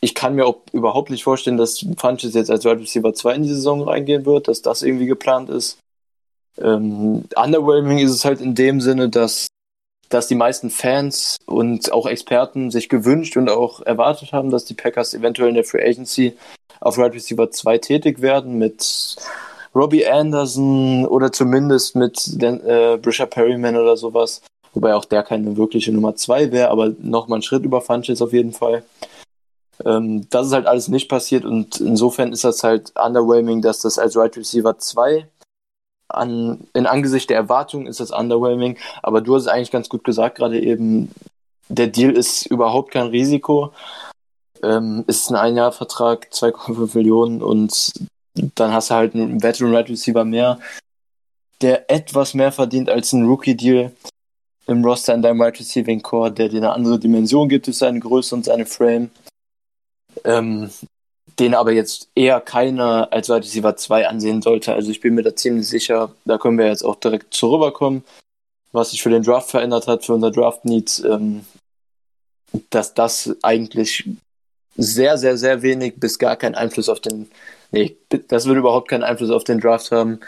ich 0.00 0.16
kann 0.16 0.34
mir 0.34 0.44
auch 0.44 0.56
überhaupt 0.72 1.10
nicht 1.10 1.22
vorstellen, 1.22 1.56
dass 1.56 1.86
Funches 1.96 2.34
jetzt 2.34 2.50
als 2.50 2.64
Wide 2.64 2.80
Receiver 2.80 3.14
2 3.14 3.34
in 3.34 3.42
die 3.44 3.48
Saison 3.48 3.82
reingehen 3.82 4.26
wird, 4.26 4.48
dass 4.48 4.60
das 4.60 4.82
irgendwie 4.82 5.06
geplant 5.06 5.50
ist. 5.50 5.78
Ähm, 6.60 7.24
underwhelming 7.36 7.98
ist 7.98 8.10
es 8.10 8.24
halt 8.24 8.40
in 8.40 8.56
dem 8.56 8.80
Sinne, 8.80 9.08
dass, 9.08 9.46
dass 10.08 10.26
die 10.26 10.34
meisten 10.34 10.68
Fans 10.68 11.36
und 11.46 11.92
auch 11.92 12.06
Experten 12.06 12.72
sich 12.72 12.88
gewünscht 12.88 13.36
und 13.36 13.48
auch 13.48 13.80
erwartet 13.82 14.32
haben, 14.32 14.50
dass 14.50 14.64
die 14.64 14.74
Packers 14.74 15.14
eventuell 15.14 15.50
in 15.50 15.54
der 15.54 15.64
Free 15.64 15.88
Agency 15.88 16.36
auf 16.80 16.98
Wide 16.98 17.14
Receiver 17.14 17.48
2 17.48 17.78
tätig 17.78 18.20
werden 18.20 18.58
mit 18.58 19.16
Robbie 19.78 20.06
Anderson 20.06 21.06
oder 21.06 21.30
zumindest 21.30 21.94
mit 21.94 22.18
äh, 22.42 22.96
Brisha 22.96 23.26
Perryman 23.26 23.76
oder 23.76 23.96
sowas. 23.96 24.42
Wobei 24.74 24.94
auch 24.94 25.04
der 25.04 25.22
keine 25.22 25.56
wirkliche 25.56 25.92
Nummer 25.92 26.16
2 26.16 26.50
wäre, 26.52 26.70
aber 26.70 26.92
nochmal 26.98 27.38
ein 27.38 27.42
Schritt 27.42 27.64
über 27.64 27.80
Funches 27.80 28.20
auf 28.20 28.32
jeden 28.32 28.52
Fall. 28.52 28.82
Ähm, 29.84 30.26
das 30.30 30.48
ist 30.48 30.52
halt 30.52 30.66
alles 30.66 30.88
nicht 30.88 31.08
passiert 31.08 31.44
und 31.44 31.80
insofern 31.80 32.32
ist 32.32 32.42
das 32.42 32.64
halt 32.64 32.92
underwhelming, 32.96 33.62
dass 33.62 33.80
das 33.80 33.98
als 33.98 34.16
Right 34.16 34.36
Receiver 34.36 34.76
2 34.76 35.28
an, 36.08 36.66
in 36.74 36.86
Angesicht 36.86 37.30
der 37.30 37.36
Erwartungen 37.36 37.86
ist 37.86 38.00
das 38.00 38.10
underwhelming, 38.10 38.78
aber 39.02 39.20
du 39.20 39.36
hast 39.36 39.42
es 39.42 39.48
eigentlich 39.48 39.70
ganz 39.70 39.88
gut 39.88 40.04
gesagt, 40.04 40.38
gerade 40.38 40.60
eben, 40.60 41.12
der 41.68 41.86
Deal 41.86 42.12
ist 42.12 42.46
überhaupt 42.46 42.92
kein 42.92 43.08
Risiko. 43.08 43.72
Ähm, 44.62 45.04
ist 45.06 45.30
ein 45.30 45.36
Einjahrvertrag, 45.36 46.28
2,5 46.32 46.96
Millionen 46.96 47.42
und 47.42 47.92
dann 48.54 48.72
hast 48.72 48.90
du 48.90 48.94
halt 48.94 49.14
einen 49.14 49.42
Veteran 49.42 49.74
Right 49.74 49.88
Receiver 49.88 50.24
mehr, 50.24 50.58
der 51.60 51.90
etwas 51.90 52.34
mehr 52.34 52.52
verdient 52.52 52.88
als 52.88 53.12
ein 53.12 53.26
Rookie-Deal 53.26 53.92
im 54.66 54.84
Roster 54.84 55.14
in 55.14 55.22
deinem 55.22 55.40
Right 55.40 55.58
Receiving 55.58 56.02
Core, 56.02 56.30
der 56.30 56.48
dir 56.48 56.58
eine 56.58 56.72
andere 56.72 56.98
Dimension 56.98 57.48
gibt 57.48 57.66
durch 57.66 57.78
seine 57.78 58.00
Größe 58.00 58.34
und 58.34 58.44
seine 58.44 58.66
Frame. 58.66 59.10
Ähm, 60.24 60.70
den 61.38 61.54
aber 61.54 61.72
jetzt 61.72 62.08
eher 62.14 62.40
keiner 62.40 63.08
als 63.12 63.28
Wide 63.28 63.44
Receiver 63.44 63.76
2 63.76 64.08
ansehen 64.08 64.42
sollte. 64.42 64.74
Also 64.74 64.90
ich 64.90 65.00
bin 65.00 65.14
mir 65.14 65.22
da 65.22 65.34
ziemlich 65.34 65.68
sicher, 65.68 66.12
da 66.24 66.38
können 66.38 66.58
wir 66.58 66.66
jetzt 66.66 66.84
auch 66.84 66.96
direkt 66.96 67.32
zu 67.32 67.52
rüberkommen, 67.52 68.04
was 68.72 68.90
sich 68.90 69.02
für 69.02 69.10
den 69.10 69.22
Draft 69.22 69.50
verändert 69.50 69.86
hat, 69.86 70.04
für 70.04 70.14
unser 70.14 70.30
Draft 70.30 70.64
Needs, 70.64 71.00
ähm, 71.04 71.44
dass 72.70 72.94
das 72.94 73.36
eigentlich 73.42 74.08
sehr, 74.76 75.16
sehr, 75.18 75.36
sehr 75.36 75.62
wenig 75.62 75.94
bis 75.96 76.18
gar 76.18 76.36
keinen 76.36 76.54
Einfluss 76.54 76.88
auf 76.88 77.00
den 77.00 77.30
nee, 77.70 77.96
das 78.28 78.46
würde 78.46 78.60
überhaupt 78.60 78.88
keinen 78.88 79.02
Einfluss 79.02 79.30
auf 79.30 79.44
den 79.44 79.60
Draft 79.60 79.90
haben, 79.90 80.20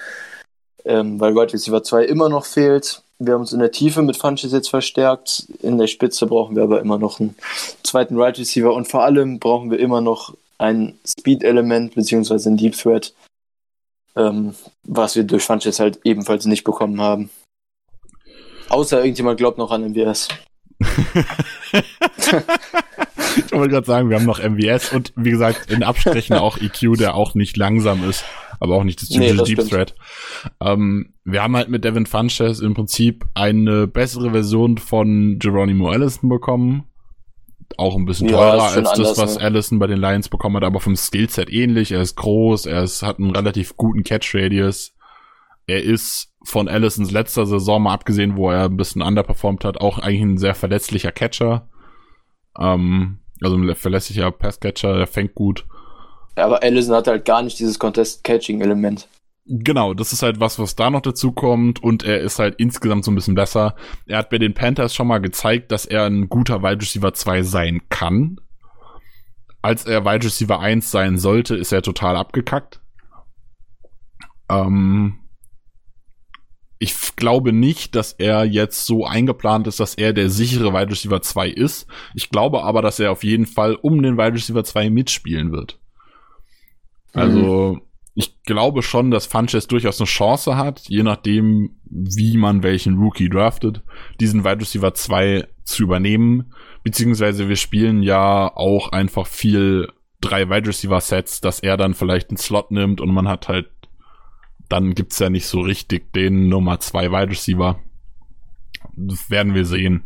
ähm, 0.84 1.20
weil 1.20 1.34
Wide 1.34 1.52
Receiver 1.52 1.82
2 1.82 2.04
immer 2.04 2.28
noch 2.28 2.44
fehlt. 2.44 3.02
Wir 3.18 3.34
haben 3.34 3.42
uns 3.42 3.52
in 3.52 3.60
der 3.60 3.72
Tiefe 3.72 4.02
mit 4.02 4.16
Funches 4.16 4.52
jetzt 4.52 4.70
verstärkt. 4.70 5.46
In 5.62 5.76
der 5.76 5.88
Spitze 5.88 6.26
brauchen 6.26 6.56
wir 6.56 6.62
aber 6.62 6.80
immer 6.80 6.98
noch 6.98 7.20
einen 7.20 7.36
zweiten 7.82 8.16
Wide 8.16 8.38
Receiver 8.38 8.72
und 8.72 8.88
vor 8.88 9.04
allem 9.04 9.38
brauchen 9.38 9.70
wir 9.70 9.78
immer 9.78 10.00
noch 10.00 10.34
ein 10.58 10.98
Speed-Element 11.06 11.94
beziehungsweise 11.94 12.50
ein 12.50 12.56
Deep 12.56 12.76
Threat, 12.76 13.12
ähm, 14.16 14.54
was 14.84 15.16
wir 15.16 15.24
durch 15.24 15.44
Funches 15.44 15.80
halt 15.80 16.00
ebenfalls 16.04 16.46
nicht 16.46 16.64
bekommen 16.64 17.00
haben. 17.00 17.30
Außer 18.68 18.98
irgendjemand 18.98 19.38
glaubt 19.38 19.58
noch 19.58 19.70
an 19.70 19.92
MWS. 19.92 20.28
ich 23.36 23.52
wollte 23.52 23.70
gerade 23.70 23.86
sagen, 23.86 24.10
wir 24.10 24.16
haben 24.16 24.26
noch 24.26 24.42
MVS 24.42 24.92
und 24.92 25.12
wie 25.16 25.30
gesagt, 25.30 25.70
in 25.70 25.82
Abstrichen 25.82 26.36
auch 26.36 26.58
EQ, 26.58 26.96
der 26.98 27.14
auch 27.14 27.34
nicht 27.34 27.56
langsam 27.56 28.08
ist, 28.08 28.24
aber 28.58 28.76
auch 28.76 28.84
nicht 28.84 29.00
das 29.02 29.08
typische 29.08 29.36
nee, 29.36 29.42
Deep 29.42 29.68
Thread. 29.68 29.94
Ähm, 30.60 31.14
wir 31.24 31.42
haben 31.42 31.56
halt 31.56 31.68
mit 31.68 31.84
Devin 31.84 32.06
Funches 32.06 32.60
im 32.60 32.74
Prinzip 32.74 33.24
eine 33.34 33.86
bessere 33.86 34.30
Version 34.30 34.78
von 34.78 35.38
Geronimo 35.38 35.90
Allison 35.90 36.28
bekommen. 36.28 36.84
Auch 37.76 37.96
ein 37.96 38.04
bisschen 38.04 38.28
teurer 38.28 38.56
ja, 38.56 38.64
als 38.64 38.92
das, 38.92 39.16
was 39.16 39.36
ne? 39.36 39.42
Allison 39.42 39.78
bei 39.78 39.86
den 39.86 39.98
Lions 39.98 40.28
bekommen 40.28 40.56
hat, 40.56 40.64
aber 40.64 40.80
vom 40.80 40.96
Skillset 40.96 41.50
ähnlich. 41.50 41.92
Er 41.92 42.02
ist 42.02 42.16
groß, 42.16 42.66
er 42.66 42.82
ist, 42.82 43.02
hat 43.02 43.18
einen 43.18 43.30
relativ 43.30 43.76
guten 43.76 44.02
Catch 44.02 44.34
Radius. 44.34 44.92
Er 45.66 45.82
ist 45.82 46.32
von 46.42 46.68
Allisons 46.68 47.10
letzter 47.10 47.46
Saison 47.46 47.82
mal 47.82 47.94
abgesehen, 47.94 48.36
wo 48.36 48.50
er 48.50 48.64
ein 48.64 48.76
bisschen 48.76 49.02
underperformed 49.02 49.64
hat, 49.64 49.80
auch 49.80 49.98
eigentlich 49.98 50.22
ein 50.22 50.38
sehr 50.38 50.54
verletzlicher 50.54 51.12
Catcher. 51.12 51.68
Ähm, 52.60 53.18
also 53.42 53.56
ein 53.56 53.74
verlässlicher 53.74 54.30
Passcatcher, 54.30 54.96
der 54.96 55.06
fängt 55.06 55.34
gut. 55.34 55.66
Ja, 56.36 56.46
aber 56.46 56.62
Allison 56.62 56.94
hat 56.94 57.06
halt 57.06 57.24
gar 57.24 57.42
nicht 57.42 57.58
dieses 57.58 57.78
Contest-Catching-Element. 57.78 59.08
Genau, 59.46 59.94
das 59.94 60.12
ist 60.12 60.22
halt 60.22 60.38
was, 60.38 60.58
was 60.58 60.76
da 60.76 60.90
noch 60.90 61.00
dazu 61.00 61.32
kommt 61.32 61.82
und 61.82 62.04
er 62.04 62.20
ist 62.20 62.38
halt 62.38 62.54
insgesamt 62.58 63.04
so 63.04 63.10
ein 63.10 63.16
bisschen 63.16 63.34
besser. 63.34 63.74
Er 64.06 64.18
hat 64.18 64.30
bei 64.30 64.38
den 64.38 64.54
Panthers 64.54 64.94
schon 64.94 65.08
mal 65.08 65.18
gezeigt, 65.18 65.72
dass 65.72 65.86
er 65.86 66.04
ein 66.04 66.28
guter 66.28 66.62
Wide 66.62 66.80
Receiver 66.80 67.12
2 67.12 67.42
sein 67.42 67.80
kann. 67.88 68.36
Als 69.62 69.86
er 69.86 70.04
Wide 70.04 70.24
Receiver 70.24 70.60
1 70.60 70.90
sein 70.90 71.18
sollte, 71.18 71.56
ist 71.56 71.72
er 71.72 71.82
total 71.82 72.16
abgekackt. 72.16 72.80
Ähm, 74.48 75.19
ich 76.82 77.14
glaube 77.14 77.52
nicht, 77.52 77.94
dass 77.94 78.14
er 78.14 78.44
jetzt 78.44 78.86
so 78.86 79.04
eingeplant 79.04 79.66
ist, 79.66 79.80
dass 79.80 79.94
er 79.94 80.14
der 80.14 80.30
sichere 80.30 80.72
Wide 80.72 80.90
Receiver 80.90 81.20
2 81.20 81.50
ist. 81.50 81.86
Ich 82.14 82.30
glaube 82.30 82.64
aber, 82.64 82.80
dass 82.80 82.98
er 82.98 83.12
auf 83.12 83.22
jeden 83.22 83.44
Fall 83.44 83.74
um 83.74 84.02
den 84.02 84.16
Wide 84.16 84.32
Receiver 84.32 84.64
2 84.64 84.88
mitspielen 84.88 85.52
wird. 85.52 85.78
Also, 87.12 87.74
mhm. 87.74 87.82
ich 88.14 88.42
glaube 88.44 88.82
schon, 88.82 89.10
dass 89.10 89.26
Funches 89.26 89.66
durchaus 89.66 90.00
eine 90.00 90.06
Chance 90.06 90.56
hat, 90.56 90.80
je 90.88 91.02
nachdem, 91.02 91.76
wie 91.84 92.38
man 92.38 92.62
welchen 92.62 92.96
Rookie 92.96 93.28
draftet, 93.28 93.82
diesen 94.18 94.44
Wide 94.44 94.62
Receiver 94.62 94.94
2 94.94 95.46
zu 95.64 95.82
übernehmen. 95.82 96.54
Beziehungsweise 96.82 97.50
wir 97.50 97.56
spielen 97.56 98.02
ja 98.02 98.50
auch 98.56 98.90
einfach 98.92 99.26
viel 99.26 99.88
drei 100.22 100.48
Wide 100.48 100.68
Receiver 100.68 101.00
Sets, 101.02 101.42
dass 101.42 101.60
er 101.60 101.76
dann 101.76 101.92
vielleicht 101.92 102.30
einen 102.30 102.38
Slot 102.38 102.70
nimmt 102.70 103.02
und 103.02 103.12
man 103.12 103.28
hat 103.28 103.48
halt 103.48 103.68
dann 104.70 104.94
gibt's 104.94 105.18
ja 105.18 105.28
nicht 105.28 105.46
so 105.46 105.60
richtig 105.60 106.12
den 106.12 106.48
Nummer 106.48 106.80
zwei 106.80 107.10
Wide 107.10 107.30
Receiver. 107.30 107.78
Das 108.96 109.30
werden 109.30 109.54
wir 109.54 109.66
sehen. 109.66 110.04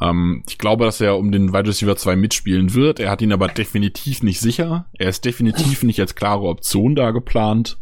Ähm, 0.00 0.42
ich 0.48 0.58
glaube, 0.58 0.84
dass 0.84 1.00
er 1.00 1.16
um 1.16 1.32
den 1.32 1.52
Wide 1.52 1.68
Receiver 1.68 1.96
2 1.96 2.16
mitspielen 2.16 2.74
wird. 2.74 3.00
Er 3.00 3.10
hat 3.10 3.22
ihn 3.22 3.32
aber 3.32 3.48
definitiv 3.48 4.22
nicht 4.22 4.40
sicher. 4.40 4.86
Er 4.98 5.08
ist 5.08 5.24
definitiv 5.24 5.82
nicht 5.82 6.00
als 6.00 6.14
klare 6.14 6.42
Option 6.42 6.94
da 6.94 7.10
geplant. 7.10 7.78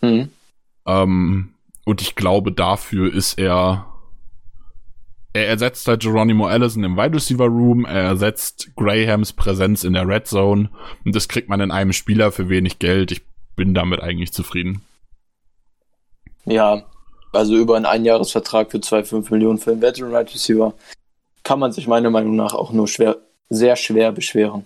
Mhm. 0.00 0.30
Ähm, 0.86 1.50
und 1.84 2.02
ich 2.02 2.14
glaube, 2.14 2.52
dafür 2.52 3.12
ist 3.12 3.38
er. 3.38 3.86
Er 5.32 5.46
ersetzt 5.46 5.86
halt 5.86 6.02
Geronimo 6.02 6.46
Allison 6.46 6.82
im 6.82 6.96
Wide 6.96 7.14
Receiver 7.14 7.46
Room. 7.46 7.84
Er 7.84 8.02
ersetzt 8.02 8.72
Grahams 8.74 9.32
Präsenz 9.32 9.84
in 9.84 9.92
der 9.92 10.08
Red 10.08 10.26
Zone. 10.26 10.70
Und 11.04 11.14
das 11.14 11.28
kriegt 11.28 11.48
man 11.48 11.60
in 11.60 11.70
einem 11.70 11.92
Spieler 11.92 12.32
für 12.32 12.48
wenig 12.48 12.80
Geld. 12.80 13.12
Ich 13.12 13.22
bin 13.54 13.72
damit 13.72 14.00
eigentlich 14.00 14.32
zufrieden. 14.32 14.82
Ja, 16.44 16.82
also 17.32 17.56
über 17.56 17.76
einen 17.76 17.86
Einjahresvertrag 17.86 18.70
für 18.70 18.78
2,5 18.78 19.30
Millionen 19.30 19.58
für 19.58 19.72
einen 19.72 19.82
Veteran 19.82 20.14
Right 20.14 20.32
Receiver 20.32 20.74
kann 21.42 21.58
man 21.58 21.72
sich 21.72 21.86
meiner 21.86 22.10
Meinung 22.10 22.36
nach 22.36 22.54
auch 22.54 22.72
nur 22.72 22.88
schwer, 22.88 23.16
sehr 23.48 23.76
schwer 23.76 24.12
beschweren. 24.12 24.64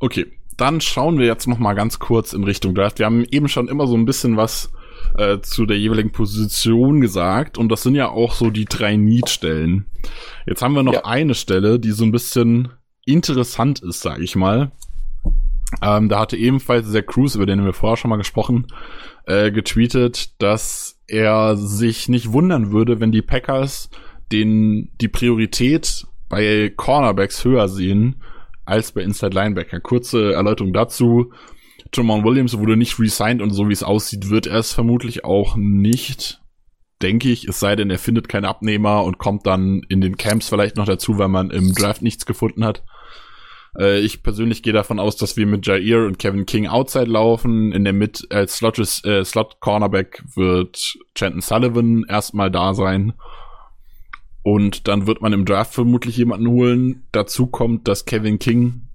Okay, 0.00 0.26
dann 0.56 0.80
schauen 0.80 1.18
wir 1.18 1.26
jetzt 1.26 1.46
noch 1.46 1.58
mal 1.58 1.74
ganz 1.74 1.98
kurz 1.98 2.32
in 2.32 2.44
Richtung 2.44 2.74
Draft. 2.74 2.98
Wir 2.98 3.06
haben 3.06 3.24
eben 3.24 3.48
schon 3.48 3.68
immer 3.68 3.86
so 3.86 3.94
ein 3.94 4.04
bisschen 4.04 4.36
was 4.36 4.70
äh, 5.16 5.38
zu 5.40 5.66
der 5.66 5.78
jeweiligen 5.78 6.12
Position 6.12 7.00
gesagt 7.00 7.58
und 7.58 7.68
das 7.70 7.82
sind 7.82 7.94
ja 7.94 8.08
auch 8.08 8.34
so 8.34 8.50
die 8.50 8.64
drei 8.64 8.96
Need-Stellen. 8.96 9.86
Jetzt 10.46 10.62
haben 10.62 10.74
wir 10.74 10.82
noch 10.82 10.92
ja. 10.92 11.04
eine 11.04 11.34
Stelle, 11.34 11.78
die 11.78 11.92
so 11.92 12.04
ein 12.04 12.12
bisschen 12.12 12.72
interessant 13.04 13.80
ist, 13.80 14.00
sage 14.00 14.22
ich 14.22 14.36
mal. 14.36 14.70
Ähm, 15.82 16.08
da 16.08 16.20
hatte 16.20 16.36
ebenfalls 16.36 16.90
der 16.90 17.02
Cruz, 17.02 17.34
über 17.34 17.46
den 17.46 17.64
wir 17.64 17.72
vorher 17.72 17.96
schon 17.96 18.10
mal 18.10 18.16
gesprochen, 18.16 18.66
äh, 19.28 19.52
getweetet, 19.52 20.40
dass 20.42 20.98
er 21.06 21.56
sich 21.56 22.08
nicht 22.08 22.32
wundern 22.32 22.72
würde, 22.72 22.98
wenn 22.98 23.12
die 23.12 23.22
Packers 23.22 23.90
den 24.32 24.90
die 25.00 25.08
Priorität 25.08 26.06
bei 26.28 26.72
Cornerbacks 26.76 27.44
höher 27.44 27.68
sehen 27.68 28.22
als 28.64 28.92
bei 28.92 29.02
Inside 29.02 29.34
Linebacker. 29.34 29.80
Kurze 29.80 30.32
Erläuterung 30.32 30.72
dazu. 30.72 31.32
Jamal 31.94 32.24
Williams 32.24 32.58
wurde 32.58 32.76
nicht 32.76 32.98
resigned 32.98 33.40
und 33.40 33.50
so 33.50 33.68
wie 33.68 33.72
es 33.72 33.82
aussieht, 33.82 34.28
wird 34.28 34.46
er 34.46 34.58
es 34.58 34.72
vermutlich 34.72 35.24
auch 35.24 35.56
nicht. 35.56 36.42
denke 37.00 37.30
ich, 37.30 37.46
es 37.48 37.60
sei 37.60 37.76
denn, 37.76 37.90
er 37.90 37.98
findet 37.98 38.28
keinen 38.28 38.44
Abnehmer 38.44 39.04
und 39.04 39.18
kommt 39.18 39.46
dann 39.46 39.82
in 39.88 40.00
den 40.00 40.16
Camps 40.16 40.48
vielleicht 40.48 40.76
noch 40.76 40.84
dazu, 40.84 41.16
weil 41.16 41.28
man 41.28 41.50
im 41.50 41.72
Draft 41.72 42.02
nichts 42.02 42.26
gefunden 42.26 42.64
hat. 42.64 42.82
Äh, 43.78 44.00
ich 44.00 44.22
persönlich 44.22 44.62
gehe 44.62 44.72
davon 44.72 44.98
aus, 44.98 45.16
dass 45.16 45.36
wir 45.36 45.46
mit 45.46 45.66
Jair 45.66 46.06
und 46.06 46.18
Kevin 46.18 46.46
King 46.46 46.66
outside 46.66 47.06
laufen. 47.06 47.72
In 47.72 47.84
der 47.84 47.92
Mid 47.92 48.26
als 48.30 48.56
Slot, 48.56 48.78
äh, 48.78 49.24
Slot 49.24 49.60
Cornerback 49.60 50.24
wird 50.34 50.96
Chanton 51.14 51.40
Sullivan 51.40 52.04
erstmal 52.08 52.50
da 52.50 52.74
sein. 52.74 53.12
Und 54.42 54.88
dann 54.88 55.06
wird 55.06 55.20
man 55.20 55.32
im 55.32 55.44
Draft 55.44 55.74
vermutlich 55.74 56.16
jemanden 56.16 56.48
holen. 56.48 57.06
Dazu 57.12 57.46
kommt, 57.46 57.86
dass 57.86 58.04
Kevin 58.04 58.38
King 58.38 58.88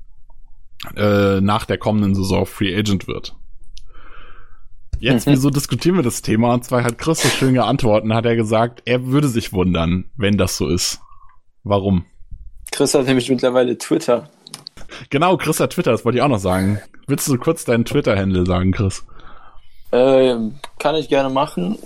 äh, 0.96 1.40
nach 1.42 1.66
der 1.66 1.78
kommenden 1.78 2.16
Saison 2.16 2.46
Free 2.46 2.76
Agent 2.76 3.08
wird. 3.08 3.36
Jetzt, 5.00 5.28
wieso 5.28 5.50
diskutieren 5.50 5.96
wir 5.96 6.04
das 6.04 6.22
Thema? 6.22 6.54
Und 6.54 6.66
zwar 6.66 6.84
hat 6.84 6.98
Chris 6.98 7.22
so 7.22 7.30
schön 7.30 7.54
geantwortet, 7.54 8.12
hat 8.12 8.26
er 8.26 8.36
gesagt, 8.36 8.82
er 8.86 9.08
würde 9.08 9.28
sich 9.28 9.54
wundern, 9.54 10.06
wenn 10.18 10.38
das 10.38 10.58
so 10.58 10.68
ist. 10.68 11.00
Warum? 11.64 12.06
Chris 12.72 12.94
hat 12.96 13.06
nämlich 13.06 13.30
mittlerweile 13.30 13.78
Twitter. 13.78 14.30
Genau, 15.10 15.38
Chris 15.38 15.60
hat 15.60 15.74
Twitter, 15.74 15.92
das 15.92 16.06
wollte 16.06 16.18
ich 16.18 16.22
auch 16.22 16.30
noch 16.30 16.40
sagen. 16.40 16.80
Willst 17.08 17.28
du 17.28 17.38
kurz 17.38 17.66
deinen 17.66 17.86
Twitter-Handle 17.86 18.46
sagen, 18.46 18.72
Chris? 18.72 19.06
Ähm, 19.92 20.60
kann 20.80 20.96
ich 20.96 21.10
gerne 21.10 21.30
machen. 21.30 21.78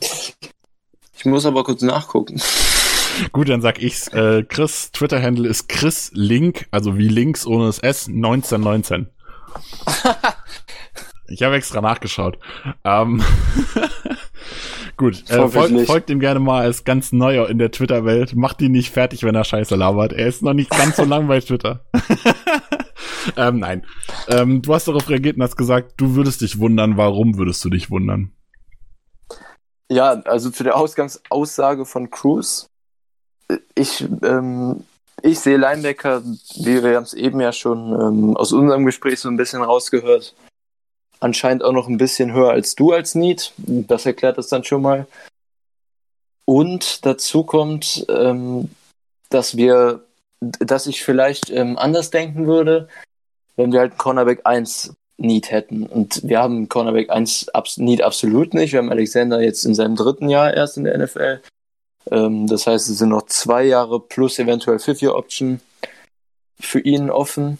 Ich 0.00 1.24
muss 1.24 1.46
aber 1.46 1.62
kurz 1.62 1.82
nachgucken. 1.82 2.40
Gut, 3.32 3.48
dann 3.48 3.62
sag 3.62 3.80
ich's. 3.80 4.08
Äh, 4.08 4.42
Chris 4.44 4.90
Twitter-Handle 4.92 5.48
ist 5.48 5.68
Chris 5.68 6.10
Link, 6.14 6.66
also 6.70 6.96
wie 6.96 7.08
Links 7.08 7.46
ohne 7.46 7.66
das 7.66 7.78
S, 7.78 8.08
1919. 8.08 9.08
ich 11.28 11.42
habe 11.42 11.56
extra 11.56 11.80
nachgeschaut. 11.80 12.38
Ähm, 12.84 13.22
Gut, 14.96 15.28
äh, 15.30 15.48
folgt, 15.48 15.86
folgt 15.86 16.10
ihm 16.10 16.20
gerne 16.20 16.40
mal, 16.40 16.64
er 16.64 16.70
ist 16.70 16.84
ganz 16.84 17.12
neu 17.12 17.44
in 17.46 17.58
der 17.58 17.70
Twitter-Welt. 17.70 18.36
Macht 18.36 18.60
ihn 18.60 18.72
nicht 18.72 18.90
fertig, 18.90 19.22
wenn 19.22 19.34
er 19.34 19.44
Scheiße 19.44 19.74
labert. 19.74 20.12
Er 20.12 20.26
ist 20.26 20.42
noch 20.42 20.52
nicht 20.52 20.70
ganz 20.70 20.96
so 20.96 21.04
lang 21.04 21.28
bei 21.28 21.40
Twitter. 21.40 21.84
ähm, 23.36 23.58
nein. 23.58 23.86
Ähm, 24.28 24.62
du 24.62 24.74
hast 24.74 24.88
darauf 24.88 25.08
reagiert 25.08 25.36
und 25.36 25.42
hast 25.42 25.56
gesagt, 25.56 25.94
du 25.96 26.14
würdest 26.14 26.40
dich 26.40 26.58
wundern. 26.58 26.96
Warum 26.96 27.38
würdest 27.38 27.64
du 27.64 27.70
dich 27.70 27.90
wundern? 27.90 28.32
Ja, 29.90 30.12
also 30.24 30.50
zu 30.50 30.64
der 30.64 30.76
Ausgangsaussage 30.76 31.84
von 31.84 32.10
Cruz. 32.10 32.66
Ich, 33.74 34.06
ähm, 34.22 34.84
ich 35.22 35.40
sehe 35.40 35.56
Linebacker, 35.56 36.22
wie 36.22 36.82
wir 36.82 36.96
haben 36.96 37.04
es 37.04 37.14
eben 37.14 37.40
ja 37.40 37.52
schon 37.52 37.92
ähm, 38.00 38.36
aus 38.36 38.52
unserem 38.52 38.86
Gespräch 38.86 39.20
so 39.20 39.28
ein 39.28 39.36
bisschen 39.36 39.62
rausgehört, 39.62 40.34
anscheinend 41.22 41.62
auch 41.62 41.72
noch 41.72 41.88
ein 41.88 41.98
bisschen 41.98 42.32
höher 42.32 42.50
als 42.50 42.74
du 42.74 42.92
als 42.92 43.14
Need. 43.14 43.52
Das 43.56 44.06
erklärt 44.06 44.38
das 44.38 44.48
dann 44.48 44.64
schon 44.64 44.82
mal. 44.82 45.06
Und 46.44 47.06
dazu 47.06 47.44
kommt, 47.44 48.04
ähm, 48.08 48.70
dass 49.30 49.56
wir, 49.56 50.04
dass 50.40 50.86
ich 50.86 51.04
vielleicht 51.04 51.50
ähm, 51.50 51.78
anders 51.78 52.10
denken 52.10 52.46
würde, 52.46 52.88
wenn 53.56 53.72
wir 53.72 53.80
halt 53.80 53.96
Cornerback 53.98 54.40
1 54.44 54.94
Need 55.18 55.50
hätten. 55.50 55.86
Und 55.86 56.20
wir 56.24 56.40
haben 56.40 56.68
Cornerback 56.68 57.10
1 57.10 57.50
abs 57.50 57.76
Need 57.78 58.02
absolut 58.02 58.54
nicht. 58.54 58.72
Wir 58.72 58.80
haben 58.80 58.90
Alexander 58.90 59.40
jetzt 59.40 59.64
in 59.64 59.74
seinem 59.74 59.94
dritten 59.94 60.28
Jahr 60.28 60.52
erst 60.52 60.76
in 60.76 60.84
der 60.84 60.98
NFL. 60.98 61.40
Ähm, 62.10 62.48
das 62.48 62.66
heißt, 62.66 62.88
es 62.88 62.98
sind 62.98 63.10
noch 63.10 63.26
zwei 63.26 63.62
Jahre 63.62 64.00
plus 64.00 64.40
eventuell 64.40 64.80
Fifth-Year-Option 64.80 65.60
für 66.58 66.80
ihn 66.80 67.10
offen. 67.10 67.58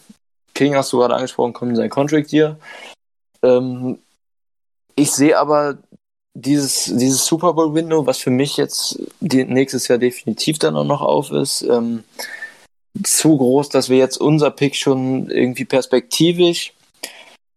King 0.55 0.75
hast 0.75 0.93
du 0.93 0.99
gerade 0.99 1.15
angesprochen, 1.15 1.53
kommt 1.53 1.71
in 1.71 1.77
sein 1.77 1.91
Contract 1.91 2.33
Year. 2.33 2.59
Ähm, 3.43 3.99
ich 4.95 5.13
sehe 5.13 5.39
aber 5.39 5.79
dieses, 6.35 6.85
dieses 6.85 7.27
Super 7.27 7.53
Bowl 7.53 7.75
Window, 7.75 8.07
was 8.07 8.19
für 8.19 8.31
mich 8.31 8.57
jetzt 8.57 9.01
nächstes 9.21 9.89
Jahr 9.89 9.99
definitiv 9.99 10.59
dann 10.59 10.77
auch 10.77 10.85
noch 10.85 11.03
auf 11.03 11.31
ist, 11.31 11.63
ähm, 11.63 12.05
zu 13.03 13.37
groß, 13.37 13.69
dass 13.69 13.89
wir 13.89 13.99
jetzt 13.99 14.19
unser 14.19 14.51
Pick 14.51 14.77
schon 14.77 15.31
irgendwie 15.31 15.65
perspektivisch 15.65 16.75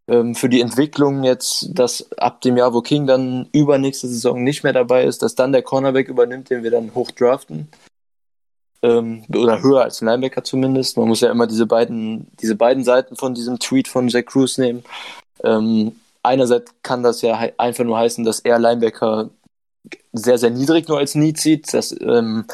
ähm, 0.07 0.35
für 0.35 0.49
die 0.49 0.61
Entwicklung 0.61 1.23
jetzt, 1.23 1.69
dass 1.73 2.11
ab 2.17 2.41
dem 2.41 2.57
Jahr, 2.57 2.73
wo 2.73 2.81
King 2.81 3.07
dann 3.07 3.47
übernächste 3.51 4.07
Saison 4.07 4.43
nicht 4.43 4.63
mehr 4.63 4.73
dabei 4.73 5.03
ist, 5.03 5.21
dass 5.21 5.35
dann 5.35 5.51
der 5.51 5.63
Cornerback 5.63 6.07
übernimmt, 6.07 6.49
den 6.49 6.63
wir 6.63 6.71
dann 6.71 6.93
hoch 6.93 7.11
draften. 7.11 7.69
Ähm, 8.83 9.23
oder 9.33 9.61
höher 9.61 9.83
als 9.83 10.01
Linebacker 10.01 10.43
zumindest. 10.43 10.97
Man 10.97 11.07
muss 11.07 11.21
ja 11.21 11.31
immer 11.31 11.47
diese 11.47 11.65
beiden, 11.65 12.27
diese 12.41 12.55
beiden 12.55 12.83
Seiten 12.83 13.15
von 13.15 13.33
diesem 13.33 13.59
Tweet 13.59 13.87
von 13.87 14.07
Jack 14.07 14.27
Cruz 14.27 14.57
nehmen. 14.57 14.83
Ähm, 15.43 15.99
einerseits 16.23 16.71
kann 16.81 17.03
das 17.03 17.21
ja 17.21 17.35
einfach 17.57 17.83
nur 17.83 17.97
heißen, 17.97 18.23
dass 18.23 18.39
er 18.39 18.59
Linebacker 18.59 19.29
sehr, 20.13 20.37
sehr 20.37 20.49
niedrig 20.49 20.87
nur 20.87 20.97
als 20.97 21.15
Need 21.15 21.39
sieht, 21.39 21.73
dass, 21.73 21.95
ähm, 22.01 22.45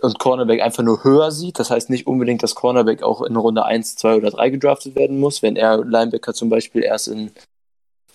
und 0.00 0.18
Cornerback 0.18 0.60
einfach 0.60 0.82
nur 0.82 1.02
höher 1.02 1.30
sieht. 1.30 1.58
Das 1.58 1.70
heißt 1.70 1.88
nicht 1.88 2.06
unbedingt, 2.06 2.42
dass 2.42 2.54
Cornerback 2.54 3.02
auch 3.02 3.22
in 3.22 3.36
Runde 3.36 3.64
1, 3.64 3.96
2 3.96 4.16
oder 4.16 4.30
3 4.30 4.50
gedraftet 4.50 4.96
werden 4.96 5.18
muss. 5.18 5.42
Wenn 5.42 5.56
er 5.56 5.82
Linebacker 5.82 6.34
zum 6.34 6.50
Beispiel 6.50 6.82
erst 6.82 7.08
in, 7.08 7.30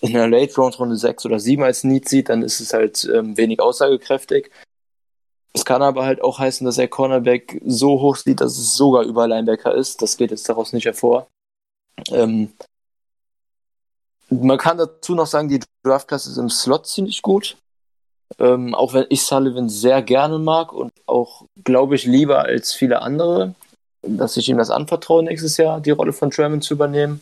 in 0.00 0.16
einer 0.16 0.28
Late 0.28 0.54
Round 0.54 0.78
Runde 0.78 0.96
6 0.96 1.26
oder 1.26 1.40
7 1.40 1.62
als 1.62 1.82
Need 1.82 2.08
sieht, 2.08 2.28
dann 2.28 2.42
ist 2.42 2.60
es 2.60 2.72
halt 2.72 3.10
ähm, 3.12 3.36
wenig 3.36 3.60
aussagekräftig. 3.60 4.50
Es 5.52 5.64
kann 5.64 5.82
aber 5.82 6.04
halt 6.04 6.22
auch 6.22 6.38
heißen, 6.38 6.64
dass 6.64 6.78
er 6.78 6.86
Cornerback 6.86 7.60
so 7.66 8.00
hoch 8.00 8.16
sieht, 8.16 8.40
dass 8.40 8.56
es 8.56 8.76
sogar 8.76 9.02
über 9.02 9.26
Linebacker 9.26 9.74
ist. 9.74 10.00
Das 10.00 10.16
geht 10.16 10.30
jetzt 10.30 10.48
daraus 10.48 10.72
nicht 10.72 10.84
hervor. 10.84 11.26
Ähm, 12.12 12.52
man 14.30 14.58
kann 14.58 14.78
dazu 14.78 15.14
noch 15.14 15.26
sagen, 15.26 15.48
die 15.48 15.60
Draftklasse 15.82 16.30
ist 16.30 16.36
im 16.36 16.50
Slot 16.50 16.86
ziemlich 16.86 17.22
gut. 17.22 17.56
Ähm, 18.38 18.74
auch 18.74 18.94
wenn 18.94 19.06
ich 19.08 19.22
Sullivan 19.22 19.68
sehr 19.68 20.02
gerne 20.02 20.38
mag 20.38 20.72
und 20.72 20.92
auch, 21.06 21.44
glaube 21.64 21.96
ich, 21.96 22.04
lieber 22.04 22.44
als 22.44 22.72
viele 22.72 23.02
andere, 23.02 23.54
dass 24.02 24.36
ich 24.36 24.48
ihm 24.48 24.56
das 24.56 24.70
anvertraue, 24.70 25.24
nächstes 25.24 25.56
Jahr 25.56 25.80
die 25.80 25.90
Rolle 25.90 26.12
von 26.12 26.30
Tremont 26.30 26.62
zu 26.62 26.74
übernehmen. 26.74 27.20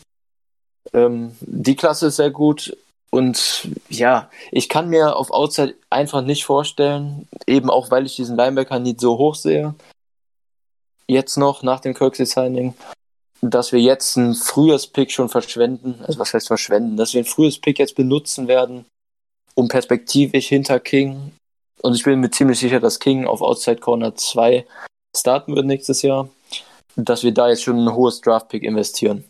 Ähm, 0.92 1.36
die 1.40 1.76
Klasse 1.76 2.08
ist 2.08 2.16
sehr 2.16 2.30
gut. 2.30 2.76
Und 3.10 3.68
ja, 3.88 4.30
ich 4.50 4.68
kann 4.68 4.90
mir 4.90 5.16
auf 5.16 5.30
Outside 5.30 5.74
einfach 5.88 6.20
nicht 6.20 6.44
vorstellen, 6.44 7.26
eben 7.46 7.70
auch 7.70 7.90
weil 7.90 8.04
ich 8.04 8.16
diesen 8.16 8.36
Linebacker 8.36 8.78
nicht 8.78 9.00
so 9.00 9.16
hoch 9.16 9.34
sehe, 9.34 9.74
jetzt 11.06 11.38
noch 11.38 11.62
nach 11.62 11.80
dem 11.80 11.94
Kirksey-Signing, 11.94 12.74
dass 13.40 13.72
wir 13.72 13.80
jetzt 13.80 14.16
ein 14.16 14.34
frühes 14.34 14.86
Pick 14.86 15.12
schon 15.12 15.28
verschwenden, 15.28 16.00
also 16.06 16.18
was 16.18 16.34
heißt 16.34 16.48
verschwenden, 16.48 16.96
dass 16.96 17.14
wir 17.14 17.22
ein 17.22 17.26
frühes 17.26 17.58
Pick 17.58 17.78
jetzt 17.78 17.94
benutzen 17.94 18.48
werden, 18.48 18.84
um 19.54 19.68
perspektivisch 19.68 20.48
hinter 20.48 20.80
King, 20.80 21.32
und 21.82 21.94
ich 21.94 22.02
bin 22.02 22.20
mir 22.20 22.30
ziemlich 22.30 22.58
sicher, 22.58 22.80
dass 22.80 22.98
King 22.98 23.26
auf 23.26 23.40
Outside 23.40 23.80
Corner 23.80 24.14
2 24.14 24.66
starten 25.16 25.54
wird 25.54 25.66
nächstes 25.66 26.02
Jahr, 26.02 26.28
dass 26.96 27.22
wir 27.22 27.32
da 27.32 27.48
jetzt 27.48 27.62
schon 27.62 27.78
ein 27.78 27.94
hohes 27.94 28.20
Draft-Pick 28.20 28.62
investieren. 28.62 29.24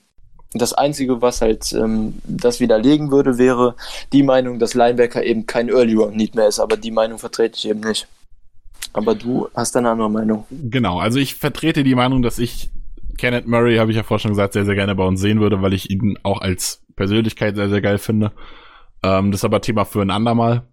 Das 0.54 0.72
Einzige, 0.72 1.20
was 1.20 1.42
halt 1.42 1.72
ähm, 1.74 2.22
das 2.24 2.59
widerlegen 2.59 3.11
würde, 3.11 3.36
wäre 3.36 3.76
die 4.14 4.22
Meinung, 4.22 4.59
dass 4.59 4.72
Linebacker 4.72 5.22
eben 5.22 5.44
kein 5.44 5.68
Early 5.68 5.94
Round 5.94 6.16
Need 6.16 6.34
mehr 6.34 6.48
ist, 6.48 6.59
aber 6.59 6.78
die 6.78 6.90
Meinung 6.90 7.18
vertrete 7.18 7.59
ich 7.59 7.68
eben 7.68 7.80
nicht. 7.80 8.09
Aber 8.94 9.14
du 9.14 9.48
hast 9.54 9.76
eine 9.76 9.90
andere 9.90 10.11
Meinung. 10.11 10.46
Genau, 10.50 10.98
also 10.98 11.18
ich 11.18 11.34
vertrete 11.34 11.84
die 11.84 11.94
Meinung, 11.94 12.22
dass 12.22 12.38
ich 12.38 12.70
Kenneth 13.18 13.46
Murray, 13.46 13.76
habe 13.76 13.90
ich 13.90 13.96
ja 13.96 14.02
vorher 14.02 14.20
schon 14.20 14.30
gesagt, 14.30 14.54
sehr, 14.54 14.64
sehr 14.64 14.74
gerne 14.74 14.94
bei 14.94 15.04
uns 15.04 15.20
sehen 15.20 15.40
würde, 15.40 15.60
weil 15.60 15.74
ich 15.74 15.90
ihn 15.90 16.18
auch 16.22 16.40
als 16.40 16.84
Persönlichkeit 16.96 17.56
sehr, 17.56 17.68
sehr 17.68 17.82
geil 17.82 17.98
finde. 17.98 18.32
Ähm, 19.02 19.30
das 19.30 19.40
ist 19.40 19.44
aber 19.44 19.60
Thema 19.60 19.84
für 19.84 20.00
ein 20.00 20.10
andermal. 20.10 20.66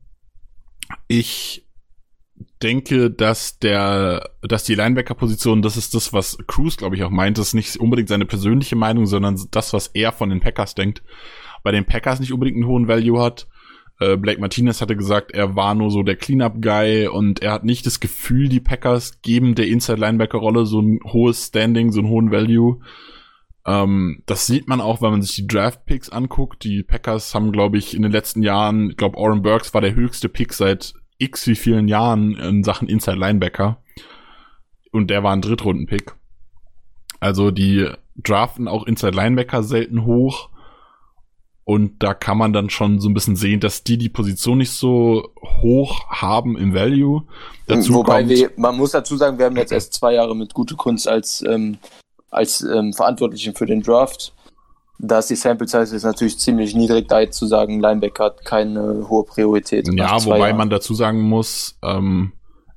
Ich 1.07 1.65
denke, 2.61 3.11
dass 3.11 3.59
der, 3.59 4.31
dass 4.41 4.63
die 4.63 4.75
Linebacker-Position, 4.75 5.61
das 5.61 5.77
ist 5.77 5.93
das, 5.93 6.13
was 6.13 6.37
Cruz, 6.47 6.77
glaube 6.77 6.95
ich, 6.95 7.03
auch 7.03 7.09
meint, 7.09 7.37
das 7.37 7.47
ist 7.47 7.53
nicht 7.53 7.77
unbedingt 7.77 8.09
seine 8.09 8.25
persönliche 8.25 8.75
Meinung, 8.75 9.05
sondern 9.05 9.39
das, 9.51 9.73
was 9.73 9.87
er 9.87 10.11
von 10.11 10.29
den 10.29 10.39
Packers 10.39 10.75
denkt. 10.75 11.03
Bei 11.63 11.71
den 11.71 11.85
Packers 11.85 12.19
nicht 12.19 12.33
unbedingt 12.33 12.57
einen 12.57 12.67
hohen 12.67 12.87
Value 12.87 13.21
hat. 13.21 13.47
Äh, 13.99 14.17
Blake 14.17 14.41
Martinez 14.41 14.81
hatte 14.81 14.95
gesagt, 14.95 15.31
er 15.31 15.55
war 15.55 15.73
nur 15.73 15.89
so 15.89 16.03
der 16.03 16.17
Cleanup-Guy 16.17 17.07
und 17.07 17.41
er 17.41 17.53
hat 17.53 17.63
nicht 17.63 17.85
das 17.85 17.99
Gefühl, 17.99 18.49
die 18.49 18.59
Packers 18.59 19.21
geben 19.21 19.55
der 19.55 19.67
Inside-Linebacker-Rolle 19.67 20.65
so 20.65 20.81
ein 20.81 20.99
hohes 21.05 21.47
Standing, 21.47 21.91
so 21.91 21.99
einen 21.99 22.09
hohen 22.09 22.31
Value. 22.31 22.79
Ähm, 23.65 24.21
das 24.25 24.47
sieht 24.47 24.67
man 24.67 24.81
auch, 24.81 25.01
wenn 25.01 25.11
man 25.11 25.21
sich 25.21 25.35
die 25.35 25.47
Draft-Picks 25.47 26.09
anguckt. 26.09 26.63
Die 26.63 26.83
Packers 26.83 27.33
haben, 27.33 27.51
glaube 27.51 27.77
ich, 27.77 27.95
in 27.95 28.01
den 28.01 28.11
letzten 28.11 28.43
Jahren, 28.43 28.91
ich 28.91 28.97
glaube, 28.97 29.17
Oren 29.17 29.41
Burks 29.41 29.73
war 29.73 29.81
der 29.81 29.95
höchste 29.95 30.29
Pick 30.29 30.53
seit 30.53 30.93
x 31.17 31.47
wie 31.47 31.55
vielen 31.55 31.87
Jahren 31.87 32.35
in 32.35 32.63
Sachen 32.63 32.89
Inside-Linebacker. 32.89 33.81
Und 34.91 35.09
der 35.09 35.23
war 35.23 35.33
ein 35.33 35.41
Drittrunden-Pick. 35.41 36.13
Also 37.19 37.51
die 37.51 37.89
draften 38.17 38.67
auch 38.67 38.85
Inside-Linebacker 38.85 39.63
selten 39.63 40.05
hoch. 40.05 40.49
Und 41.67 42.03
da 42.03 42.13
kann 42.13 42.37
man 42.37 42.53
dann 42.53 42.69
schon 42.69 42.99
so 42.99 43.09
ein 43.09 43.15
bisschen 43.15 43.35
sehen, 43.35 43.59
dass 43.59 43.83
die 43.83 43.97
die 43.97 44.07
Position 44.09 44.59
nicht 44.59 44.71
so 44.71 45.31
hoch 45.63 46.07
haben 46.09 46.57
im 46.57 46.75
Value. 46.75 47.23
Dazu 47.65 47.95
Wobei 47.95 48.19
kommt, 48.19 48.29
wir, 48.29 48.51
man 48.55 48.77
muss 48.77 48.91
dazu 48.91 49.17
sagen, 49.17 49.39
wir 49.39 49.45
haben 49.45 49.57
jetzt 49.57 49.71
erst 49.71 49.93
zwei 49.93 50.13
Jahre 50.13 50.35
mit 50.35 50.53
Gute 50.53 50.75
Kunst 50.75 51.07
als, 51.07 51.43
ähm, 51.47 51.79
als 52.29 52.61
ähm, 52.61 52.93
Verantwortlichen 52.93 53.55
für 53.55 53.65
den 53.65 53.81
Draft. 53.81 54.31
da 54.99 55.17
ist 55.17 55.31
die 55.31 55.35
Sample 55.35 55.67
Size 55.67 55.95
ist 55.95 56.03
natürlich 56.03 56.37
ziemlich 56.37 56.75
niedrig, 56.75 57.07
da 57.07 57.21
jetzt 57.21 57.37
zu 57.37 57.47
sagen, 57.47 57.79
Linebacker 57.79 58.25
hat 58.25 58.45
keine 58.45 59.09
hohe 59.09 59.25
Priorität. 59.25 59.89
Ja, 59.91 60.23
wobei 60.23 60.37
Jahren. 60.37 60.57
man 60.57 60.69
dazu 60.69 60.93
sagen 60.93 61.21
muss, 61.21 61.79
ähm, 61.83 62.31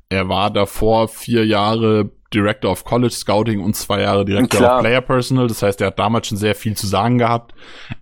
er 0.09 0.30
war 0.30 0.51
davor 0.51 1.09
vier 1.09 1.45
Jahre 1.45 2.11
Director 2.32 2.70
of 2.70 2.84
College 2.84 3.14
Scouting 3.14 3.60
und 3.60 3.74
zwei 3.74 4.02
Jahre 4.02 4.24
Director 4.24 4.60
Klar. 4.60 4.76
of 4.76 4.82
Player 4.82 5.00
Personal. 5.00 5.46
Das 5.46 5.62
heißt, 5.62 5.80
er 5.80 5.88
hat 5.88 5.98
damals 5.98 6.28
schon 6.28 6.38
sehr 6.38 6.54
viel 6.54 6.76
zu 6.76 6.86
sagen 6.86 7.18
gehabt. 7.18 7.54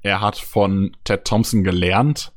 Er 0.02 0.20
hat 0.20 0.36
von 0.38 0.96
Ted 1.04 1.24
Thompson 1.24 1.62
gelernt 1.62 2.32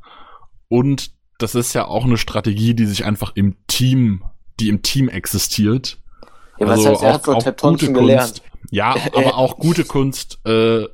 und 0.67 1.11
das 1.39 1.55
ist 1.55 1.73
ja 1.73 1.85
auch 1.85 2.03
eine 2.03 2.17
Strategie, 2.17 2.73
die 2.73 2.85
sich 2.85 3.05
einfach 3.05 3.31
im 3.35 3.55
Team, 3.67 4.23
die 4.59 4.69
im 4.69 4.81
Team 4.81 5.09
existiert. 5.09 5.97
Ja, 6.59 6.67
also 6.67 6.83
was 6.83 6.91
heißt, 6.91 7.03
er 7.03 7.09
auch, 7.09 7.13
hat 7.13 7.25
von 7.25 7.39
Ted 7.39 7.57
Thompson 7.57 7.93
gelernt. 7.93 8.43
Ja, 8.69 8.95
aber 9.13 9.37
auch 9.37 9.57
gute 9.57 9.85
Kunst 9.85 10.39
äh, 10.45 10.85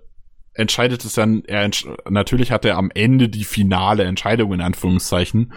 entscheidet 0.54 1.04
es 1.04 1.14
dann, 1.14 1.44
er 1.46 1.70
natürlich 2.10 2.52
hat 2.52 2.64
er 2.64 2.78
am 2.78 2.92
Ende 2.94 3.28
die 3.28 3.44
finale 3.44 4.04
Entscheidung 4.04 4.54
in 4.54 4.62
Anführungszeichen, 4.62 5.54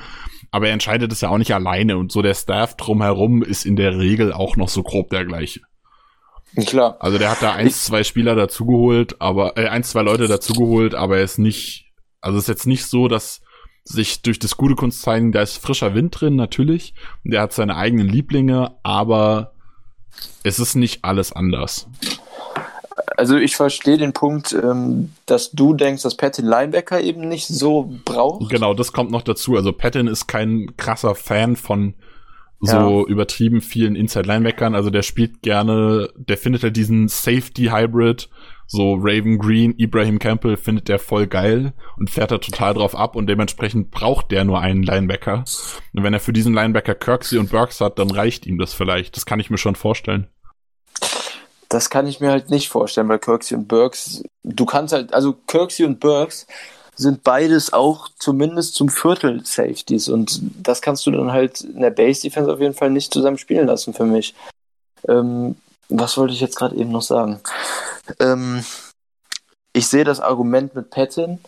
aber 0.50 0.68
er 0.68 0.72
entscheidet 0.72 1.12
es 1.12 1.20
ja 1.20 1.28
auch 1.28 1.38
nicht 1.38 1.54
alleine 1.54 1.98
und 1.98 2.12
so 2.12 2.22
der 2.22 2.34
Staff 2.34 2.76
drumherum 2.76 3.42
ist 3.42 3.66
in 3.66 3.76
der 3.76 3.98
Regel 3.98 4.32
auch 4.32 4.56
noch 4.56 4.68
so 4.68 4.82
grob 4.82 5.10
der 5.10 5.24
gleiche. 5.24 5.60
Klar. 6.66 6.96
Also 7.00 7.18
der 7.18 7.30
hat 7.30 7.42
da 7.42 7.52
eins, 7.52 7.84
zwei 7.84 8.04
Spieler 8.04 8.34
dazugeholt, 8.34 9.20
aber 9.20 9.58
äh, 9.58 9.68
eins, 9.68 9.90
zwei 9.90 10.02
Leute 10.02 10.28
dazugeholt, 10.28 10.94
aber 10.94 11.18
er 11.18 11.24
ist 11.24 11.38
nicht, 11.38 11.92
also 12.20 12.38
es 12.38 12.44
ist 12.44 12.48
jetzt 12.48 12.66
nicht 12.66 12.86
so, 12.86 13.08
dass 13.08 13.42
sich 13.84 14.22
durch 14.22 14.38
das 14.38 14.56
gute 14.56 14.74
Kunstzeigen, 14.74 15.32
da 15.32 15.42
ist 15.42 15.58
frischer 15.58 15.94
Wind 15.94 16.20
drin, 16.20 16.36
natürlich. 16.36 16.94
Der 17.24 17.42
hat 17.42 17.52
seine 17.52 17.76
eigenen 17.76 18.08
Lieblinge, 18.08 18.76
aber 18.82 19.52
es 20.42 20.58
ist 20.58 20.74
nicht 20.74 21.04
alles 21.04 21.32
anders. 21.32 21.88
Also 23.18 23.36
ich 23.36 23.56
verstehe 23.56 23.96
den 23.96 24.12
Punkt, 24.12 24.52
ähm, 24.52 25.10
dass 25.26 25.50
du 25.50 25.74
denkst, 25.74 26.04
dass 26.04 26.16
Patton 26.16 26.44
Linebacker 26.44 27.00
eben 27.00 27.28
nicht 27.28 27.48
so 27.48 27.92
braucht. 28.04 28.48
Genau, 28.48 28.74
das 28.74 28.92
kommt 28.92 29.10
noch 29.10 29.22
dazu. 29.22 29.56
Also 29.56 29.72
Patton 29.72 30.06
ist 30.06 30.28
kein 30.28 30.76
krasser 30.76 31.16
Fan 31.16 31.56
von 31.56 31.94
so 32.60 33.00
ja. 33.00 33.06
übertrieben 33.08 33.60
vielen 33.60 33.96
Inside 33.96 34.28
Linebackern. 34.28 34.76
Also 34.76 34.90
der 34.90 35.02
spielt 35.02 35.42
gerne, 35.42 36.10
der 36.14 36.38
findet 36.38 36.62
halt 36.62 36.76
diesen 36.76 37.08
Safety 37.08 37.70
Hybrid, 37.72 38.28
so 38.68 38.94
Raven 38.94 39.38
Green, 39.38 39.74
Ibrahim 39.78 40.20
Campbell 40.20 40.56
findet 40.56 40.86
der 40.86 41.00
voll 41.00 41.26
geil 41.26 41.72
und 41.96 42.10
fährt 42.10 42.30
da 42.30 42.38
total 42.38 42.74
drauf 42.74 42.94
ab 42.94 43.16
und 43.16 43.26
dementsprechend 43.26 43.90
braucht 43.90 44.30
der 44.30 44.44
nur 44.44 44.60
einen 44.60 44.84
Linebacker. 44.84 45.44
Und 45.92 46.04
wenn 46.04 46.14
er 46.14 46.20
für 46.20 46.32
diesen 46.32 46.54
Linebacker 46.54 46.94
Kirksey 46.94 47.38
und 47.38 47.50
Burks 47.50 47.80
hat, 47.80 47.98
dann 47.98 48.12
reicht 48.12 48.46
ihm 48.46 48.58
das 48.58 48.74
vielleicht. 48.74 49.16
Das 49.16 49.26
kann 49.26 49.40
ich 49.40 49.50
mir 49.50 49.58
schon 49.58 49.74
vorstellen. 49.74 50.28
Das 51.68 51.90
kann 51.90 52.06
ich 52.06 52.20
mir 52.20 52.30
halt 52.30 52.50
nicht 52.50 52.68
vorstellen, 52.68 53.08
weil 53.08 53.18
Kirksey 53.18 53.56
und 53.56 53.68
Burks, 53.68 54.22
du 54.42 54.64
kannst 54.64 54.94
halt, 54.94 55.12
also 55.12 55.34
Kirksey 55.46 55.84
und 55.84 56.00
Burks 56.00 56.46
sind 56.96 57.22
beides 57.22 57.72
auch 57.72 58.08
zumindest 58.18 58.74
zum 58.74 58.88
Viertel 58.88 59.44
Safeties 59.44 60.08
und 60.08 60.40
das 60.62 60.82
kannst 60.82 61.06
du 61.06 61.12
dann 61.12 61.30
halt 61.30 61.60
in 61.60 61.80
der 61.80 61.90
Base 61.90 62.22
Defense 62.22 62.52
auf 62.52 62.60
jeden 62.60 62.74
Fall 62.74 62.90
nicht 62.90 63.12
zusammen 63.12 63.38
spielen 63.38 63.66
lassen 63.66 63.94
für 63.94 64.04
mich. 64.04 64.34
Ähm, 65.06 65.56
was 65.88 66.16
wollte 66.16 66.34
ich 66.34 66.40
jetzt 66.40 66.56
gerade 66.56 66.76
eben 66.76 66.90
noch 66.90 67.02
sagen? 67.02 67.40
Ähm, 68.18 68.64
ich 69.72 69.86
sehe 69.86 70.04
das 70.04 70.20
Argument 70.20 70.74
mit 70.74 70.90
Patton. 70.90 71.38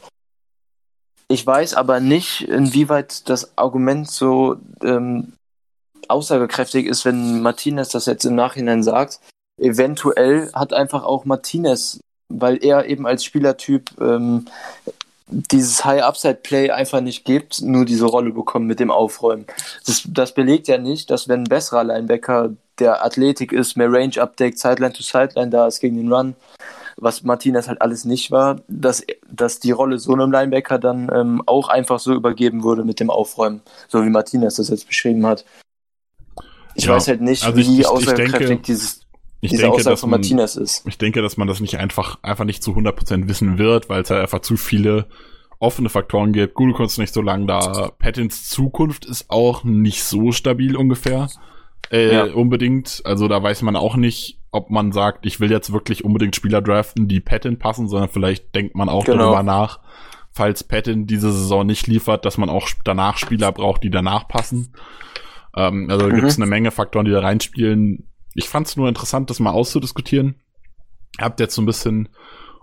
Ich 1.29 1.45
weiß 1.45 1.75
aber 1.75 2.01
nicht, 2.01 2.43
inwieweit 2.43 3.29
das 3.29 3.57
Argument 3.59 4.09
so 4.09 4.57
ähm, 4.83 5.33
aussagekräftig 6.09 6.87
ist, 6.87 7.05
wenn 7.05 7.43
Martinez 7.43 7.89
das 7.89 8.07
jetzt 8.07 8.25
im 8.25 8.35
Nachhinein 8.35 8.83
sagt 8.83 9.21
eventuell 9.61 10.51
hat 10.53 10.73
einfach 10.73 11.05
auch 11.05 11.25
Martinez, 11.25 12.01
weil 12.29 12.63
er 12.65 12.87
eben 12.87 13.07
als 13.07 13.25
Spielertyp 13.25 13.91
ähm, 14.01 14.47
dieses 15.31 15.85
High-Upside-Play 15.85 16.71
einfach 16.71 17.01
nicht 17.01 17.25
gibt, 17.25 17.63
nur 17.63 17.85
diese 17.85 18.07
Rolle 18.07 18.33
bekommen 18.33 18.67
mit 18.67 18.81
dem 18.81 18.91
Aufräumen. 18.91 19.47
Das, 19.87 20.03
das 20.07 20.35
belegt 20.35 20.69
ja 20.69 20.79
nicht, 20.79 21.11
dass 21.11 21.29
wenn 21.29 21.43
ein 21.43 21.45
besserer 21.45 21.85
Linebacker, 21.85 22.51
der 22.79 23.05
Athletik 23.05 23.53
ist, 23.53 23.77
mehr 23.77 23.93
Range-Update, 23.93 24.59
Sideline 24.59 24.93
to 24.93 25.03
Sideline 25.03 25.51
da 25.51 25.67
ist 25.67 25.81
gegen 25.81 25.97
den 25.97 26.13
Run, 26.13 26.35
was 26.97 27.23
Martinez 27.23 27.69
halt 27.69 27.81
alles 27.83 28.05
nicht 28.05 28.31
war, 28.31 28.61
dass, 28.69 29.05
dass 29.31 29.61
die 29.61 29.71
Rolle 29.71 29.99
so 29.99 30.13
einem 30.13 30.33
Linebacker 30.33 30.79
dann 30.79 31.11
ähm, 31.15 31.43
auch 31.47 31.69
einfach 31.69 31.99
so 31.99 32.15
übergeben 32.15 32.65
würde 32.65 32.85
mit 32.85 33.01
dem 33.01 33.11
Aufräumen, 33.11 33.63
so 33.89 34.05
wie 34.05 34.11
Martinez 34.11 34.57
das 34.57 34.69
jetzt 34.69 34.87
beschrieben 34.87 35.27
hat. 35.27 35.45
Ich 36.75 36.85
ja, 36.85 36.95
weiß 36.95 37.09
halt 37.09 37.21
nicht, 37.21 37.45
also 37.45 37.57
wie 37.57 37.81
ich, 37.81 37.87
aussagekräftig 37.87 38.63
dieses 38.63 39.00
ich 39.41 39.51
diese 39.51 39.62
denke, 39.62 39.76
Aussage 39.76 39.95
dass 39.95 40.01
von 40.01 40.11
Martinez 40.11 40.57
man, 40.57 40.64
ist. 40.64 40.86
Ich 40.86 40.99
denke, 40.99 41.22
dass 41.22 41.36
man 41.36 41.49
das 41.49 41.61
nicht 41.61 41.78
einfach, 41.78 42.18
einfach 42.22 42.45
nicht 42.45 42.62
zu 42.62 42.72
100% 42.72 43.28
wissen 43.28 43.59
wird, 43.59 43.88
weil 43.88 44.03
es 44.03 44.11
halt 44.11 44.20
einfach 44.20 44.41
zu 44.41 44.57
viele 44.57 45.07
offene 45.59 45.88
Faktoren 45.88 46.32
gibt. 46.32 46.55
Google 46.55 46.74
konnte 46.74 47.01
nicht 47.01 47.14
so 47.14 47.22
lange 47.22 47.47
da. 47.47 47.91
Patents 47.99 48.49
Zukunft 48.49 49.05
ist 49.05 49.30
auch 49.30 49.64
nicht 49.64 50.03
so 50.05 50.32
stabil 50.32 50.76
ungefähr. 50.76 51.28
Äh, 51.91 52.12
ja. 52.12 52.24
unbedingt. 52.24 53.03
Also 53.05 53.28
da 53.28 53.43
weiß 53.43 53.62
man 53.62 53.76
auch 53.76 53.97
nicht, 53.97 54.38
ob 54.53 54.70
man 54.70 54.93
sagt, 54.93 55.26
ich 55.26 55.41
will 55.41 55.51
jetzt 55.51 55.72
wirklich 55.72 56.05
unbedingt 56.05 56.36
Spieler 56.36 56.61
draften, 56.61 57.09
die 57.09 57.20
Patent 57.20 57.59
passen, 57.59 57.88
sondern 57.88 58.09
vielleicht 58.09 58.55
denkt 58.55 58.74
man 58.74 58.88
auch 58.88 59.05
genau. 59.05 59.18
darüber 59.18 59.43
nach, 59.43 59.80
falls 60.30 60.64
Patent 60.64 61.11
diese 61.11 61.32
Saison 61.32 61.66
nicht 61.66 61.86
liefert, 61.86 62.24
dass 62.24 62.38
man 62.38 62.49
auch 62.49 62.68
danach 62.84 63.16
Spieler 63.16 63.53
braucht, 63.53 63.82
die 63.82 63.91
danach 63.91 64.28
passen. 64.28 64.72
Ähm, 65.57 65.88
also 65.91 66.07
mhm. 66.07 66.14
gibt 66.14 66.26
es 66.26 66.36
eine 66.36 66.47
Menge 66.47 66.70
Faktoren, 66.70 67.07
die 67.07 67.12
da 67.12 67.20
reinspielen 67.20 68.10
ich 68.41 68.49
fand 68.49 68.66
es 68.66 68.76
nur 68.76 68.88
interessant, 68.88 69.28
das 69.28 69.38
mal 69.38 69.51
auszudiskutieren. 69.51 70.36
Habt 71.20 71.41
jetzt 71.41 71.55
so 71.55 71.61
ein 71.61 71.66
bisschen 71.66 72.09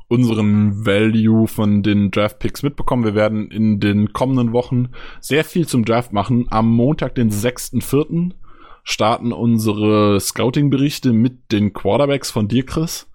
unseren 0.07 0.87
Value 0.87 1.47
von 1.47 1.83
den 1.83 2.09
Draft 2.09 2.39
Picks 2.39 2.63
mitbekommen. 2.63 3.03
Wir 3.03 3.13
werden 3.13 3.51
in 3.51 3.79
den 3.79 4.11
kommenden 4.11 4.53
Wochen 4.53 4.89
sehr 5.19 5.43
viel 5.43 5.67
zum 5.67 5.85
Draft 5.85 6.13
machen. 6.13 6.47
Am 6.49 6.67
Montag, 6.67 7.13
den 7.13 7.29
6.4. 7.29 8.31
starten 8.83 9.31
unsere 9.31 10.19
Scouting-Berichte 10.19 11.13
mit 11.13 11.51
den 11.51 11.73
Quarterbacks 11.73 12.31
von 12.31 12.47
dir, 12.47 12.65
Chris. 12.65 13.07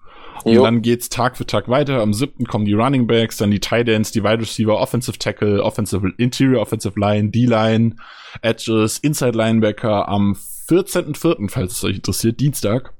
Und 0.45 0.53
jo. 0.53 0.63
dann 0.63 0.81
geht's 0.81 1.09
Tag 1.09 1.35
für 1.35 1.45
Tag 1.45 1.67
weiter. 1.67 2.01
Am 2.01 2.13
7. 2.13 2.45
kommen 2.45 2.63
die 2.63 2.73
Running 2.73 3.07
Backs, 3.07 3.37
dann 3.37 3.51
die 3.51 3.59
Tight 3.59 3.89
Ends, 3.89 4.11
die 4.11 4.23
Wide 4.23 4.39
Receiver, 4.39 4.79
Offensive 4.79 5.17
Tackle, 5.17 5.61
Offensive 5.61 6.13
Interior 6.17 6.61
Offensive 6.61 6.97
Line, 6.97 7.29
D-Line, 7.29 7.97
Edges, 8.41 8.99
Inside 8.99 9.37
Linebacker. 9.37 10.07
Am 10.07 10.37
14.04., 10.67 11.49
falls 11.49 11.73
es 11.73 11.83
euch 11.83 11.95
interessiert, 11.97 12.39
Dienstag. 12.39 12.93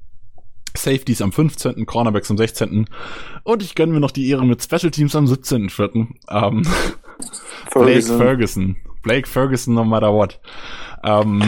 Safeties 0.76 1.22
am 1.22 1.32
15., 1.32 1.86
Cornerbacks 1.86 2.30
am 2.30 2.36
16. 2.36 2.86
Und 3.44 3.62
ich 3.62 3.74
gönne 3.74 3.92
mir 3.92 4.00
noch 4.00 4.10
die 4.10 4.28
Ehre 4.28 4.44
mit 4.44 4.62
Special 4.62 4.90
Teams 4.90 5.14
am 5.14 5.26
17.04. 5.26 6.08
Ähm, 6.30 6.62
Blake 7.72 8.02
Ferguson. 8.02 8.76
Blake 9.02 9.28
Ferguson 9.28 9.74
no 9.74 9.84
matter 9.84 10.12
what. 10.12 10.40
Ähm, 11.04 11.42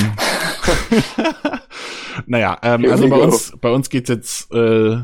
naja, 2.27 2.59
ähm, 2.63 2.85
also 2.91 3.09
bei 3.09 3.17
uns, 3.17 3.53
bei 3.61 3.71
uns 3.71 3.91
geht's 3.91 4.09
jetzt 4.09 4.53
äh, 4.53 4.99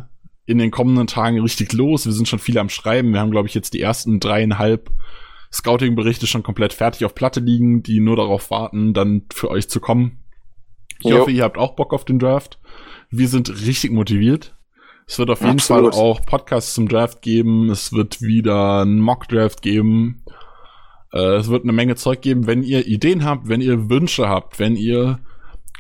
in 0.47 0.59
den 0.59 0.71
kommenden 0.71 1.07
Tagen 1.07 1.41
richtig 1.41 1.73
los. 1.73 2.07
Wir 2.07 2.13
sind 2.13 2.29
schon 2.29 2.39
viel 2.39 2.59
am 2.59 2.69
Schreiben. 2.69 3.13
Wir 3.13 3.21
haben, 3.21 3.31
glaube 3.31 3.49
ich, 3.49 3.55
jetzt 3.55 3.75
die 3.75 3.81
ersten 3.81 4.21
dreieinhalb 4.21 4.91
Scouting-Berichte 5.53 6.27
schon 6.27 6.43
komplett 6.43 6.73
fertig 6.73 7.05
auf 7.05 7.15
Platte 7.15 7.41
liegen, 7.41 7.83
die 7.83 8.01
nur 8.01 8.17
darauf 8.17 8.51
warten, 8.51 8.95
dann 8.95 9.27
für 9.33 9.51
euch 9.51 9.69
zu 9.69 9.81
kommen. 9.81 10.22
Ich 11.05 11.11
jo. 11.11 11.19
hoffe, 11.19 11.31
ihr 11.31 11.45
habt 11.45 11.59
auch 11.59 11.75
Bock 11.75 11.93
auf 11.93 12.05
den 12.05 12.19
Draft. 12.19 12.59
Wir 13.11 13.29
sind 13.29 13.51
richtig 13.67 13.91
motiviert. 13.91 14.57
Es 15.07 15.19
wird 15.19 15.31
auf 15.31 15.41
jeden 15.41 15.55
Absolut. 15.55 15.95
Fall 15.95 16.03
auch 16.03 16.25
Podcasts 16.25 16.75
zum 16.75 16.89
Draft 16.89 17.23
geben. 17.23 17.71
Es 17.71 17.93
wird 17.93 18.23
wieder 18.23 18.83
einen 18.83 19.01
Mock-Draft 19.01 19.61
geben. 19.63 20.23
Äh, 21.13 21.37
es 21.37 21.49
wird 21.49 21.65
eine 21.65 21.73
Menge 21.73 21.97
Zeug 21.97 22.23
geben. 22.23 22.47
Wenn 22.47 22.63
ihr 22.63 22.87
Ideen 22.87 23.25
habt, 23.25 23.49
wenn 23.49 23.61
ihr 23.61 23.91
Wünsche 23.91 24.29
habt, 24.29 24.59
wenn 24.59 24.77
ihr 24.77 25.19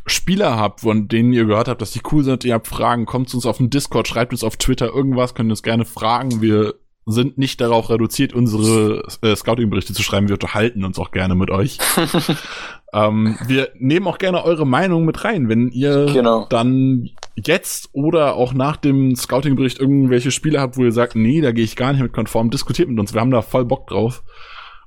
Spieler 0.06 0.56
habt, 0.56 0.80
von 0.80 1.06
denen 1.06 1.32
ihr 1.32 1.44
gehört 1.44 1.68
habt, 1.68 1.80
dass 1.80 1.92
die 1.92 2.02
cool 2.10 2.24
sind, 2.24 2.44
ihr 2.44 2.54
habt 2.54 2.66
Fragen, 2.66 3.06
kommt 3.06 3.28
zu 3.28 3.36
uns 3.36 3.46
auf 3.46 3.58
den 3.58 3.70
Discord, 3.70 4.08
schreibt 4.08 4.32
uns 4.32 4.42
auf 4.42 4.56
Twitter 4.56 4.88
irgendwas, 4.88 5.34
könnt 5.34 5.50
uns 5.50 5.62
gerne 5.62 5.84
fragen. 5.84 6.42
Wir 6.42 6.74
sind 7.04 7.36
nicht 7.36 7.60
darauf 7.60 7.90
reduziert, 7.90 8.32
unsere 8.32 9.02
äh, 9.22 9.34
Scouting-Berichte 9.34 9.92
zu 9.92 10.02
schreiben. 10.02 10.28
Wir 10.28 10.34
unterhalten 10.34 10.84
uns 10.84 10.98
auch 10.98 11.10
gerne 11.10 11.34
mit 11.34 11.50
euch. 11.50 11.78
ähm, 12.92 13.36
wir 13.46 13.70
nehmen 13.74 14.06
auch 14.06 14.18
gerne 14.18 14.44
eure 14.44 14.66
Meinung 14.66 15.04
mit 15.04 15.24
rein, 15.24 15.48
wenn 15.48 15.68
ihr 15.70 16.06
genau. 16.06 16.46
dann 16.48 17.10
jetzt 17.34 17.90
oder 17.92 18.36
auch 18.36 18.52
nach 18.52 18.76
dem 18.76 19.16
Scouting-Bericht 19.16 19.80
irgendwelche 19.80 20.30
Spiele 20.30 20.60
habt, 20.60 20.76
wo 20.76 20.84
ihr 20.84 20.92
sagt, 20.92 21.16
nee, 21.16 21.40
da 21.40 21.50
gehe 21.50 21.64
ich 21.64 21.74
gar 21.74 21.92
nicht 21.92 22.02
mit 22.02 22.12
konform, 22.12 22.50
diskutiert 22.50 22.88
mit 22.88 23.00
uns. 23.00 23.12
Wir 23.12 23.20
haben 23.20 23.30
da 23.30 23.42
voll 23.42 23.64
Bock 23.64 23.88
drauf. 23.88 24.22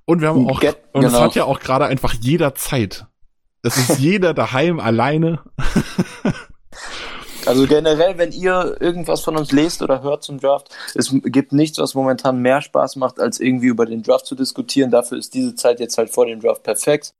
Und 0.05 0.21
wir 0.21 0.29
haben 0.29 0.47
auch, 0.47 0.59
Get, 0.59 0.77
und 0.93 1.01
genau. 1.01 1.13
es 1.13 1.19
hat 1.19 1.35
ja 1.35 1.45
auch 1.45 1.59
gerade 1.59 1.85
einfach 1.85 2.13
jeder 2.13 2.55
Zeit. 2.55 3.07
Es 3.63 3.77
ist 3.77 3.99
jeder 3.99 4.35
daheim 4.35 4.79
alleine. 4.79 5.39
Also 7.45 7.67
generell, 7.67 8.17
wenn 8.17 8.31
ihr 8.31 8.77
irgendwas 8.79 9.21
von 9.21 9.37
uns 9.37 9.51
lest 9.51 9.81
oder 9.81 10.01
hört 10.01 10.23
zum 10.23 10.39
Draft, 10.39 10.69
es 10.95 11.15
gibt 11.23 11.53
nichts, 11.53 11.77
was 11.77 11.93
momentan 11.93 12.41
mehr 12.41 12.61
Spaß 12.61 12.95
macht, 12.95 13.19
als 13.19 13.39
irgendwie 13.39 13.67
über 13.67 13.85
den 13.85 14.01
Draft 14.01 14.25
zu 14.25 14.35
diskutieren. 14.35 14.89
Dafür 14.89 15.17
ist 15.17 15.33
diese 15.33 15.55
Zeit 15.55 15.79
jetzt 15.79 15.97
halt 15.97 16.09
vor 16.09 16.25
dem 16.25 16.39
Draft 16.39 16.63
perfekt. 16.63 17.13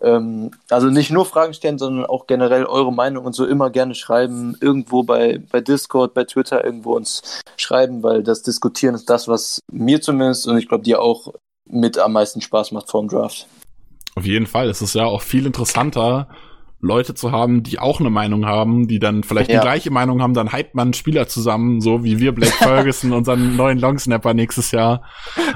Ähm, 0.00 0.50
also 0.68 0.88
nicht 0.88 1.10
nur 1.10 1.24
Fragen 1.24 1.54
stellen, 1.54 1.78
sondern 1.78 2.06
auch 2.06 2.26
generell 2.26 2.66
eure 2.66 2.92
Meinung 2.92 3.24
und 3.24 3.32
so 3.32 3.46
immer 3.46 3.70
gerne 3.70 3.94
schreiben. 3.94 4.56
Irgendwo 4.60 5.02
bei, 5.02 5.42
bei 5.50 5.60
Discord, 5.60 6.14
bei 6.14 6.24
Twitter 6.24 6.64
irgendwo 6.64 6.94
uns 6.94 7.42
schreiben, 7.56 8.02
weil 8.02 8.22
das 8.22 8.42
Diskutieren 8.42 8.94
ist 8.94 9.10
das, 9.10 9.26
was 9.26 9.60
mir 9.72 10.00
zumindest 10.00 10.46
und 10.46 10.58
ich 10.58 10.68
glaube 10.68 10.84
dir 10.84 11.00
auch 11.00 11.32
mit 11.68 11.98
am 11.98 12.12
meisten 12.12 12.40
Spaß 12.40 12.72
macht 12.72 12.90
vor 12.90 13.00
dem 13.00 13.08
Draft. 13.08 13.46
Auf 14.14 14.24
jeden 14.24 14.46
Fall. 14.46 14.68
Es 14.68 14.80
ist 14.80 14.94
ja 14.94 15.06
auch 15.06 15.22
viel 15.22 15.44
interessanter, 15.44 16.28
Leute 16.80 17.14
zu 17.14 17.32
haben, 17.32 17.62
die 17.62 17.78
auch 17.78 18.00
eine 18.00 18.10
Meinung 18.10 18.44
haben, 18.44 18.86
die 18.86 18.98
dann 18.98 19.22
vielleicht 19.22 19.50
ja. 19.50 19.60
die 19.60 19.62
gleiche 19.62 19.90
Meinung 19.90 20.20
haben, 20.20 20.34
dann 20.34 20.52
hypt 20.52 20.74
man 20.74 20.92
Spieler 20.92 21.26
zusammen, 21.26 21.80
so 21.80 22.04
wie 22.04 22.18
wir 22.18 22.32
Blake 22.32 22.52
Ferguson, 22.58 23.12
unseren 23.12 23.56
neuen 23.56 23.78
Longsnapper 23.78 24.34
nächstes 24.34 24.70
Jahr. 24.72 25.02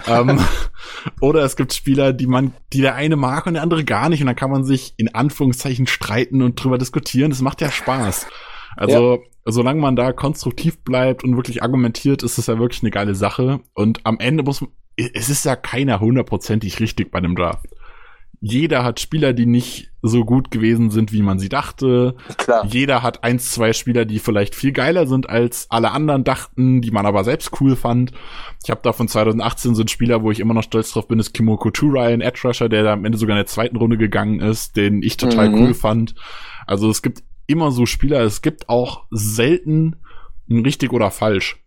ähm, 0.06 0.40
oder 1.20 1.44
es 1.44 1.56
gibt 1.56 1.74
Spieler, 1.74 2.12
die 2.12 2.26
man, 2.26 2.54
die 2.72 2.80
der 2.80 2.94
eine 2.94 3.16
mag 3.16 3.46
und 3.46 3.54
der 3.54 3.62
andere 3.62 3.84
gar 3.84 4.08
nicht, 4.08 4.20
und 4.20 4.26
dann 4.26 4.36
kann 4.36 4.50
man 4.50 4.64
sich 4.64 4.94
in 4.96 5.14
Anführungszeichen 5.14 5.86
streiten 5.86 6.42
und 6.42 6.62
drüber 6.62 6.78
diskutieren. 6.78 7.30
Das 7.30 7.42
macht 7.42 7.60
ja 7.60 7.70
Spaß. 7.70 8.26
Also, 8.76 9.16
ja. 9.16 9.52
solange 9.52 9.80
man 9.80 9.96
da 9.96 10.12
konstruktiv 10.12 10.82
bleibt 10.84 11.22
und 11.22 11.36
wirklich 11.36 11.62
argumentiert, 11.62 12.22
ist 12.22 12.38
das 12.38 12.46
ja 12.46 12.58
wirklich 12.58 12.82
eine 12.82 12.90
geile 12.90 13.14
Sache. 13.14 13.60
Und 13.74 14.00
am 14.04 14.18
Ende 14.20 14.42
muss 14.42 14.62
man, 14.62 14.70
es 14.96 15.28
ist 15.28 15.44
ja 15.44 15.56
keiner 15.56 16.00
hundertprozentig 16.00 16.80
richtig 16.80 17.10
bei 17.10 17.20
dem 17.20 17.36
Draft 17.36 17.66
jeder 18.40 18.84
hat 18.84 19.00
Spieler, 19.00 19.34
die 19.34 19.44
nicht 19.44 19.90
so 20.00 20.24
gut 20.24 20.50
gewesen 20.50 20.90
sind, 20.90 21.12
wie 21.12 21.20
man 21.20 21.38
sie 21.38 21.50
dachte. 21.50 22.14
Klar. 22.38 22.64
Jeder 22.64 23.02
hat 23.02 23.22
eins, 23.22 23.52
zwei 23.52 23.74
Spieler, 23.74 24.06
die 24.06 24.18
vielleicht 24.18 24.54
viel 24.54 24.72
geiler 24.72 25.06
sind, 25.06 25.28
als 25.28 25.66
alle 25.70 25.90
anderen 25.90 26.24
dachten, 26.24 26.80
die 26.80 26.90
man 26.90 27.04
aber 27.04 27.22
selbst 27.22 27.60
cool 27.60 27.76
fand. 27.76 28.12
Ich 28.64 28.70
habe 28.70 28.80
da 28.82 28.92
von 28.92 29.08
2018 29.08 29.74
so 29.74 29.82
einen 29.82 29.88
Spieler, 29.88 30.22
wo 30.22 30.30
ich 30.30 30.40
immer 30.40 30.54
noch 30.54 30.62
stolz 30.62 30.90
drauf 30.90 31.06
bin, 31.06 31.18
ist 31.18 31.34
Kimoko 31.34 31.70
Turai, 31.70 32.14
ein 32.14 32.22
Edge 32.22 32.40
Rusher, 32.44 32.70
der 32.70 32.82
da 32.82 32.94
am 32.94 33.04
Ende 33.04 33.18
sogar 33.18 33.36
in 33.36 33.40
der 33.40 33.46
zweiten 33.46 33.76
Runde 33.76 33.98
gegangen 33.98 34.40
ist, 34.40 34.74
den 34.76 35.02
ich 35.02 35.18
total 35.18 35.50
mhm. 35.50 35.54
cool 35.56 35.74
fand. 35.74 36.14
Also 36.66 36.88
es 36.88 37.02
gibt 37.02 37.22
immer 37.46 37.72
so 37.72 37.84
Spieler, 37.84 38.22
es 38.22 38.40
gibt 38.40 38.70
auch 38.70 39.04
selten 39.10 39.96
ein 40.48 40.64
richtig 40.64 40.94
oder 40.94 41.10
falsch. 41.10 41.62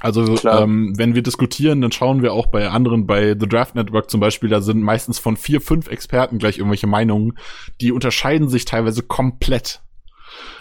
Also 0.00 0.36
ähm, 0.46 0.92
wenn 0.96 1.14
wir 1.14 1.22
diskutieren, 1.22 1.80
dann 1.80 1.92
schauen 1.92 2.22
wir 2.22 2.32
auch 2.32 2.46
bei 2.46 2.68
anderen, 2.68 3.06
bei 3.06 3.36
The 3.38 3.48
Draft 3.48 3.74
Network 3.74 4.10
zum 4.10 4.20
Beispiel, 4.20 4.48
da 4.48 4.60
sind 4.60 4.82
meistens 4.82 5.18
von 5.18 5.36
vier, 5.36 5.60
fünf 5.60 5.88
Experten 5.88 6.38
gleich 6.38 6.58
irgendwelche 6.58 6.86
Meinungen, 6.86 7.38
die 7.80 7.92
unterscheiden 7.92 8.48
sich 8.48 8.64
teilweise 8.64 9.02
komplett. 9.02 9.82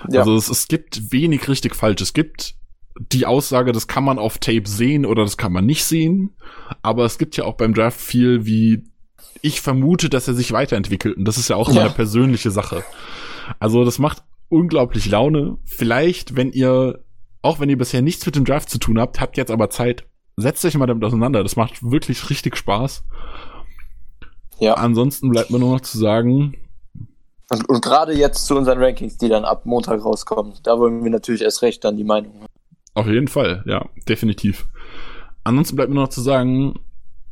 Ja. 0.09 0.19
Also 0.19 0.35
es, 0.35 0.49
es 0.49 0.67
gibt 0.67 1.11
wenig 1.11 1.49
richtig 1.49 1.75
falsch. 1.75 2.01
Es 2.01 2.13
gibt 2.13 2.55
die 2.99 3.25
Aussage, 3.25 3.71
das 3.71 3.87
kann 3.87 4.03
man 4.03 4.19
auf 4.19 4.37
Tape 4.37 4.67
sehen 4.67 5.05
oder 5.05 5.23
das 5.23 5.35
kann 5.35 5.51
man 5.51 5.65
nicht 5.65 5.83
sehen. 5.83 6.35
Aber 6.81 7.05
es 7.05 7.17
gibt 7.17 7.35
ja 7.35 7.45
auch 7.45 7.55
beim 7.55 7.73
Draft 7.73 7.99
viel 7.99 8.45
wie 8.45 8.83
ich 9.41 9.61
vermute, 9.61 10.09
dass 10.09 10.27
er 10.27 10.35
sich 10.35 10.51
weiterentwickelt. 10.51 11.17
Und 11.17 11.25
das 11.25 11.37
ist 11.37 11.49
ja 11.49 11.57
auch 11.57 11.71
ja. 11.71 11.81
eine 11.81 11.89
persönliche 11.89 12.51
Sache. 12.51 12.83
Also 13.59 13.83
das 13.83 13.99
macht 13.99 14.23
unglaublich 14.47 15.05
Laune. 15.09 15.57
Vielleicht, 15.65 16.35
wenn 16.35 16.51
ihr 16.51 17.03
auch 17.43 17.59
wenn 17.59 17.69
ihr 17.69 17.77
bisher 17.77 18.01
nichts 18.01 18.25
mit 18.25 18.35
dem 18.35 18.45
Draft 18.45 18.69
zu 18.69 18.79
tun 18.79 18.99
habt, 18.99 19.21
habt 19.21 19.37
jetzt 19.37 19.51
aber 19.51 19.69
Zeit, 19.69 20.05
setzt 20.37 20.65
euch 20.65 20.75
mal 20.75 20.87
damit 20.87 21.03
auseinander. 21.03 21.43
Das 21.43 21.55
macht 21.55 21.83
wirklich 21.83 22.29
richtig 22.29 22.57
Spaß. 22.57 23.03
Ja. 24.59 24.75
Ansonsten 24.75 25.29
bleibt 25.29 25.51
mir 25.51 25.59
nur 25.59 25.73
noch 25.73 25.81
zu 25.81 25.97
sagen. 25.97 26.55
Und, 27.51 27.69
und 27.69 27.83
gerade 27.83 28.13
jetzt 28.13 28.45
zu 28.45 28.55
unseren 28.55 28.81
Rankings, 28.81 29.17
die 29.17 29.29
dann 29.29 29.45
ab 29.45 29.65
Montag 29.65 30.03
rauskommen, 30.03 30.53
da 30.63 30.79
wollen 30.79 31.03
wir 31.03 31.11
natürlich 31.11 31.41
erst 31.41 31.61
recht 31.61 31.83
dann 31.83 31.97
die 31.97 32.05
Meinung 32.05 32.33
haben. 32.35 32.47
Auf 32.95 33.07
jeden 33.07 33.27
Fall, 33.27 33.63
ja, 33.67 33.85
definitiv. 34.07 34.65
Ansonsten 35.43 35.75
bleibt 35.75 35.89
mir 35.89 35.99
noch 35.99 36.09
zu 36.09 36.21
sagen, 36.21 36.79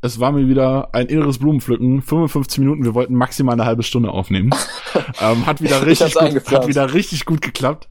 es 0.01 0.19
war 0.19 0.31
mir 0.31 0.47
wieder 0.47 0.93
ein 0.93 1.07
inneres 1.07 1.37
Blumenpflücken. 1.37 2.01
55 2.01 2.59
Minuten, 2.59 2.83
wir 2.83 2.95
wollten 2.95 3.13
maximal 3.13 3.53
eine 3.53 3.65
halbe 3.65 3.83
Stunde 3.83 4.09
aufnehmen. 4.09 4.49
ähm, 5.21 5.45
hat 5.45 5.61
wieder 5.61 5.85
richtig 5.85 6.15
gut, 6.15 6.51
hat 6.51 6.67
wieder 6.67 6.93
richtig 6.93 7.25
gut 7.25 7.41
geklappt. 7.41 7.87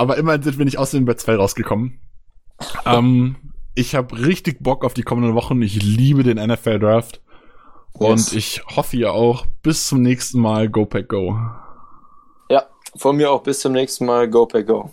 Aber 0.00 0.16
immerhin 0.16 0.42
sind 0.42 0.56
wir 0.56 0.64
nicht 0.64 0.78
aus 0.78 0.92
dem 0.92 1.04
Bett 1.04 1.20
2 1.20 1.36
rausgekommen. 1.36 2.00
ähm, 2.86 3.36
ich 3.74 3.94
habe 3.94 4.18
richtig 4.18 4.62
Bock 4.62 4.82
auf 4.82 4.94
die 4.94 5.02
kommenden 5.02 5.34
Wochen. 5.34 5.60
Ich 5.60 5.82
liebe 5.82 6.22
den 6.22 6.38
NFL 6.38 6.78
Draft. 6.78 7.20
Yes. 8.00 8.08
Und 8.08 8.32
ich 8.32 8.62
hoffe 8.64 8.96
ihr 8.96 9.12
auch. 9.12 9.44
Bis 9.62 9.88
zum 9.88 10.00
nächsten 10.00 10.40
Mal. 10.40 10.70
Go 10.70 10.86
Pack 10.86 11.10
Go. 11.10 11.38
Ja, 12.48 12.64
von 12.96 13.14
mir 13.14 13.30
auch 13.30 13.42
bis 13.42 13.60
zum 13.60 13.72
nächsten 13.74 14.06
Mal. 14.06 14.26
Go 14.30 14.46
Pack 14.46 14.68
Go. 14.68 14.90